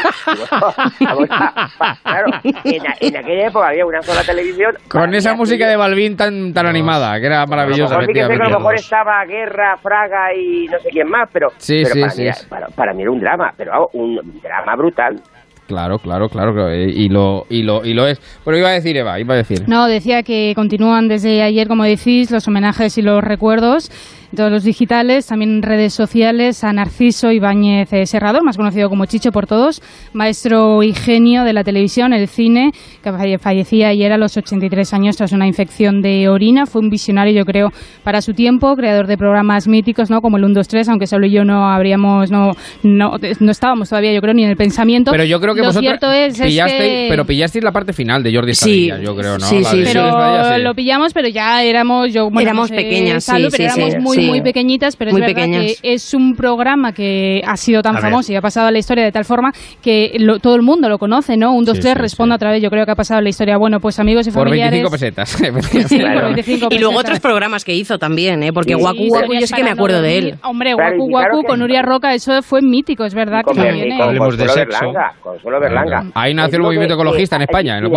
[0.49, 2.27] Pa- claro,
[2.63, 2.87] en,
[3.17, 4.75] aquella época había una sola televisión.
[4.87, 8.13] Con esa música de Balvin tan, tan animada, que era A lo maravillosa, mejor sí
[8.13, 11.49] que sé que a lo mejor estaba Guerra, Fraga y no sé quién más, pero,
[11.57, 12.45] Sí, pero sí, para, sí, mí, era- sí.
[12.49, 15.21] para, para mí era un drama, pero un drama brutal.
[15.67, 18.19] Claro, claro, claro, claro, eh, y lo, y lo, y lo es.
[18.43, 19.65] Pero iba a decir, Eva, iba a decir.
[19.67, 23.91] No, decía que continúan desde ayer, como decís, los homenajes y los recuerdos,
[24.35, 29.05] todos los digitales, también en redes sociales, a Narciso Ibáñez eh, Serrador, más conocido como
[29.05, 29.81] Chicho por todos,
[30.13, 32.71] maestro y genio de la televisión, el cine,
[33.03, 36.65] que falle- fallecía ayer a los 83 años tras una infección de orina.
[36.65, 37.69] Fue un visionario, yo creo,
[38.03, 40.21] para su tiempo, creador de programas míticos, ¿no?
[40.21, 42.51] Como el 1, 2, 3, aunque solo yo no habríamos, no,
[42.83, 45.11] no, no estábamos todavía, yo creo, ni en el pensamiento.
[45.11, 47.07] Pero yo creo que Lo vosotros cierto es, es pillasteis, que...
[47.09, 49.45] pero pillasteis la parte final de Jordi Sí, Estadilla, yo creo, ¿no?
[49.45, 49.91] sí, La sí, de sí.
[49.93, 50.61] pero Estadilla, sí.
[50.63, 53.79] lo pillamos, pero ya éramos yo bueno, Éramos no sé, pequeñas, sí, Salud, pero sí,
[53.79, 53.99] éramos sí.
[53.99, 54.27] muy Sí.
[54.27, 55.79] muy pequeñitas, pero es verdad pequeñas.
[55.81, 58.09] que es un programa que ha sido tan A ver.
[58.09, 59.51] famoso y ha pasado a la historia de tal forma
[59.81, 61.53] que lo- todo el mundo lo conoce, ¿no?
[61.53, 62.61] Un, dos, Sí, tres, sí, responde otra vez.
[62.61, 63.57] Yo creo que ha pasado a la historia.
[63.57, 64.81] Bueno, pues amigos y Por familiares.
[64.81, 65.29] 25 pesetas.
[65.89, 66.99] Sí, por 25 Y luego pesetas.
[66.99, 68.51] otros programas que hizo también, ¿eh?
[68.53, 70.33] porque Guacu Historias yo sí que me acuerdo de él.
[70.43, 73.61] Hombre, Claro, claro Guacu que- con Nuria Roca, eso fue mítico, es verdad Con, que
[73.97, 74.79] con Hablemos de sexo.
[74.79, 76.03] Berlanga, Consuelo Berlanga.
[76.15, 77.91] Ahí nació el movimiento ecologista en eh, España, en el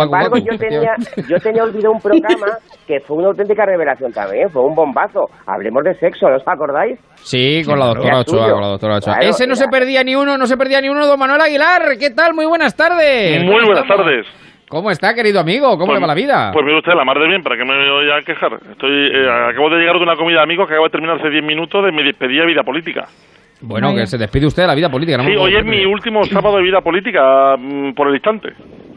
[0.57, 0.91] tenía,
[1.29, 2.47] yo tenía olvidado un programa
[2.87, 5.25] que fue una auténtica revelación también, fue un bombazo.
[5.45, 6.99] Hablemos de sexo, ¿no os acordáis?
[7.15, 9.13] Sí, con la doctora Ochoa, con la doctora Ochoa.
[9.15, 11.41] Claro, Ese no era- se perdía ni uno, no se perdía ni uno, don Manuel
[11.41, 11.97] Aguilar.
[11.99, 12.33] ¿Qué tal?
[12.33, 13.39] Muy buenas tardes.
[13.43, 14.05] Muy ¿Cómo buenas estamos?
[14.05, 14.25] tardes.
[14.69, 15.69] ¿Cómo está, querido amigo?
[15.77, 16.49] ¿Cómo Pues- le va la vida?
[16.51, 18.53] Pues mire usted, la mar de bien, ¿para qué me voy a quejar?
[18.71, 21.29] Estoy, eh, acabo de llegar de una comida de amigos que acabo de terminar hace
[21.29, 23.05] 10 minutos de mi despedida de vida política.
[23.63, 24.01] Bueno, Vaya.
[24.01, 25.17] que se despide usted de la vida política.
[25.17, 28.49] no Sí, hoy es mi último sábado de vida política mm, por el instante.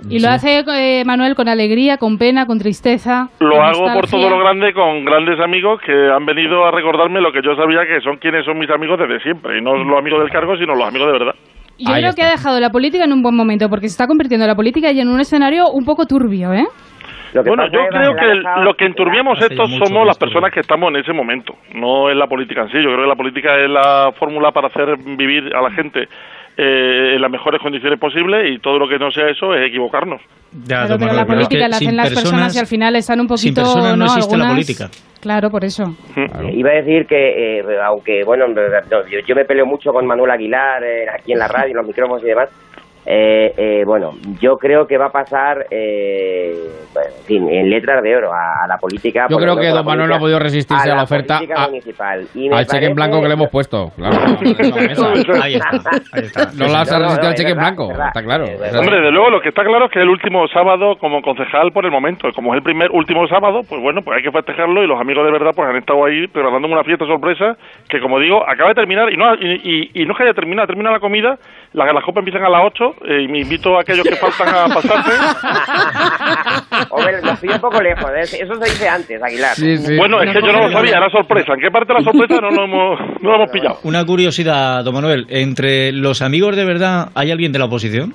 [0.09, 3.29] Y lo hace eh, Manuel con alegría, con pena, con tristeza.
[3.41, 7.21] Lo con hago por todo lo grande con grandes amigos que han venido a recordarme
[7.21, 9.59] lo que yo sabía que son quienes son mis amigos desde siempre.
[9.59, 11.35] Y no los amigos del cargo, sino los amigos de verdad.
[11.79, 12.23] Yo Ahí creo está.
[12.23, 14.93] que ha dejado la política en un buen momento, porque se está convirtiendo la política
[14.93, 16.65] ya en un escenario un poco turbio, ¿eh?
[17.35, 20.61] Lo que Bueno, yo creo que el- lo que enturbiamos estos somos las personas que
[20.61, 22.77] estamos en ese momento, no es la política en sí.
[22.79, 26.05] Yo creo que la política es la fórmula para hacer vivir a la gente
[26.59, 30.23] eh, en las mejores condiciones posibles y todo lo que no sea eso es equivocarnos.
[30.65, 33.29] Ya, Claro, pero la política la hacen sin las personas y al final están un
[33.37, 33.61] sin poquito.
[33.75, 34.89] personas no existe la política.
[35.21, 35.83] Claro, por eso.
[36.53, 38.55] Iba a decir que, eh, aunque, bueno, no,
[39.11, 41.87] yo, yo me peleo mucho con Manuel Aguilar eh, aquí en la radio, en los
[41.87, 42.49] micrófonos y demás.
[43.09, 46.55] Eh, eh, bueno, yo creo que va a pasar, eh,
[46.93, 49.27] bueno, en fin, en letras de oro a, a la política.
[49.31, 52.27] Yo creo que don Manuel no ha podido resistirse a la la oferta a- municipal.
[52.35, 53.93] Y me al cheque en blanco que le hemos puesto.
[53.97, 55.13] Claro, en la mesa.
[55.43, 55.71] Ahí está,
[56.13, 56.51] ahí está.
[56.57, 58.07] No la has No, resistido no, al cheque en blanco, verdad.
[58.09, 58.45] está claro.
[58.45, 61.71] Es Hombre, de luego lo que está claro es que el último sábado como concejal
[61.73, 62.29] por el momento.
[62.35, 65.25] Como es el primer último sábado, pues bueno, pues hay que festejarlo y los amigos
[65.25, 67.57] de verdad pues han estado ahí preparándome una fiesta sorpresa
[67.89, 70.35] que como digo, acaba de terminar y no y, y- y no es que haya
[70.35, 71.39] terminado, termina la comida,
[71.73, 74.49] las, las copas empiezan a las 8 eh, y me invito a aquellos que faltan
[74.49, 75.13] a pasarse.
[76.91, 78.39] Hombre, nos pide un poco lejos, ¿eh?
[78.43, 79.55] eso se dice antes, Aguilar.
[79.55, 79.97] Sí, sí.
[79.97, 81.53] Bueno, es que yo no lo sabía, era sorpresa.
[81.55, 83.79] ¿En qué parte de la sorpresa no lo hemos, no lo hemos pillado?
[83.85, 85.27] Una curiosidad, don Manuel.
[85.29, 88.15] ¿Entre los amigos de verdad hay alguien de la oposición?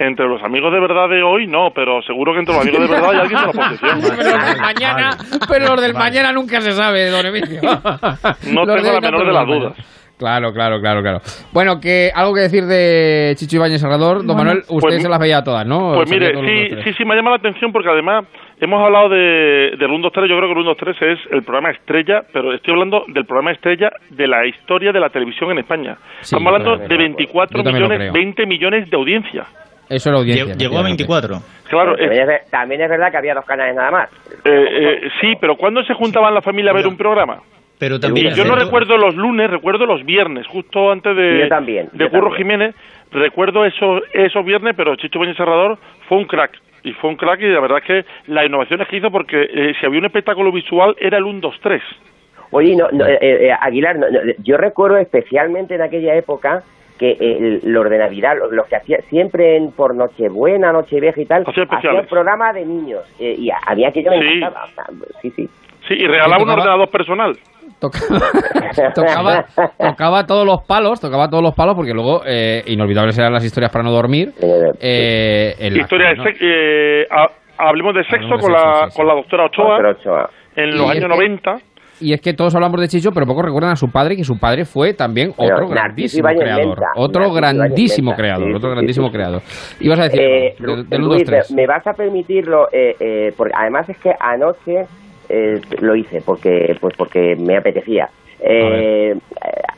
[0.00, 2.94] Entre los amigos de verdad de hoy, no, pero seguro que entre los amigos de
[2.94, 4.00] verdad hay alguien de la oposición.
[4.08, 5.10] Pero los del mañana,
[5.48, 7.60] pero los del mañana nunca se sabe, don Emilio.
[7.62, 9.97] No Los tengo la menor de las dudas.
[10.18, 11.20] Claro, claro, claro, claro.
[11.52, 15.18] Bueno, que algo que decir de Chicho Ibáñez Serrador, don Manuel, usted Pues- se las
[15.20, 15.92] veía todas, ¿no?
[15.94, 18.24] Pues mire, sí, sí, sí, me llama la atención porque además
[18.60, 21.42] hemos hablado de, 1, 2, 3, yo creo que el 1, 2, 3 es el
[21.44, 25.58] programa estrella, pero estoy hablando del programa estrella de la historia de la televisión en
[25.58, 25.96] España.
[26.20, 28.12] Sí, Estamos hablando de también- 24 yo también lo millones, creo.
[28.24, 29.44] 20 millones de audiencia.
[29.88, 30.44] Eso era audiencia.
[30.56, 31.04] Llegó a efectivamente.
[31.04, 31.38] 24.
[31.70, 34.08] Claro, eh, es, también es verdad que había dos canales nada más.
[34.44, 34.50] eh,
[35.04, 37.38] eh, sí, pero ¿cuándo se juntaban la familia a ver un programa?
[37.78, 38.28] Pero también.
[38.28, 42.04] Y yo no recuerdo los lunes, recuerdo los viernes, justo antes de, Yo también, de
[42.04, 42.36] yo Curro también.
[42.38, 42.74] Jiménez.
[43.10, 45.78] Recuerdo esos, esos viernes, pero Chicho Beñez Serrador
[46.08, 46.58] fue un crack.
[46.84, 49.72] Y fue un crack y la verdad es que las innovaciones que hizo, porque eh,
[49.80, 51.82] si había un espectáculo visual, era el 1, 2, 3.
[52.50, 56.62] Oye, no, no, eh, eh, Aguilar, no, no, yo recuerdo especialmente en aquella época
[56.98, 61.26] que eh, los de Navidad, los, los que hacía siempre en, por Nochebuena, Nochevieja y
[61.26, 62.06] tal, Hacía hacían especiales.
[62.08, 63.02] programa de niños.
[63.20, 64.26] eh, y a, a mí aquello me Sí.
[64.38, 64.64] encantaba.
[64.64, 64.84] o sea,
[65.22, 65.48] sí, sí.
[65.86, 67.36] Sí, y regalaba un ordenador personal.
[68.94, 69.44] tocaba,
[69.78, 73.70] tocaba todos los palos, tocaba todos los palos, porque luego eh, inolvidables eran las historias
[73.72, 74.32] para no dormir.
[74.80, 76.24] Eh, en la- Historia de ¿no?
[76.24, 77.30] sex- eh, ha-
[77.68, 78.96] hablemos de sexo Hablemos de con, sexo, la, sí, sí.
[78.96, 81.56] con la doctora Ochoa, en Y los años que- 90.
[82.00, 84.38] Y es que todos hablamos de Chicho, pero pocos recuerdan a su padre, que su
[84.38, 86.78] padre fue también Pero otro grandísimo creador.
[86.94, 89.16] Otro grandísimo creador, sí, otro sí, grandísimo sí, sí.
[89.16, 89.42] creador.
[89.80, 91.50] Ibas a decir, Eh, 1, 2, Luis, 3.
[91.50, 94.86] me, me vas a permitirlo, eh, eh, porque además es que anoche
[95.28, 98.08] eh, lo hice porque pues porque me apetecía.
[98.40, 99.14] Eh,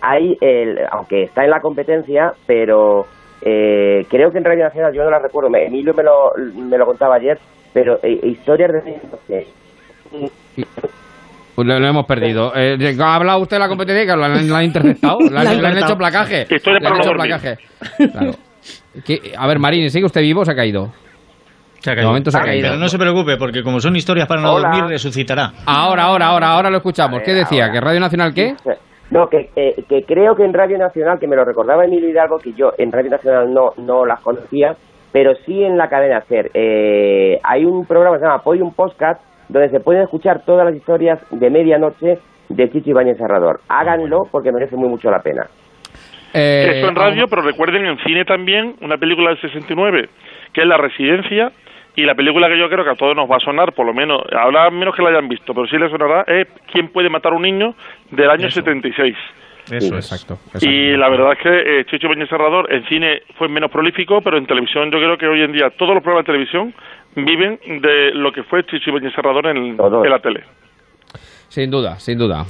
[0.02, 3.06] hay, el, aunque está en la competencia, pero
[3.43, 6.77] eh, creo que en Radio Nacional, yo no la recuerdo, me- Emilio me lo, me
[6.77, 7.39] lo contaba ayer,
[7.72, 9.47] pero eh, historias de...
[11.55, 12.52] Pues lo, lo hemos perdido.
[12.56, 15.18] Eh, ¿Ha hablado usted de la competencia que la, han- la han interceptado?
[15.31, 16.47] ¿La, La han le han hecho placaje?
[16.48, 17.56] Historia Le han hecho placaje.
[18.12, 18.31] Claro.
[19.39, 20.90] A ver, Marín, ¿sigue usted vivo o se ha caído?
[21.81, 22.69] Se ha De momento se ha caído.
[22.69, 24.69] Pero no se preocupe, porque como son historias para no Hola.
[24.69, 25.51] dormir, resucitará.
[25.66, 27.23] Ahora, ahora, ahora, ahora lo escuchamos.
[27.24, 27.70] ¿Qué decía?
[27.73, 28.55] ¿Que Radio Nacional qué?
[29.11, 32.39] No, que, eh, que creo que en Radio Nacional, que me lo recordaba Emilio Hidalgo,
[32.39, 34.77] que yo en Radio Nacional no, no las conocía,
[35.11, 36.51] pero sí en la cadena SER.
[36.55, 40.77] Eh, hay un programa que se llama Podium Podcast, donde se pueden escuchar todas las
[40.77, 42.19] historias de medianoche
[42.51, 43.61] de Chicho Ibáñez Serrador.
[43.69, 45.47] Háganlo porque merece muy mucho la pena.
[46.32, 50.09] Eso en radio, pero recuerden en cine también una película del 69,
[50.52, 51.52] que es La Residencia,
[51.97, 53.93] Y la película que yo creo que a todos nos va a sonar, por lo
[53.93, 57.32] menos, ahora menos que la hayan visto, pero sí les sonará, es ¿Quién puede matar
[57.32, 57.74] a un niño?
[58.10, 59.16] del año 76.
[59.70, 60.39] Eso, exacto.
[60.60, 64.36] Y la verdad es que eh, Chicho Peña Serrador en cine fue menos prolífico, pero
[64.36, 66.74] en televisión yo creo que hoy en día todos los programas de televisión
[67.14, 70.44] viven de lo que fue Chicho Peña Serrador en, en la tele.
[71.48, 72.44] Sin duda, sin duda.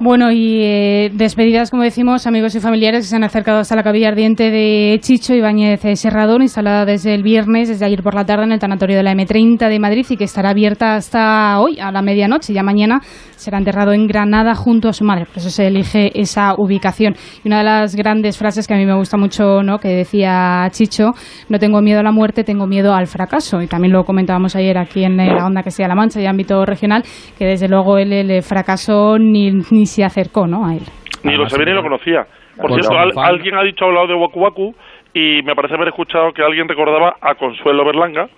[0.00, 3.82] Bueno, y eh, despedidas, como decimos, amigos y familiares que se han acercado hasta la
[3.82, 8.44] capilla ardiente de Chicho Ibáñez Serrador, instalada desde el viernes, desde ayer por la tarde
[8.44, 11.90] en el tanatorio de la M30 de Madrid y que estará abierta hasta hoy, a
[11.90, 12.52] la medianoche.
[12.52, 13.00] Ya mañana
[13.34, 15.26] será enterrado en Granada junto a su madre.
[15.26, 17.16] Por eso se elige esa ubicación.
[17.42, 19.78] Y una de las grandes frases que a mí me gusta mucho, ¿no?
[19.78, 21.10] que decía Chicho,
[21.48, 23.60] no tengo miedo a la muerte, tengo miedo al fracaso.
[23.62, 26.64] Y también lo comentábamos ayer aquí en la onda que sea La Mancha y ámbito
[26.64, 27.02] regional,
[27.36, 30.66] que desde luego él el fracaso ni, ni se acercó ¿no?
[30.66, 30.82] a él.
[31.24, 32.26] Ni lo sabía ni lo conocía.
[32.56, 34.74] Por Pues cierto, al- alguien ha dicho hablado de Waku Waku
[35.14, 38.28] y me parece haber escuchado que alguien recordaba a Consuelo Berlanga.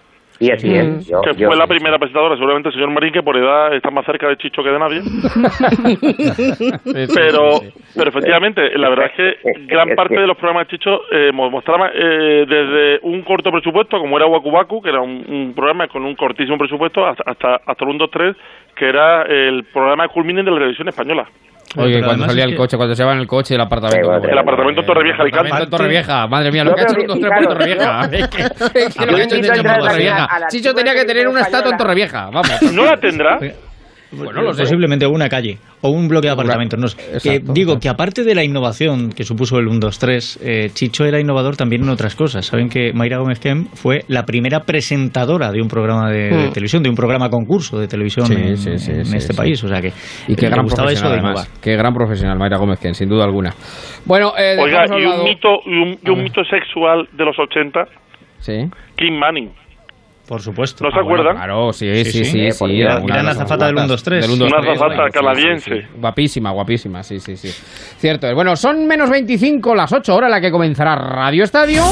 [0.41, 1.07] Y así es.
[1.07, 1.69] Yo- que yo fue la sí.
[1.71, 4.71] primera presentadora, seguramente el señor Marín, que por edad está más cerca de Chicho que
[4.71, 5.03] de nadie.
[7.15, 7.61] pero,
[7.95, 9.37] pero efectivamente, la verdad es que
[9.67, 13.99] gran parte de los programas de Chicho eh, mo- mostraban eh, desde un corto presupuesto,
[13.99, 17.55] como era Waku Waku, que era un, un programa con un cortísimo presupuesto, hasta, hasta,
[17.67, 18.37] hasta el 1, 2, 3,
[18.77, 21.29] que era el programa culmine de la televisión española.
[21.77, 24.13] Oye, Pero cuando salía el que- coche, cuando se va en el coche, el apartamento.
[24.29, 26.27] El apartamento en Torrevieja, El apartamento en Torrevieja.
[26.27, 28.11] Madre mía, lo que ha hecho 2 3 por Torrevieja.
[28.11, 30.29] yo- Es que- es que lo que ha hecho Chicho Torrevieja.
[30.49, 32.25] Chicho tenía que tener una estatua en Torrevieja.
[32.31, 32.63] Vamos.
[32.73, 33.39] ¿No la tendrá?
[34.13, 36.79] Bueno, posiblemente una calle o un bloque de apartamentos.
[36.81, 37.19] No sé.
[37.23, 41.05] que digo que aparte de la innovación que supuso el 1, 2, 3, eh, Chicho
[41.05, 42.45] era innovador también en otras cosas.
[42.47, 46.53] Saben que Mayra Gómez Kem fue la primera presentadora de un programa de, de Hmm.
[46.53, 49.37] televisión, de un programa concurso de televisión Sí, en, sí, sí, en sí, este sí.
[49.39, 49.63] país.
[49.65, 49.93] O sea que
[50.29, 51.47] Y qué gran gustaba eso profesional, de además.
[51.47, 51.61] innovar.
[51.63, 53.51] Qué gran profesional, Mayra Gómez, Ken, sin duda alguna.
[54.07, 57.85] Bueno, eh, Oiga, y un mito, y un, y un mito sexual de los 80,
[58.39, 58.55] Sí.
[58.97, 59.51] Kim Manning.
[60.31, 60.85] Por supuesto.
[60.85, 61.37] ¿No se Ah, bueno, acuerdan?
[61.39, 62.25] claro, sí, sí, sí.
[62.25, 64.21] Sí, sí, sí, era una Gran azafata del azafatas 1, 2, 3.
[64.23, 65.71] del 1, 2, Una 3, azafata sí, canadiense.
[65.75, 65.87] sí, sí.
[65.99, 67.49] Guapísima, guapísima, sí, sí, sí.
[67.99, 68.33] Cierto.
[68.33, 71.83] Bueno, son menos 25 las 8 horas la que comenzará Radio Estadio.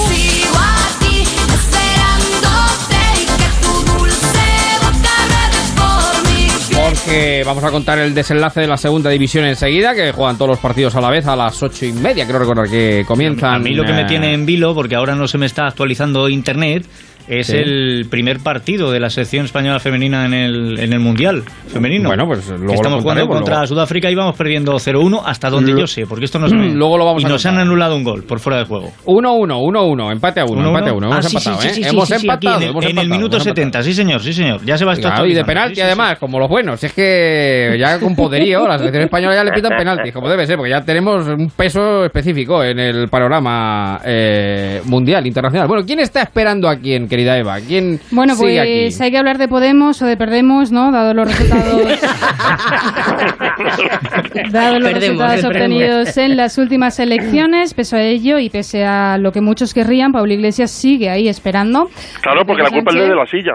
[6.74, 10.59] Porque vamos a contar el desenlace de la segunda división enseguida, que juegan todos los
[10.59, 13.55] partidos a la vez a las ocho y media, creo recordar que comienzan.
[13.55, 15.66] A mí lo que me eh, tiene en vilo, porque ahora no se me está
[15.66, 16.86] actualizando internet,
[17.29, 17.57] es Sí.
[17.57, 22.09] el primer partido de la selección española femenina en el, en el Mundial femenino.
[22.09, 23.67] Bueno, pues luego Que lo estamos jugando contra luego.
[23.67, 26.71] Sudáfrica y vamos perdiendo 0-1 hasta donde yo sé, porque esto no se me...
[26.73, 28.93] Luego lo vamos y a nos han anulado un gol por fuera de juego.
[29.05, 30.67] 1-1, 1-1, empate a 1, 1-1.
[30.69, 31.07] empate a 1.
[31.09, 31.89] Hemos Ah, empatado, ¿eh?
[31.89, 32.61] hemos empatado.
[32.83, 34.65] en el- minuto hemos 70, sí señor, sí señor.
[34.65, 36.83] Ya se va esto y de penalti además, como los buenos.
[36.83, 40.57] Es que ya con poderío, la selección española ya le pitan penaltis, como debe ser,
[40.57, 45.69] porque ya tenemos un peso específico en el panorama eh, mundial, internacional.
[45.69, 47.59] Bueno, ¿quién está esperando a quién, querida Eva?
[47.61, 49.05] ¿Quién Bueno, sigue pues aquí?
[49.05, 50.93] hay que hablar de Podemos o de Perdemos, ¿no?
[50.93, 51.82] Dado los resultados,
[54.51, 55.82] dado los Perdemos, resultados perdemos.
[55.82, 60.12] obtenidos en las últimas elecciones, pese a ello y pese a lo que muchos querrían,
[60.12, 61.90] Pablo Iglesias sigue ahí esperando.
[62.23, 63.53] Claro, porque la culpa es de la silla.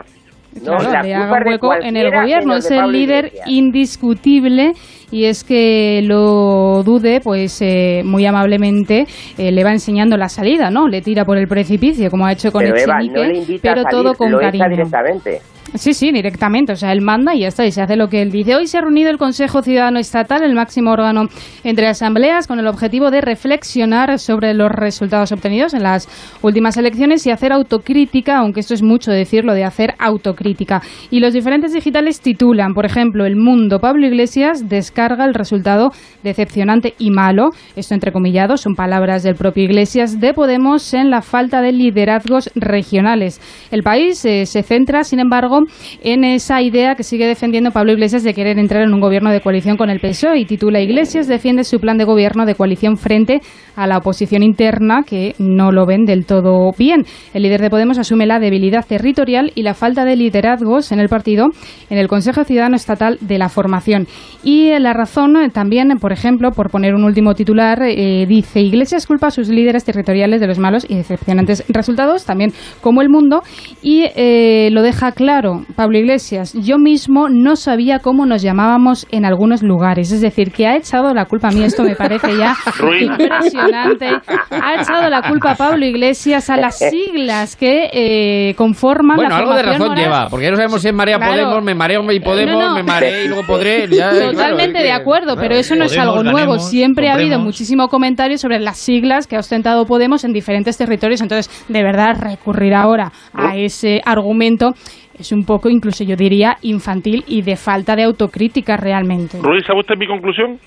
[0.62, 2.56] No, Claro, la le haga hueco en el gobierno.
[2.58, 3.48] Es el líder Iglesias.
[3.50, 4.74] indiscutible
[5.12, 9.06] y es que lo dude, pues eh, muy amablemente
[9.38, 10.88] eh, le va enseñando la salida, ¿no?
[10.88, 13.14] Le tira por el precipicio, como ha hecho con Pero Eva, no
[13.62, 14.70] pero a salir, todo con lo cariño.
[14.70, 15.42] directamente.
[15.76, 16.74] Sí, sí, directamente.
[16.74, 18.56] O sea, él manda y ya está, y se hace lo que él dice.
[18.56, 21.24] Hoy se ha reunido el Consejo Ciudadano Estatal, el máximo órgano
[21.64, 26.08] entre asambleas, con el objetivo de reflexionar sobre los resultados obtenidos en las
[26.44, 30.82] últimas elecciones y hacer autocrítica, aunque esto es mucho decirlo, de hacer autocrítica.
[31.10, 33.80] Y los diferentes digitales titulan, por ejemplo, El Mundo.
[33.80, 35.92] Pablo Iglesias descarga el resultado
[36.24, 37.50] decepcionante y malo.
[37.76, 43.42] Esto entrecomillado, son palabras del propio Iglesias de Podemos en la falta de liderazgos regionales.
[43.72, 45.62] El país eh, se centra, sin embargo,
[46.02, 49.42] en esa idea que sigue defendiendo Pablo Iglesias de querer entrar en un gobierno de
[49.42, 53.42] coalición con el PSOE y titula Iglesias defiende su plan de gobierno de coalición frente
[53.76, 57.06] a la oposición interna que no lo ven del todo bien.
[57.34, 61.10] El líder de Podemos asume la debilidad territorial y la falta de liderazgos en el
[61.10, 61.48] partido
[61.90, 64.08] en el Consejo Ciudadano Estatal de la Formación.
[64.44, 68.62] Y eh, la razón eh, también, por ejemplo, por poner un último titular, eh, dice
[68.62, 72.52] Iglesias culpa a sus líderes territoriales de los malos y decepcionantes resultados, también
[72.82, 73.42] como el mundo,
[73.82, 76.54] y eh, lo deja claro Pablo Iglesias.
[76.54, 81.14] Yo mismo no sabía cómo nos llamábamos en algunos lugares, es decir, que ha echado
[81.14, 82.56] la culpa a mí, esto me parece ya
[83.02, 84.08] impresionante,
[84.52, 89.38] ha echado la culpa a Pablo Iglesias a las siglas que eh, conforman Bueno, la
[89.38, 91.34] algo de razón lleva, porque ya no sabemos si es Marea Claro.
[91.34, 92.76] Podemos, me mareo y Podemos, No, no.
[92.76, 93.88] me mareé y luego podré.
[93.88, 96.60] ya, claro, Totalmente que- de acuerdo, pero eso no es algo nuevo.
[96.60, 101.22] Siempre ha habido muchísimo comentario sobre las siglas que ha ostentado Podemos en diferentes territorios.
[101.22, 104.74] Entonces, de verdad, recurrir ahora a ese argumento
[105.20, 109.38] es un poco, incluso yo diría, infantil y de falta de autocrítica realmente.
[109.42, 110.58] Ruiz, ¿sabe usted mi conclusión?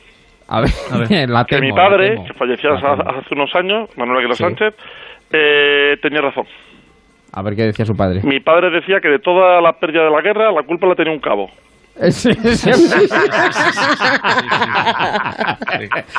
[0.49, 0.71] A ver,
[1.29, 2.25] la que temo, mi la padre, temo.
[2.27, 4.45] que falleció La hace unos años, Manuel Aguilar Sí.
[4.45, 4.75] Sánchez,
[5.33, 6.45] eh, tenía razón.
[7.33, 8.21] A ver qué decía su padre.
[8.23, 11.13] Mi padre decía que de toda la pérdida de la guerra, la culpa la tenía
[11.13, 11.49] un cabo.
[12.11, 12.71] Sí, sí.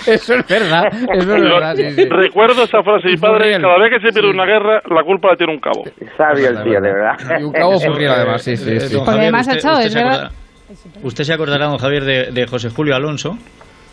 [0.07, 1.75] Eso es verdad, eso es verdad.
[1.75, 2.05] sí, sí.
[2.09, 3.61] Recuerdo esa frase de mi padre, Furriel.
[3.61, 5.83] cada vez que se pierde una guerra, la culpa la tiene un cabo.
[6.17, 7.39] Sabio el tío, de verdad.
[7.39, 8.95] Y un cabo Furriel, además, sí, sí, sí.
[8.95, 10.13] Porque Javier, además ha echado, usted es se verdad.
[10.25, 13.37] acordará- Usted se acordará, don Javier, de, de José Julio Alonso.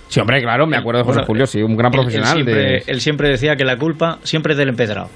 [0.08, 2.54] Sí, hombre, claro, me acuerdo de José Bueno, Julio, sí, un gran él profesional siempre,
[2.54, 5.08] de- él siempre decía que la culpa siempre es del empedrado.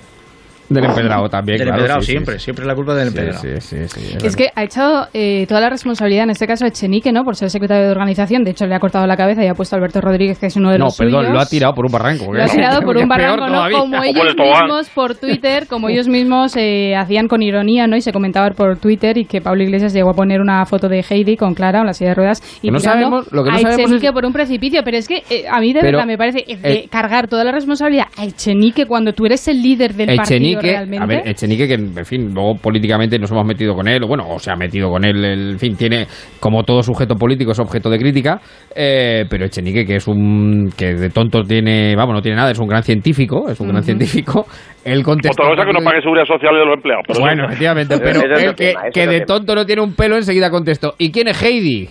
[0.68, 1.80] Del empedrado también, Del claro.
[1.82, 2.44] empedrado, sí, siempre, sí.
[2.44, 3.42] siempre la culpa del Sí, empedrado.
[3.42, 6.68] sí, sí, sí, Es que ha echado eh, toda la responsabilidad, en este caso, a
[6.68, 7.24] Echenique, ¿no?
[7.24, 8.44] Por ser secretario de organización.
[8.44, 10.56] De hecho, le ha cortado la cabeza y ha puesto a Alberto Rodríguez, que es
[10.56, 11.32] uno de No, los perdón, suyos.
[11.34, 12.32] lo ha tirado por un barranco.
[12.32, 13.52] Lo ha tirado por un es peor barranco, ¿no?
[13.54, 13.78] todavía.
[13.78, 17.96] Como ellos mismos por Twitter, como ellos mismos eh, hacían con ironía, ¿no?
[17.96, 21.04] Y se comentaba por Twitter y que Pablo Iglesias llegó a poner una foto de
[21.08, 23.60] Heidi con Clara en la silla de ruedas y no sabemos- lo que no a
[23.60, 24.82] sabemos Echenique es- por un precipicio.
[24.84, 27.44] Pero es que eh, a mí de Pero, verdad me parece eh, eh, cargar toda
[27.44, 31.02] la responsabilidad a Echenique cuando tú eres el líder del partido Echenique, realmente.
[31.02, 34.24] a ver, Echenique que en fin, luego políticamente nos hemos metido con él, o bueno,
[34.28, 36.06] o se ha metido con él, el- en fin, tiene
[36.40, 38.40] como todo sujeto político es objeto de crítica,
[38.74, 42.58] eh, pero Echenique que es un que de tonto tiene, vamos, no tiene nada, es
[42.58, 44.46] un gran científico, es un gran científico.
[44.84, 47.04] Él contestó Otra cosa que no pague seguridad social de los empleados.
[47.06, 50.94] Pero Bueno, efectivamente, pero el que, que de tonto no tiene un pelo enseguida contestó,
[50.98, 51.88] ¿y quién es Heidi?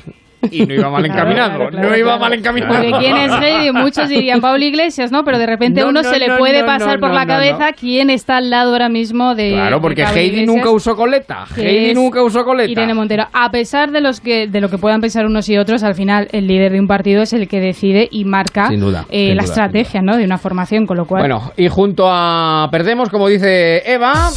[0.51, 2.19] Y no iba mal encaminado, Claro, claro, no iba claro.
[2.19, 2.73] mal encaminado.
[2.73, 5.23] Porque quién es Heidi, muchos dirían Pablo Iglesias, ¿no?
[5.23, 7.09] Pero de repente a No, uno no, se le no, puede no, pasar no, por
[7.09, 9.51] no, la no, cabeza quién está al lado ahora mismo de.
[9.51, 11.45] Claro, de porque Pablo Heidi Iglesias, nunca usó coleta.
[11.55, 12.69] Heidi nunca usó coleta.
[12.71, 13.25] Irene Montero.
[13.33, 16.27] A pesar de los que de lo que puedan pensar unos y otros, al final
[16.31, 19.37] el líder de un partido es el que decide y marca Sin duda, eh, sin
[19.37, 20.17] la duda, estrategia, ¿no?
[20.17, 21.21] De una formación, con lo cual.
[21.21, 24.29] Bueno, y junto a Perdemos, como dice Eva,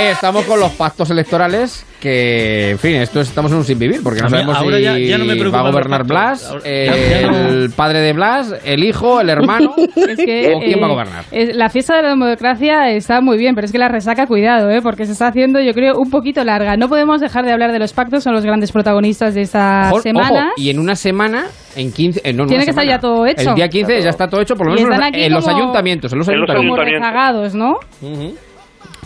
[0.00, 3.78] eh, estamos con los pactos electorales que, en fin, esto es- estamos en un sin
[3.78, 6.04] vivir, porque no mí sabemos ahora si ya- ya no me va a gobernar.
[6.04, 7.36] Blas, Ahora- eh, ya- ya no.
[7.48, 10.92] el padre de Blas, el hijo, el hermano, Es que, o quién va a eh,
[10.92, 11.24] gobernar.
[11.30, 14.70] es- la fiesta de la democracia está muy bien, pero es que la resaca, cuidado,
[14.70, 14.80] ¿eh?
[14.82, 16.76] porque se está haciendo, yo creo, un poquito larga.
[16.78, 20.52] No podemos dejar de hablar de los pactos, son los grandes protagonistas de esta semana.
[20.56, 21.44] y en una semana,
[21.76, 23.50] en 15, eh, no, en Tiene que estar ya todo hecho.
[23.50, 26.12] El día 15 ya está todo hecho, por lo menos en los- en los ayuntamientos.
[26.12, 26.78] En los En los ayuntamientos.
[26.78, 27.74] como rezagados, ¿no?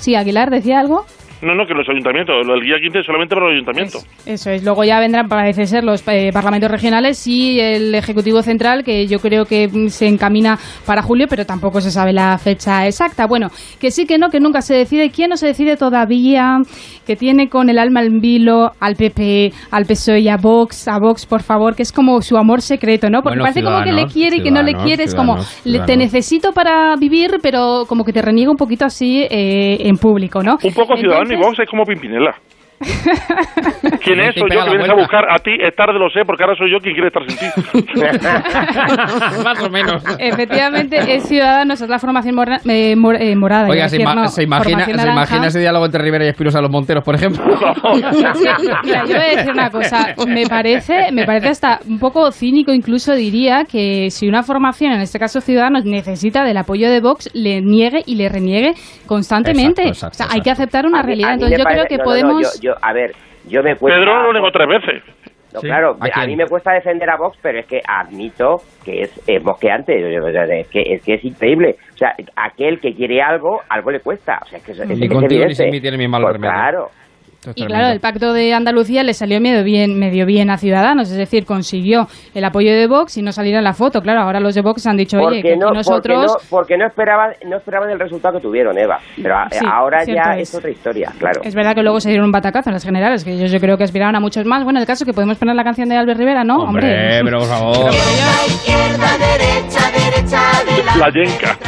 [0.01, 1.07] Sí, Aguilar decía algo.
[1.45, 4.07] No, no, que los ayuntamientos, el día 15 es solamente para los ayuntamientos.
[4.27, 4.65] Eso es.
[4.65, 9.19] Luego ya vendrán, parece ser, los eh, parlamentos regionales y el Ejecutivo Central, que yo
[9.19, 13.27] creo que mm, se encamina para julio, pero tampoco se sabe la fecha exacta.
[13.27, 13.49] Bueno,
[13.81, 15.11] que sí, que no, que nunca se decide.
[15.11, 16.57] ¿Quién no se decide todavía?
[17.07, 20.99] Que tiene con el alma en vilo al PP, al PSOE y a Vox, a
[20.99, 23.21] Vox, por favor, que es como su amor secreto, ¿no?
[23.23, 25.05] Porque Bueno, parece como que le quiere y que no le quiere.
[25.05, 28.87] Es como, ciudadanos, le- te necesito para vivir, pero como que te reniega un poquito
[28.87, 30.57] así eh, en público, ¿no?
[30.63, 32.35] Un poco ciudadano Vox es como Pimpinela.
[34.05, 34.35] ¿Quién No es?
[34.35, 35.53] Soy yo que vienes a buscar a ti.
[35.61, 37.47] Es tarde, lo sé, porque ahora soy yo quien quiere estar sin ti.
[39.45, 40.03] Más o menos.
[40.19, 42.35] Efectivamente, es Ciudadanos, es la formación
[42.69, 43.69] eh, mor- eh, morada.
[43.69, 46.29] Oiga, a ¿se, decir, ima- no, se imagina, ¿se imagina ese diálogo entre Rivera y
[46.29, 47.43] Espinosa los Monteros, por ejemplo?
[47.95, 50.15] Mira, yo voy a decir una cosa.
[50.27, 55.01] Me parece, me parece hasta un poco cínico, incluso diría que si una formación, en
[55.01, 58.75] este caso Ciudadanos, necesita del apoyo de Vox, le niegue y le reniegue
[59.07, 59.83] constantemente.
[59.83, 61.31] Exacto, exacto, o sea, hay que aceptar una A mí- realidad.
[61.31, 62.61] a mí Entonces yo creo que no, no, no, podemos.
[62.61, 63.13] yo, yo- a ver,
[63.47, 63.99] yo me cuesta...
[63.99, 65.03] Pedro lo negó tres veces.
[65.53, 65.69] No, Sí.
[65.69, 69.21] claro, ¿A a, mí me cuesta defender a Vox, pero es que admito que es,
[69.29, 69.95] es mosqueante,
[70.59, 71.77] es que, es que es increíble.
[71.95, 74.41] O sea, aquel que quiere algo, algo le cuesta.
[74.45, 75.55] O sea, es que es, es- Ni es contigo ni evidente.
[75.55, 76.53] sin mí tiene mi malo Pues remedio.
[76.55, 76.91] Claro.
[77.55, 81.17] Y claro, el pacto de Andalucía le salió medio bien, medio bien a Ciudadanos, es
[81.17, 84.01] decir, consiguió el apoyo de Vox y no salir en la foto.
[84.01, 86.37] Claro, ahora los de Vox han dicho, oye, que aquí no, nosotros...
[86.39, 88.99] porque no, porque no esperaban, no esperaban el resultado que tuvieron, Eva.
[89.21, 90.49] Pero a- Sí, ahora ya es.
[90.49, 90.55] es.
[90.55, 91.41] otra historia, claro.
[91.45, 93.77] Es verdad que luego se dieron un batacazo en las generales, que ellos yo creo
[93.77, 94.65] que aspiraban a muchos más.
[94.65, 96.57] Bueno, el caso que podemos poner la canción de Albert Rivera, ¿no?
[96.57, 97.91] Hombre, pero por favor.
[98.47, 100.41] Izquierda, derecha, derecha,
[100.99, 101.59] La yenca.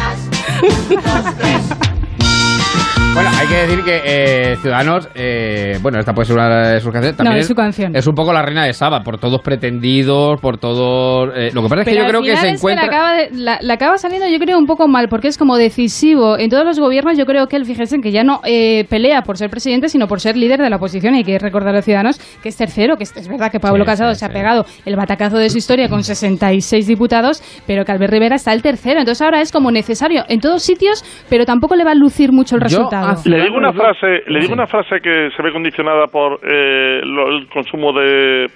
[3.16, 6.92] Bueno, hay que decir que eh, Ciudadanos, eh, bueno, esta puede ser una de sus
[6.92, 7.16] canciones.
[7.16, 7.96] También No, es su canción.
[7.96, 11.30] Es un poco la reina de Saba, por todos pretendidos, por todos.
[11.34, 12.82] eh, lo que pasa es que Pero yo creo que se encuentra.
[12.84, 15.56] le acaba, de- la, la acaba saliendo, yo creo, un poco mal, porque es como
[15.56, 16.36] decisivo.
[16.36, 19.38] En todos los gobiernos, yo creo que él, fíjense, que ya no eh, pelea por
[19.38, 21.14] ser presidente, sino por ser líder de la oposición.
[21.14, 23.60] Y hay que recordar a los ciudadanos que es tercero, que es, es verdad que
[23.60, 24.34] Pablo Sí, Casado sí, se ha sí.
[24.34, 28.60] pegado el batacazo de su historia con 66 diputados, pero que Albert Rivera está el
[28.60, 29.00] tercero.
[29.00, 32.56] Entonces ahora es como necesario en todos sitios, pero tampoco le va a lucir mucho
[32.56, 33.05] el resultado.
[33.30, 37.28] Le digo una frase, le digo una frase que se ve condicionada por eh, lo-
[37.28, 38.50] el consumo de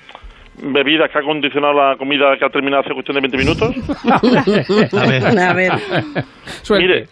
[0.63, 3.75] bebidas que ha condicionado la comida que ha terminado hace cuestión de 20 minutos.
[4.93, 5.39] A ver.
[5.39, 5.73] A ver.
[6.83, 7.05] Mire,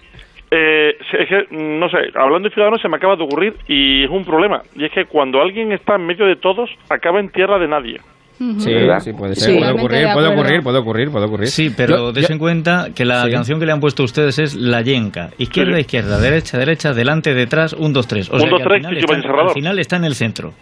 [0.51, 4.11] eh, es que, no sé, hablando de ciudadanos se me acaba de ocurrir y es
[4.11, 4.63] un problema.
[4.77, 8.01] Y es que cuando alguien está en medio de todos, acaba en tierra de nadie.
[8.39, 9.01] Sí, ¿Verdad?
[9.01, 9.51] sí, puede ser.
[9.53, 9.59] Sí.
[9.59, 11.49] puede ocurrir, de puede ocurrir, puede ocurrir, puede ocurrir.
[11.49, 13.31] Sí, pero yo- en cuenta que la Sí.
[13.33, 15.31] canción que le han puesto ustedes es La Yenca.
[15.39, 15.81] Izquierda, Sí.
[15.81, 18.31] izquierda, derecha, derecha, delante, detrás, un, dos, tres.
[18.31, 20.15] O Un, sea dos, que al tres, final Chicho está- al final está en el
[20.15, 20.53] centro.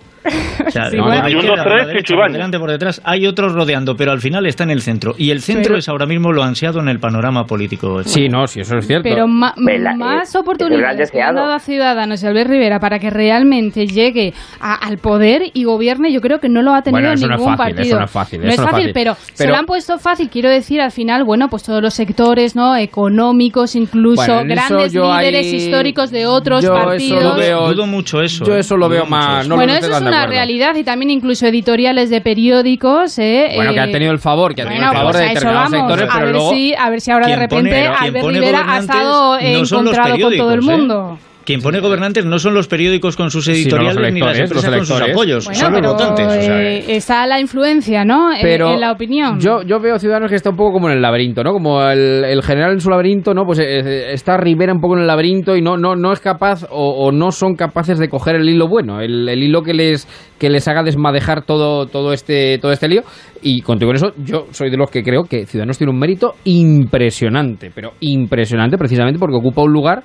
[0.67, 1.23] O sea, Sí, por bueno.
[1.23, 3.01] la Y un, izquierda, dos, por la tres, derecha, por delante, por detrás.
[3.05, 5.15] Hay otros rodeando, pero al final está en el centro.
[5.19, 8.03] Y el centro Pero- es ahora mismo lo ansiado en el panorama político.
[8.05, 9.09] Sí, no, sí, eso es cierto.
[9.09, 12.81] Pero ma- Vela, más eh, oportunidades es que han dado a Ciudadanos y Albert Rivera
[12.81, 16.83] para que realmente llegue a- al poder y gobierne, yo creo que no lo ha
[16.83, 17.89] tenido Bueno, eso no es ningún fácil, partido.
[17.95, 18.95] eso no es fácil, No eso es no es fácil, fácil.
[18.95, 20.29] pero, se lo han puesto fácil.
[20.31, 22.77] Quiero decir, al final, bueno, pues todos los sectores, ¿no?
[22.77, 27.23] Económicos, incluso Bueno, eso grandes líderes ahí- históricos de otros yo eso partidos.
[27.23, 28.45] lo veo- Dudo mucho eso.
[28.45, 28.61] Yo eh.
[28.61, 29.41] eso lo veo más.
[29.41, 29.49] eso.
[29.51, 33.19] No bueno, lo eso es de una realidad y también incluso editoriales de periódicos.
[33.19, 33.53] ¿eh?
[33.55, 35.27] Bueno, que Eh, ha tenido el favor, que ha tenido bueno, el favor pues de
[35.27, 36.51] a determinados vamos, sectores, a pero ver luego.
[36.53, 39.39] si, a ver si ahora de pone- repente quien Albert pone Rivera ha estado no
[39.41, 41.19] encontrado con todo el periódicos, ¿eh?
[41.47, 44.69] Quien pone gobernantes no son los periódicos con sus Sí, no, editoriales ni las empresas
[44.77, 46.27] con sus apoyos, Bueno, son los pero votantes.
[46.27, 48.33] o sea, eh, está la influencia, ¿no?
[48.35, 49.39] En- Pero en la opinión.
[49.39, 51.53] Yo, yo veo Ciudadanos que está un poco como en el laberinto, ¿no?
[51.53, 53.45] Como el, el general en su laberinto, ¿no?
[53.47, 56.65] Pues eh, está Rivera un poco en el laberinto y no, no, no es capaz
[56.69, 60.09] o, o no son capaces de coger el hilo bueno, el, el hilo que les,
[60.41, 63.03] que les haga desmadejar todo, todo, este, todo este lío.
[63.43, 66.35] Y contigo en eso, yo soy de los que creo que Ciudadanos tiene un mérito
[66.45, 70.03] impresionante, pero impresionante precisamente porque ocupa un lugar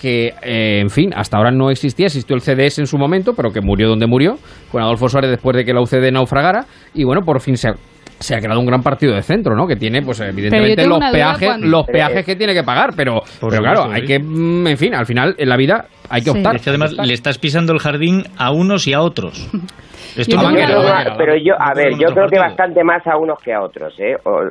[0.00, 3.50] que, eh, en fin, hasta ahora no existía, existió el CDS en su momento, pero
[3.52, 4.36] que murió donde murió,
[4.70, 6.64] con Adolfo Suárez después de que la UCD naufragara,
[6.94, 7.74] y bueno, por fin se ha,
[8.20, 9.66] se ha creado un gran partido de centro, ¿no?
[9.66, 13.20] Que tiene, pues evidentemente, los peajes, cuando- los Eh, peajes que tiene que pagar, pero,
[13.40, 14.06] pero claro, hay sí.
[14.06, 16.36] que, mm, en fin, al final, en la vida hay que Sí.
[16.38, 16.56] optar.
[16.56, 19.48] Es que además le estás pisando el jardín a unos y a otros.
[20.16, 21.12] Esto Yo no que- ver.
[21.16, 24.16] pero yo, a ver, yo creo que bastante más a unos que a otros, ¿eh?
[24.24, 24.50] O-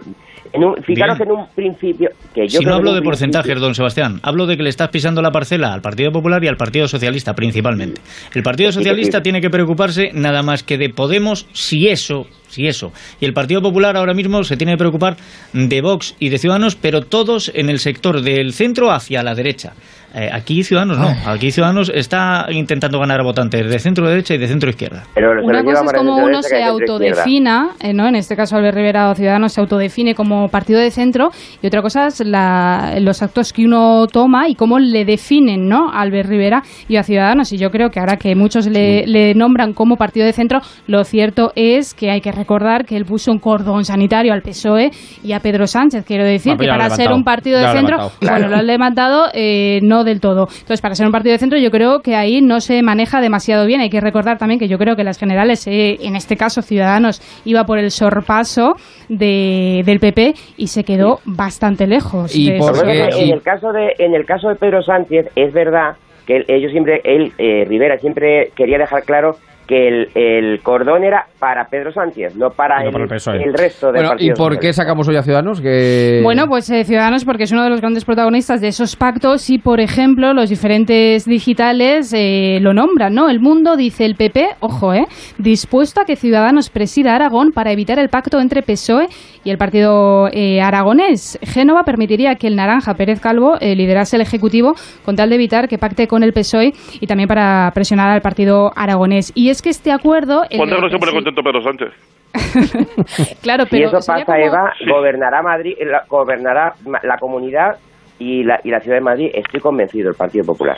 [0.53, 1.30] en un- fijaros Bien.
[1.30, 2.10] en un principio...
[2.34, 5.22] Que yo si no hablo de porcentajes, don Sebastián, hablo de que le estás pisando
[5.22, 8.02] la parcela al Partido Popular y al Partido Socialista principalmente.
[8.34, 9.24] El Partido Sí, sí, Socialista sí.
[9.24, 12.91] tiene que preocuparse nada más que de Podemos, si eso, si eso.
[13.19, 15.18] Y el Partido Popular ahora mismo se tiene que preocupar
[15.53, 19.74] de Vox y de Ciudadanos, pero todos en el sector del centro hacia la derecha.
[20.15, 21.14] Eh, aquí Ciudadanos no.
[21.30, 25.03] Aquí Ciudadanos está intentando ganar votantes de centro derecha y de centro izquierda.
[25.14, 28.07] Pero Una cosa es como uno derecha se autodefina, eh, ¿no?
[28.07, 31.82] En este caso Albert Rivera o Ciudadanos se autodefine como partido de centro y otra
[31.82, 35.91] cosa es la- los actos que uno toma y cómo le definen, ¿no?
[35.91, 37.52] A Albert Rivera y a Ciudadanos.
[37.52, 41.03] Y yo creo que ahora que muchos le, le nombran como partido de centro, lo
[41.03, 44.92] cierto es que hay que recordar que él puso un cordón sanitario al PSOE
[45.24, 46.06] y a Pedro Sánchez.
[46.06, 48.68] Quiero decir Ah, pues que para ser un partido de lo centro, bueno, lo han
[48.68, 50.48] levantado eh, no del todo.
[50.52, 53.66] Entonces, para ser un partido de centro, yo creo que ahí no se maneja demasiado
[53.66, 53.82] bien.
[53.82, 57.22] Hay que recordar también que yo creo que las generales, eh, en este caso Ciudadanos,
[57.46, 58.76] iba por el sorpaso
[59.10, 62.36] de, del PP y se quedó bastante lejos.
[62.36, 63.18] Y de por ese Lo que pasa es sorpaso.
[63.18, 65.96] que en el caso de en el caso de Pedro Sánchez es verdad
[66.26, 71.03] que él- ellos siempre él eh, Rivera siempre quería dejar claro que el, el cordón
[71.03, 73.44] era para Pedro Sánchez, no para, No el, para el PSOE.
[73.44, 74.35] el resto del Bueno, ¿y partido.
[74.38, 75.60] por qué sacamos hoy a Ciudadanos?
[75.61, 76.22] Que...
[76.23, 79.57] Bueno, pues eh, Ciudadanos porque es uno de los grandes protagonistas de esos pactos y,
[79.60, 83.30] por ejemplo, los diferentes digitales eh, lo nombran, ¿no?
[83.30, 85.06] El Mundo dice el PP, ojo, ¿eh?
[85.38, 89.07] Dispuesto a que Ciudadanos presida Aragón para evitar el pacto entre PSOE
[89.44, 91.38] y el partido eh, aragonés.
[91.44, 94.73] Génova permitiría que el naranja Pérez Calvo eh, liderase el Ejecutivo
[95.06, 98.72] con tal de evitar que pacte con el PSOE y también para presionar al partido
[98.76, 99.31] aragonés.
[99.35, 100.44] Y es que este acuerdo...
[100.56, 101.90] ¿Cuándo no se pone contento Pedro Sánchez?
[103.42, 107.78] Claro, Si pero eso sería pasa, como- Eva, gobernará Madrid, la- gobernará ma- la comunidad
[108.20, 109.32] y la, y la ciudad de Madrid.
[109.34, 110.78] Estoy convencido, el Partido Popular.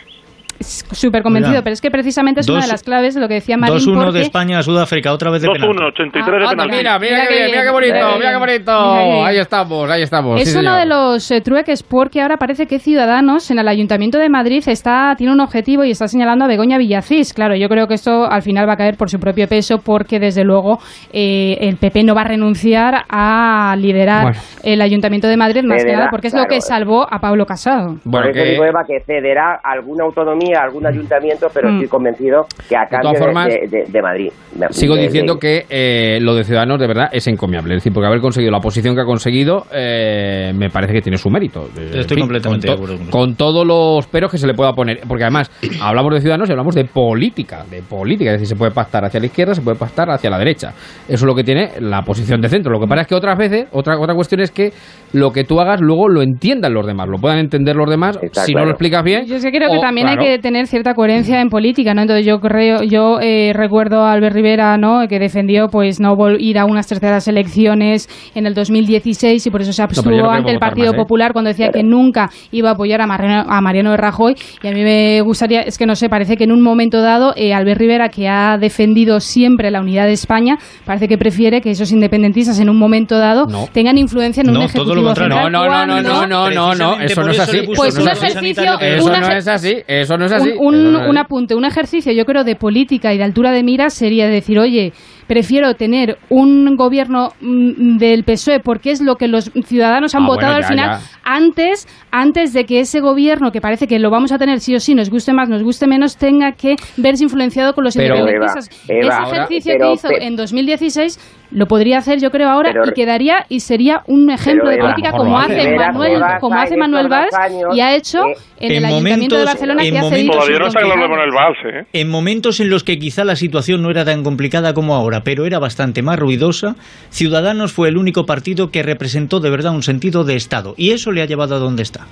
[0.59, 3.27] Súper convencido, Mira, pero es que precisamente es una dos- de las claves de lo
[3.27, 3.75] que decía Marín.
[3.77, 5.83] 2-1 porque de España a Sudáfrica, otra vez de 2-1, penalti.
[6.01, 6.77] 83 Ah, de anda, penalti.
[6.77, 8.39] Mira, mira, Mira qué bien, mira qué bonito, mira qué bien.
[8.39, 8.71] bonito.
[8.91, 9.25] Mira qué bien.
[9.27, 10.41] Ahí estamos, ahí estamos.
[10.41, 10.79] Es sí, uno señor.
[10.79, 15.13] de los eh, trueques porque ahora parece que Ciudadanos en el Ayuntamiento de Madrid está
[15.17, 17.33] tiene un objetivo y está señalando a Begoña Villacís.
[17.33, 20.19] Claro, yo creo que esto al final va a caer por su propio peso porque
[20.19, 20.79] desde luego
[21.13, 24.39] eh, el PP no va a renunciar a liderar Bueno.
[24.63, 26.49] el Ayuntamiento de Madrid más que nada porque es lo claro.
[26.55, 27.97] que salvó a Pablo Casado.
[28.03, 31.73] Bueno, Por eso que- digo, Eva, que cederá alguna autonomía a algún ayuntamiento, pero Mm.
[31.75, 34.31] estoy convencido que a De cambio formas, de, de- de Madrid.
[34.53, 37.75] De- Sigo de- diciendo de- que eh, lo de Ciudadanos de verdad es encomiable.
[37.75, 41.17] Es decir, porque haber conseguido la posición que ha conseguido eh, me parece que tiene
[41.17, 41.67] su mérito.
[41.77, 44.73] Eh, en Estoy completamente con de acuerdo con todos los peros que se le pueda
[44.73, 44.99] poner.
[45.07, 45.49] Porque además
[45.81, 47.63] hablamos de Ciudadanos y hablamos de política.
[47.69, 48.31] De política.
[48.31, 50.69] Es decir, se puede pactar hacia la izquierda, se puede pactar hacia la derecha.
[50.69, 50.75] Eso
[51.07, 52.71] es lo que tiene la posición de centro.
[52.71, 54.71] Lo que pasa es que otras veces, otra, otra cuestión es que
[55.13, 58.19] lo que tú hagas luego lo entiendan los demás, lo puedan entender los demás.
[58.31, 59.25] si no lo explicas bien.
[59.25, 60.21] Yo que creo que o- también claro.
[60.21, 62.01] hay que tener cierta coherencia en política, ¿no?
[62.01, 65.07] Entonces yo creo, yo eh, recuerdo a Albert Rivera, ¿no?
[65.07, 69.73] Que defendió, pues, no ir a unas terceras elecciones en el 2016 y por eso
[69.73, 70.97] se abstuvo no ante el Partido más, ¿eh?
[70.97, 74.35] Popular cuando decía que nunca iba a apoyar a Mariano, a Mariano de Rajoy.
[74.61, 77.33] Y a mí me gustaría, es que no sé, parece que en un momento dado
[77.35, 81.71] eh, Albert Rivera, que ha defendido siempre la unidad de España, parece que prefiere que
[81.71, 85.33] esos independentistas en un momento dado tengan influencia en un ejecutivo todo lo contrario.
[85.35, 87.61] central No, no, no, no, no, no, no, eso no es así.
[87.75, 88.31] Pues Eso un no es así.
[88.31, 90.51] ejercicio, Eso no es así, eso no es así.
[90.59, 91.17] un, un- un así.
[91.17, 94.93] apunte, un ejercicio, yo creo, de política y de altura de miras sería decir, oye,
[95.29, 100.27] prefiero tener un gobierno mm, del PSOE porque es lo que los ciudadanos han Ah,
[100.27, 101.07] votado bueno, al final ya.
[101.23, 104.79] antes antes de que ese gobierno que parece que lo vamos a tener sí o
[104.79, 108.67] sí nos guste más nos guste menos tenga que verse influenciado con los Pero, independentistas
[108.89, 112.31] Eva, Eva, ese ahora- ejercicio pero- que hizo pe- en 2016 lo podría hacer yo
[112.31, 115.59] creo ahora Pero- y quedaría y sería un ejemplo Pero, de Eva, política como hace
[115.59, 115.75] hace.
[115.75, 117.35] Manuel como hace Manuel Valls
[117.75, 120.31] y ha hecho eh, en, en el ayuntamiento de Barcelona en que ha momentos- cedido
[120.33, 121.87] Todavía sus no Valls, ¿eh?
[121.93, 125.45] En momentos en los que quizá la situación no era tan complicada como ahora, pero
[125.45, 126.75] era bastante más ruidosa,
[127.09, 130.73] Ciudadanos fue el único partido que representó de verdad un sentido de Estado.
[130.77, 132.05] Y eso le ha llevado a donde está.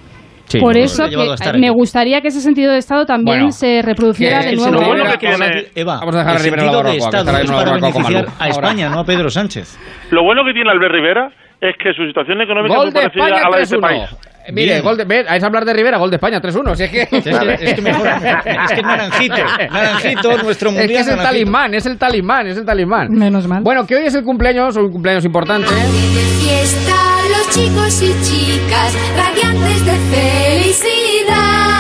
[0.62, 1.18] Por eso que
[1.60, 4.78] me gustaría que ese sentido de Estado también Bueno, se reproduciera que de nuevo.
[4.86, 8.26] bueno que tiene- Eva, Vamos a dejar el sentido la de Estado es para beneficiar
[8.28, 8.48] a Ahora.
[8.48, 9.78] España, no a Pedro Sánchez.
[10.12, 11.28] Lo bueno que tiene Albert Rivera
[11.60, 13.82] es que su situación económica es muy parecida a la de este 3-1.
[13.82, 14.10] país.
[14.48, 16.76] Eh, Mire, gol de, ve, es hablar de Rivera, gol de España 3-1.
[16.76, 19.36] Si es que, Es que, es que mejor, es que Naranjito,
[19.72, 20.88] Naranjito, nuestro Es mundial.
[20.88, 21.24] que es el Naranjito.
[21.24, 23.12] talismán, es el talismán, es el talismán.
[23.12, 23.62] Menos mal.
[23.62, 25.68] Bueno, que hoy es el cumpleaños, un cumpleaños importante.
[25.68, 26.96] Fiesta
[27.30, 31.77] los chicos y chicas radiantes de felicidad.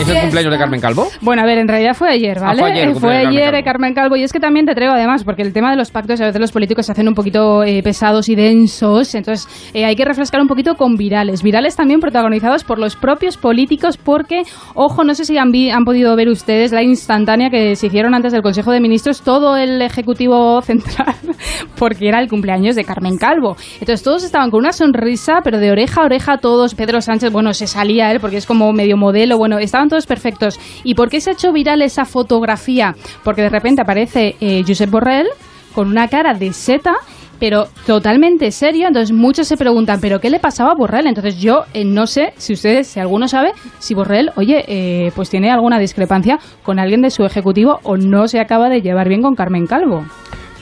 [0.00, 1.08] ¿Es el cumpleaños de Carmen Calvo?
[1.20, 2.60] Bueno, a ver, en realidad fue ayer, Ah, ¿vale?
[2.60, 3.64] fue ayer Eh, fue de Carmen ayer Calvo.
[3.64, 4.16] Carmen Calvo.
[4.16, 6.40] Y es que también te traigo, además, porque el tema de los pactos a veces
[6.40, 9.14] los políticos se hacen un poquito eh, pesados y densos.
[9.14, 11.42] Entonces, eh, hay que refrescar un poquito con virales.
[11.42, 14.42] Virales también protagonizados por los propios políticos, porque,
[14.74, 18.14] ojo, no sé si han, vi- han podido ver ustedes la instantánea que se hicieron
[18.14, 21.14] antes del Consejo de Ministros, todo el Ejecutivo Central,
[21.78, 23.56] porque era el cumpleaños de Carmen Calvo.
[23.74, 26.74] Entonces, todos estaban con una sonrisa, pero de oreja a oreja todos.
[26.74, 30.58] Pedro Sánchez, bueno, se salía él porque es como medio modelo, bueno, estaban todos perfectos.
[30.84, 32.94] ¿Y por qué se ha hecho viral esa fotografía?
[33.22, 35.28] Porque de repente aparece eh, Josep Borrell
[35.74, 36.94] con una cara de seta
[37.40, 41.06] pero totalmente serio, entonces muchos se preguntan, ¿pero qué le pasaba a Borrell?
[41.06, 45.30] Entonces yo eh, no sé si ustedes, si alguno sabe, si Borrell, oye, eh, pues
[45.30, 49.22] tiene alguna discrepancia con alguien de su ejecutivo o no se acaba de llevar bien
[49.22, 50.04] con Carmen Calvo.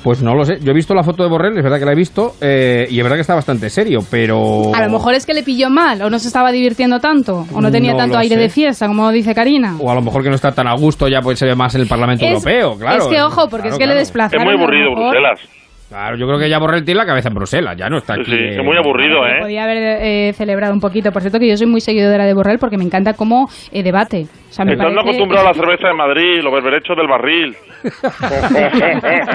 [0.03, 0.59] Pues no lo sé.
[0.61, 2.99] Yo he visto la foto de Borrell, es verdad que la he visto, eh, y
[2.99, 4.73] es verdad que está bastante serio, pero...
[4.75, 7.61] A lo mejor es que le pilló mal, o no se estaba divirtiendo tanto, o
[7.61, 8.41] no tenía No tanto aire sé.
[8.43, 9.77] de fiesta, como dice Karina.
[9.81, 11.75] O a lo mejor que no está tan a gusto, ya pues se ve más
[11.75, 13.03] en el Parlamento Es- Europeo, claro.
[13.03, 14.49] es que, ojo, porque Claro, es que le desplazaron.
[14.49, 14.75] a lo mejor-
[15.89, 18.25] Claro, yo creo que ya Borrell tiene la cabeza en Bruselas, ya no está aquí.
[18.27, 19.41] Sí, es muy aburrido, ¿eh?
[19.41, 21.11] Podía haber eh, celebrado un poquito.
[21.13, 24.27] Por cierto, que yo soy muy seguidora de Borrell porque me encanta cómo eh, debate.
[24.51, 27.57] O sea, me Estando parece- acostumbrado a la cerveza de Madrid, los berberechos del barril.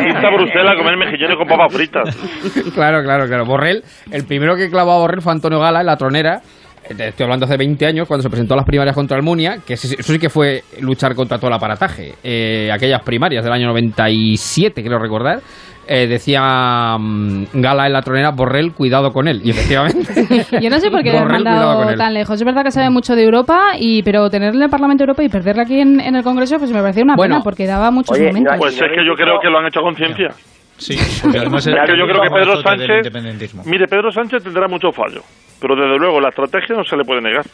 [0.08, 2.16] Irte a Bruselas a comer mejillones con papas fritas.
[2.74, 3.46] Claro, claro, claro.
[3.46, 6.42] Borrell, el primero que clavó a Borrell fue Antonio Gala en la tronera.
[6.90, 9.58] Eh, te Estoy hablando hace 20 años, cuando se presentó a las primarias contra Almunia,
[9.66, 12.14] que eso sí que fue luchar contra todo el aparataje.
[12.24, 15.40] Eh, aquellas primarias del año 97, quiero recordar.
[15.88, 19.42] Eh, decía mm, Gala en la tronera, Borrell, cuidado con él.
[19.44, 20.14] Y efectivamente.
[20.62, 22.36] Yo no sé por qué le han mandado tan lejos.
[22.36, 25.30] Es verdad que sabe mucho de Europa, y pero tenerle en el Parlamento Europeo y
[25.30, 28.18] perderle aquí en, en el Congreso, pues me parecía una Bueno, pena porque daba muchos
[28.18, 28.56] oye, momentos.
[28.58, 30.30] Pues es que yo creo que lo han hecho a conciencia.
[30.78, 33.66] Sí, porque además Es yo creo que Pedro Sánchez.
[33.66, 35.24] Mire, Pedro Sánchez tendrá muchos fallos.
[35.62, 37.46] Pero desde luego, la estrategia no se le puede negar.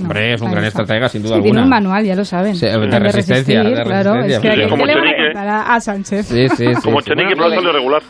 [0.00, 0.82] Hombre, es un gran está.
[0.82, 1.62] estratega, sin duda Sí, tiene alguna.
[1.78, 2.56] un manual, ya lo saben.
[2.56, 4.14] Sí, de resistencia, de claro.
[4.14, 4.36] resistencia.
[4.36, 6.26] Es que, Sí, ¿a como quién le a Sánchez?
[6.26, 6.82] Sí, sí, sí.
[6.82, 7.10] Como sí.
[7.10, 8.02] Chenique, Bueno, pero salió regular.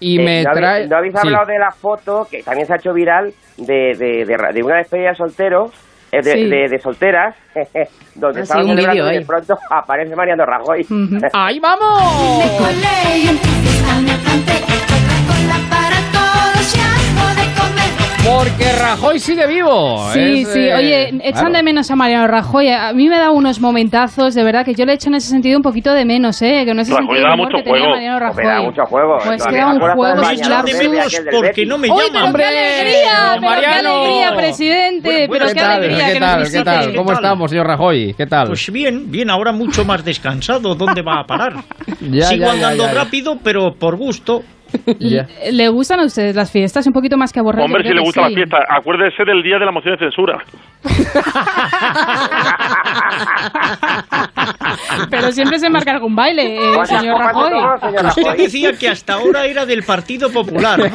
[0.00, 0.88] Y Eh, me ¿no, habéis- trae.
[0.88, 1.18] ¿No habéis sí.
[1.22, 4.76] hablado de la foto que también se ha hecho viral de, de, de, de una
[4.76, 5.70] despedida de solteros?
[6.12, 6.44] eh, de, Sí.
[6.48, 7.36] de, de solteras,
[8.16, 10.84] donde Ah, sí, un vídeo y de pronto aparece Mariano Rajoy.
[11.32, 12.02] ¡Ahí vamos!
[18.24, 19.98] Porque Rajoy sigue vivo.
[20.12, 20.58] Sí, Es, sí.
[20.60, 21.52] eh, Oye, echan claro.
[21.52, 22.68] de menos a Mariano Rajoy.
[22.68, 25.56] A mí me da unos momentazos, de verdad, que yo le echo en ese sentido
[25.56, 26.62] un poquito de menos, ¿eh?
[26.66, 27.86] Que no es Rajoy da mucho que juego.
[28.18, 28.44] Rajoy.
[28.44, 29.18] Me da mucho juego.
[29.24, 32.32] Pues Todavía queda un juego, menos porque no me ¡Uy, llaman.
[32.32, 33.38] pero qué alegría!
[33.40, 35.26] ¡Pero qué alegría, presidente!
[35.26, 35.70] Bueno, ¡Pero ¿qué qué tal?
[35.72, 36.38] alegría ¿Qué que nos tal?
[36.38, 36.64] ¿Qué visites!
[36.64, 36.94] tal?
[36.96, 38.14] ¿Cómo estamos, señor Rajoy?
[38.16, 38.48] ¿Qué tal?
[38.48, 40.74] Pues bien, bien, ahora mucho más descansado.
[40.74, 41.54] ¿Dónde va a parar?
[42.02, 42.98] Ya, Sigo andando ya, ya.
[43.04, 44.42] rápido, pero por gusto.
[45.00, 45.26] Ya.
[45.50, 47.66] ¿Le gustan a ustedes las fiestas un poquito más que aburridas?
[47.66, 50.38] Hombre, si le gusta la fiesta, acuérdese del día de la moción de censura.
[55.10, 57.52] Pero siempre se marca algún baile, eh, ¿Cuántas señor Rajoy.
[57.54, 58.36] Usted Rajoy?
[58.38, 60.86] decía que hasta ahora era del Partido Popular, ¿no?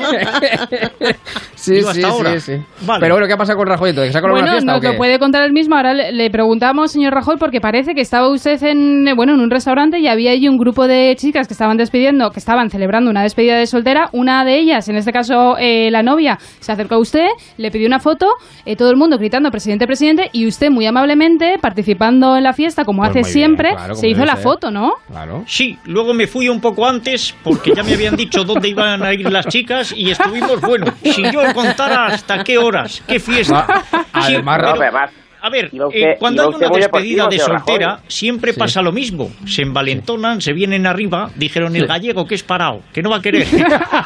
[1.56, 2.40] Sí, Digo, sí, hasta ahora.
[2.40, 2.64] sí, sí.
[2.86, 3.00] Vale.
[3.02, 4.12] Pero bueno, ¿qué pasa con Rajoy entonces?
[4.14, 4.88] ¿Se ha colado Bueno, una fiesta nos o qué?
[4.90, 5.76] lo puede contar él mismo.
[5.76, 9.40] Ahora le, le preguntamos, señor Rajoy, porque parece que estaba usted en, eh, bueno, en
[9.42, 13.10] un restaurante y había allí un grupo de chicas que estaban despidiendo, que estaban celebrando
[13.12, 14.10] una despedida de soltera.
[14.12, 17.28] Una de ellas, en este caso eh, la novia, se acercó a usted,
[17.58, 18.28] le pidió una foto,
[18.66, 22.86] eh, todo el mundo gritando presidente, presidente, y usted muy amablemente, participando en la fiesta,
[22.86, 24.44] como Pues hace bien, siempre, claro, se hizo la ser.
[24.44, 24.94] foto, ¿no?
[25.08, 25.44] Claro.
[25.48, 29.14] Sí, luego me fui un poco antes porque ya me habían dicho dónde iban a
[29.14, 33.66] ir las chicas y estuvimos, bueno, si yo contara hasta qué horas, qué fiesta.
[33.92, 35.12] Sí, además, pero- además,
[35.46, 38.04] a ver, usted- eh, cuando hay una despedida de soltera, Rajoy.
[38.08, 38.60] siempre Sí.
[38.60, 39.30] pasa lo mismo.
[39.46, 43.22] Se envalentonan, se vienen arriba, dijeron el gallego que es parado, que no va a
[43.22, 43.46] querer.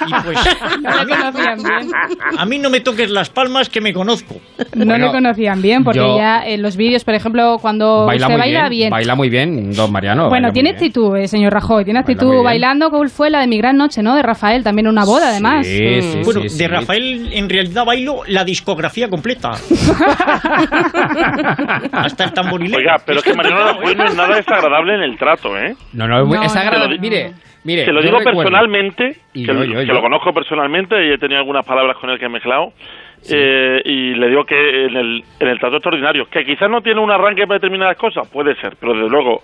[0.09, 1.91] Y pues, conocían bien.
[2.37, 4.35] a mí no me toques las palmas que me conozco.
[4.75, 8.27] No Bueno, le conocían bien, porque yo- ya en los vídeos, por ejemplo, cuando Baila
[8.27, 8.89] usted baila bien, bien.
[8.91, 10.29] Baila muy bien, don Mariano.
[10.29, 13.77] Bueno, tiene actitud, eh, señor Rajoy, tiene actitud bailando, como fue la de mi gran
[13.77, 14.15] noche, ¿no?
[14.15, 15.65] De Rafael, también una boda, además.
[15.65, 16.57] Sí, sí, Bueno, sí, sí.
[16.57, 19.51] de Rafael en realidad bailo la discografía completa.
[21.91, 22.77] Hasta el tamborilero.
[22.77, 25.75] Oiga, pero es que Mariano Rajoy no es nada desagradable en el trato, ¿eh?
[25.93, 26.95] No, no, es No, agradable.
[26.95, 27.01] no.
[27.01, 27.31] Mire,
[27.63, 27.85] mire.
[27.85, 29.93] Se lo digo personalmente, Y que, yo, lo- yo, que yo.
[29.93, 32.73] lo conozco personalmente y he tenido algunas palabras con él que he mezclado.
[33.29, 37.01] eh, y le digo que en el, en el trato extraordinario, que quizás no tiene
[37.01, 39.41] un arranque para determinadas cosas, puede ser, pero desde luego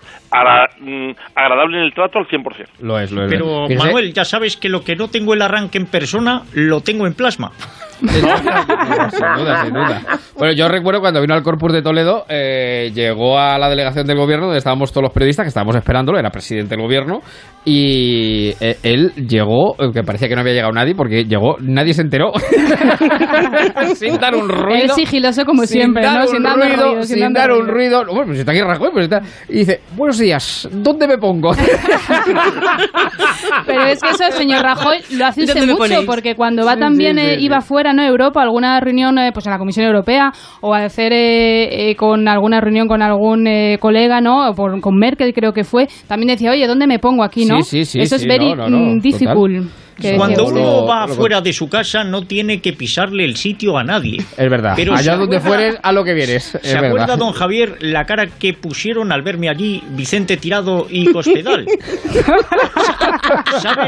[0.79, 2.67] mm, agradable en el trato al 100%.
[2.81, 3.29] Lo es, lo es.
[3.29, 7.05] Pero Manuel, ya sabes que lo que no tengo el arranque en persona, lo tengo
[7.05, 7.51] en plasma.
[7.99, 10.01] Sin duda, sin duda.
[10.38, 14.17] Bueno, yo recuerdo cuando vino al Corpus de Toledo, eh, llegó a la delegación del
[14.17, 17.22] gobierno donde estábamos todos los periodistas que estábamos esperándolo, era presidente del gobierno,
[17.63, 21.93] y eh, él llegó, eh, que parecía que no había llegado nadie, porque llegó, nadie
[21.93, 22.31] se enteró.
[23.95, 24.95] sin dar un Él ruido.
[24.95, 26.26] sigiloso como sin siempre, dar ¿no?
[26.26, 28.03] un Sin dar ruido, ruido, sin dando dar un ruido.
[28.03, 28.13] ruido.
[28.13, 29.22] Bueno, pues está aquí Rajoy, pues está.
[29.49, 31.51] Y dice, buenos días, ¿dónde me pongo?
[33.65, 36.05] Pero es que eso, señor Rajoy, lo hace usted ¿Dónde me mucho, ponéis?
[36.05, 38.01] porque cuando va Sí, también, sí, eh, sí, iba fuera, ¿no?
[38.01, 40.31] a Europa, alguna reunión, eh, pues en la Comisión Europea,
[40.61, 44.49] o hacer eh, eh, con alguna reunión con algún eh, colega, ¿no?
[44.49, 47.61] O por- con Merkel creo que fue, también decía, oye, ¿dónde me pongo aquí, no?
[47.61, 49.01] Sí, sí, sí, Eso sí, es very no, no, no, total.
[49.01, 49.67] difficult.
[50.01, 53.37] que Cuando uno Lo- va lo- fuera de su casa, no tiene que pisarle el
[53.37, 54.17] sitio a nadie.
[54.19, 54.73] Es verdad.
[54.75, 56.53] Pero Allá donde fueres, a lo que vienes.
[56.55, 57.17] Es ¿Se acuerda, verdad.
[57.17, 61.65] don Javier, la cara que pusieron al verme allí Vicente Tirado y Cospedal?
[63.61, 63.87] ¿Sabe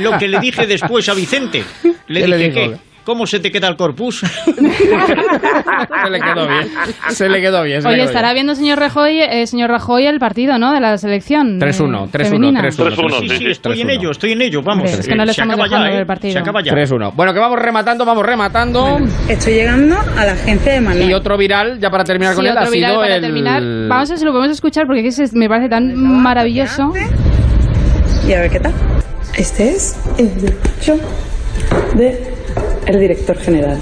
[0.00, 1.62] lo que le dije después a Vicente?
[2.08, 2.80] Le ¿Qué dije, le dijo?
[3.04, 4.20] ¿Cómo se te queda el corpus?
[4.46, 6.68] Se le quedó bien.
[7.10, 7.86] Se le quedó bien.
[7.86, 8.46] Oye, quedó estará bien.
[8.46, 10.72] viendo señor Rajoy, eh, señor Rajoy el partido, ¿no?
[10.72, 11.60] De la selección.
[11.60, 12.62] 3-1, eh, 3-1, femenina.
[12.62, 13.20] 3-1.
[13.20, 13.90] Sí, sí, estoy en 3-1.
[13.92, 14.90] ello, estoy en ello, vamos.
[14.90, 16.00] Es que no le se estamos acaba dejando ya, ¿eh?
[16.00, 16.32] el partido.
[16.32, 16.72] Se acaba ya.
[16.72, 17.12] 3-1.
[17.14, 18.98] Bueno, que vamos rematando, vamos rematando.
[19.28, 21.10] Estoy llegando a la agencia de Manuel.
[21.10, 23.22] Y otro viral, ya para terminar Sí, con él, ha sido para el...
[23.22, 23.62] terminar.
[23.62, 26.92] Vamos a ver si lo podemos escuchar porque me parece tan maravilloso.
[28.26, 28.72] Y a ver qué tal.
[29.36, 30.96] Este es el despacho
[31.94, 32.33] de
[32.86, 33.78] el director general.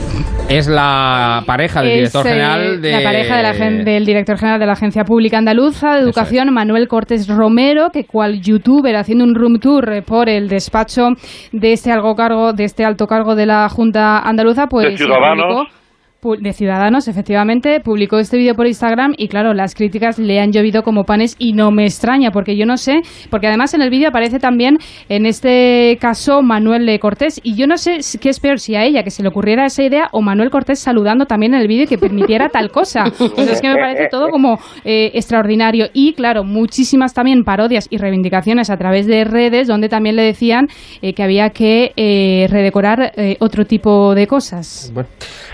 [0.49, 2.93] Es la pareja del Es, director eh, general de...
[2.93, 3.53] La pareja de la
[3.85, 8.41] del director general de la Agencia Pública Andaluza de Educación, Manuel Cortés Romero, que cual
[8.41, 11.09] youtuber haciendo un room tour por el despacho
[11.53, 15.69] de este algo cargo, de este alto cargo de la Junta Andaluza, pues De Ciudadanos.
[16.23, 20.85] De Ciudadanos, efectivamente, publicó este vídeo por Instagram y claro, las críticas le han llovido
[20.85, 24.09] como panes y no me extraña porque yo no sé, porque además en el vídeo
[24.09, 24.79] aparece también
[25.09, 28.85] en este caso Manuel de Cortés y yo no sé qué es peor, si a
[28.85, 31.85] ella que se le ocurriera esa idea o Manuel Cortés saludando también en el vídeo
[31.85, 33.05] y que permitiera tal cosa.
[33.35, 37.97] Pues es que me parece todo como eh, extraordinario y claro, muchísimas también parodias y
[37.97, 40.69] reivindicaciones a través de redes donde también le decían
[41.01, 44.93] eh, que había que eh, redecorar eh, otro tipo de cosas.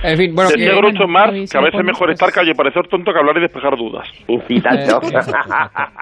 [0.03, 2.87] En fin, bueno, Decía Groucho Marx que a veces es mejor estar calle y parecer
[2.89, 4.09] tonto que hablar y despejar dudas.
[4.49, 5.01] Y tanto.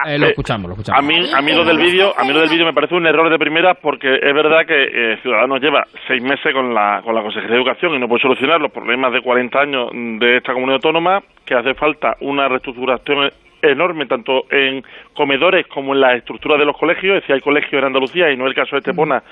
[0.07, 0.99] Eh, lo escuchamos, lo escuchamos.
[0.99, 3.07] A mí, a mí lo del vídeo, a mí lo del vídeo me parece un
[3.07, 7.15] error de primera porque es verdad que eh, Ciudadanos lleva seis meses con la, con
[7.15, 10.53] la Consejería de Educación y no puede solucionar los problemas de 40 años de esta
[10.53, 13.31] comunidad autónoma, que hace falta una reestructuración
[13.63, 14.85] enorme tanto en
[15.15, 18.37] comedores como en la estructura de los colegios, es decir, hay colegios en Andalucía y
[18.37, 19.23] no es el caso de Estepona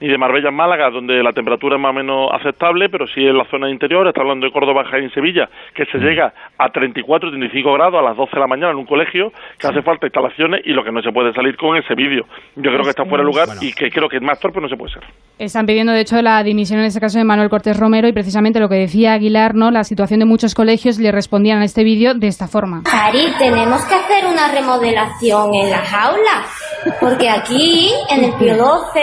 [0.00, 3.20] ni de Marbella en Málaga, donde la temperatura es más o menos aceptable, pero sí
[3.20, 6.68] en la zona interior, está hablando de Córdoba, Jaén y Sevilla, que se llega a
[6.70, 10.06] 34, 35 grados a las 12 de la mañana en un colegio, que hace falta
[10.06, 12.24] instalaciones y lo que no se puede salir con ese vídeo.
[12.56, 14.76] Yo creo que está fuera de lugar y que creo que más torpe no se
[14.76, 15.02] puede ser.
[15.38, 18.60] Están pidiendo, de hecho, la dimisión en este caso de Manuel Cortés Romero y precisamente
[18.60, 19.70] lo que decía Aguilar, ¿no?
[19.70, 22.82] La situación de muchos colegios le respondían a este vídeo de esta forma.
[22.84, 29.00] Cari, tenemos que hacer una remodelación en las aulas, porque aquí, en el Pío 12,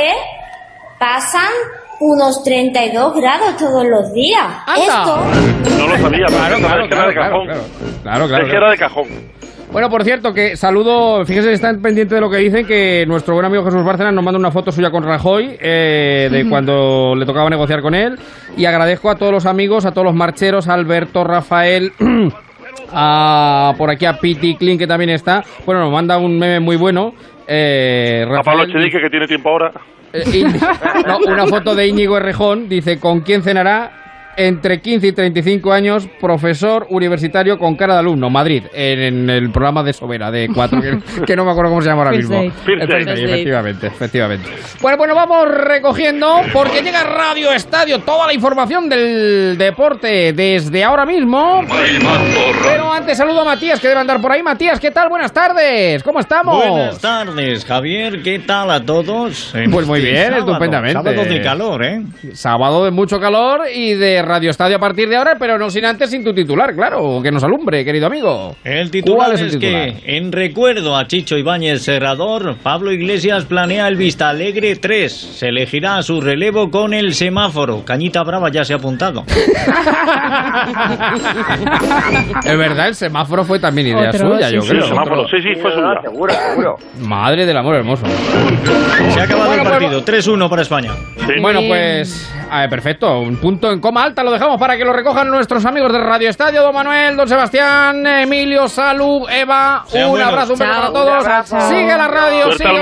[1.01, 1.49] pasan
[1.99, 4.45] unos 32 grados todos los días.
[4.77, 5.17] Esto
[5.77, 7.45] No lo sabía, Claro, pero claro, es que era claro, de cajón.
[7.47, 7.61] claro,
[8.03, 8.57] claro, claro, Es que claro.
[8.57, 9.07] era de cajón.
[9.71, 13.45] Bueno, por cierto, que saludo, fíjese, están pendientes de lo que dicen, que nuestro buen
[13.45, 17.49] amigo Jesús Bárcenas nos manda una foto suya con Rajoy, eh, de cuando le tocaba
[17.49, 18.19] negociar con él,
[18.57, 21.93] y agradezco a todos los amigos, a todos los marcheros, a Alberto, Rafael,
[22.93, 26.75] a, por aquí a Piti Klein, que también está, bueno, nos manda un meme muy
[26.75, 27.13] bueno,
[27.47, 29.71] eh, A Pablo Rafael, Chedique, que tiene tiempo ahora.
[30.13, 30.45] Eh,
[31.27, 34.00] una foto de Íñigo Errejón, dice, ¿con quién cenará?
[34.37, 39.83] Entre 15 y 35 años, profesor universitario con cara de alumno, Madrid, en, el programa
[39.83, 42.41] de Sobera, de 4, que, que no me acuerdo cómo se llama ahora mismo.
[42.65, 44.49] First efectivamente, efectivamente.
[44.81, 51.05] Bueno, bueno, vamos recogiendo, porque llega Radio Estadio, toda la información del deporte desde ahora
[51.05, 51.61] mismo.
[52.63, 54.41] Pero antes saludo a Matías, que debe andar por ahí.
[54.41, 55.09] Matías, ¿qué tal?
[55.09, 56.57] Buenas tardes, ¿cómo estamos?
[56.57, 58.23] Buenas tardes, Javier.
[58.23, 59.53] ¿Qué tal a todos?
[59.71, 60.93] Pues muy este bien, sábado, estupendamente.
[60.93, 62.01] Sábado de calor, ¿eh?
[62.33, 65.83] Sábado de mucho calor y de Radio Estadio a partir de ahora, pero no sin
[65.83, 68.55] antes sin tu titular, claro, que nos alumbre, querido amigo.
[68.63, 69.93] El titular ¿Cuál es, es el titular?
[70.01, 75.11] que, en recuerdo a Chicho Ibáñez Serrador, Pablo Iglesias planea el Vista Alegre 3.
[75.11, 77.83] Se elegirá a su relevo con el semáforo.
[77.83, 79.25] Cañita Brava ya se ha apuntado.
[82.45, 84.83] Es verdad, el semáforo fue también idea Otro, suya, sí, yo sí, creo.
[84.83, 86.01] el semáforo, sí, sí, fue suya.
[86.01, 86.75] Seguro, seguro.
[87.01, 88.05] Madre del amor hermoso.
[89.13, 90.05] Se ha acabado Bueno, el pues- partido.
[90.05, 90.91] 3-1 para España.
[91.41, 93.21] Bueno, pues a ver, perfecto.
[93.21, 96.29] Un punto en coma alta lo dejamos para que lo recojan nuestros amigos de Radio
[96.29, 99.85] Estadio, don Manuel, don Sebastián, Emilio, Salud, Eva.
[99.93, 101.25] Un abrazo, un beso para todos.
[101.69, 102.77] Sigue la radio, Suerte sigue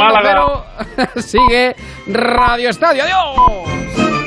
[1.16, 1.76] el sigue
[2.08, 3.04] Radio Estadio.
[3.04, 4.19] Adiós.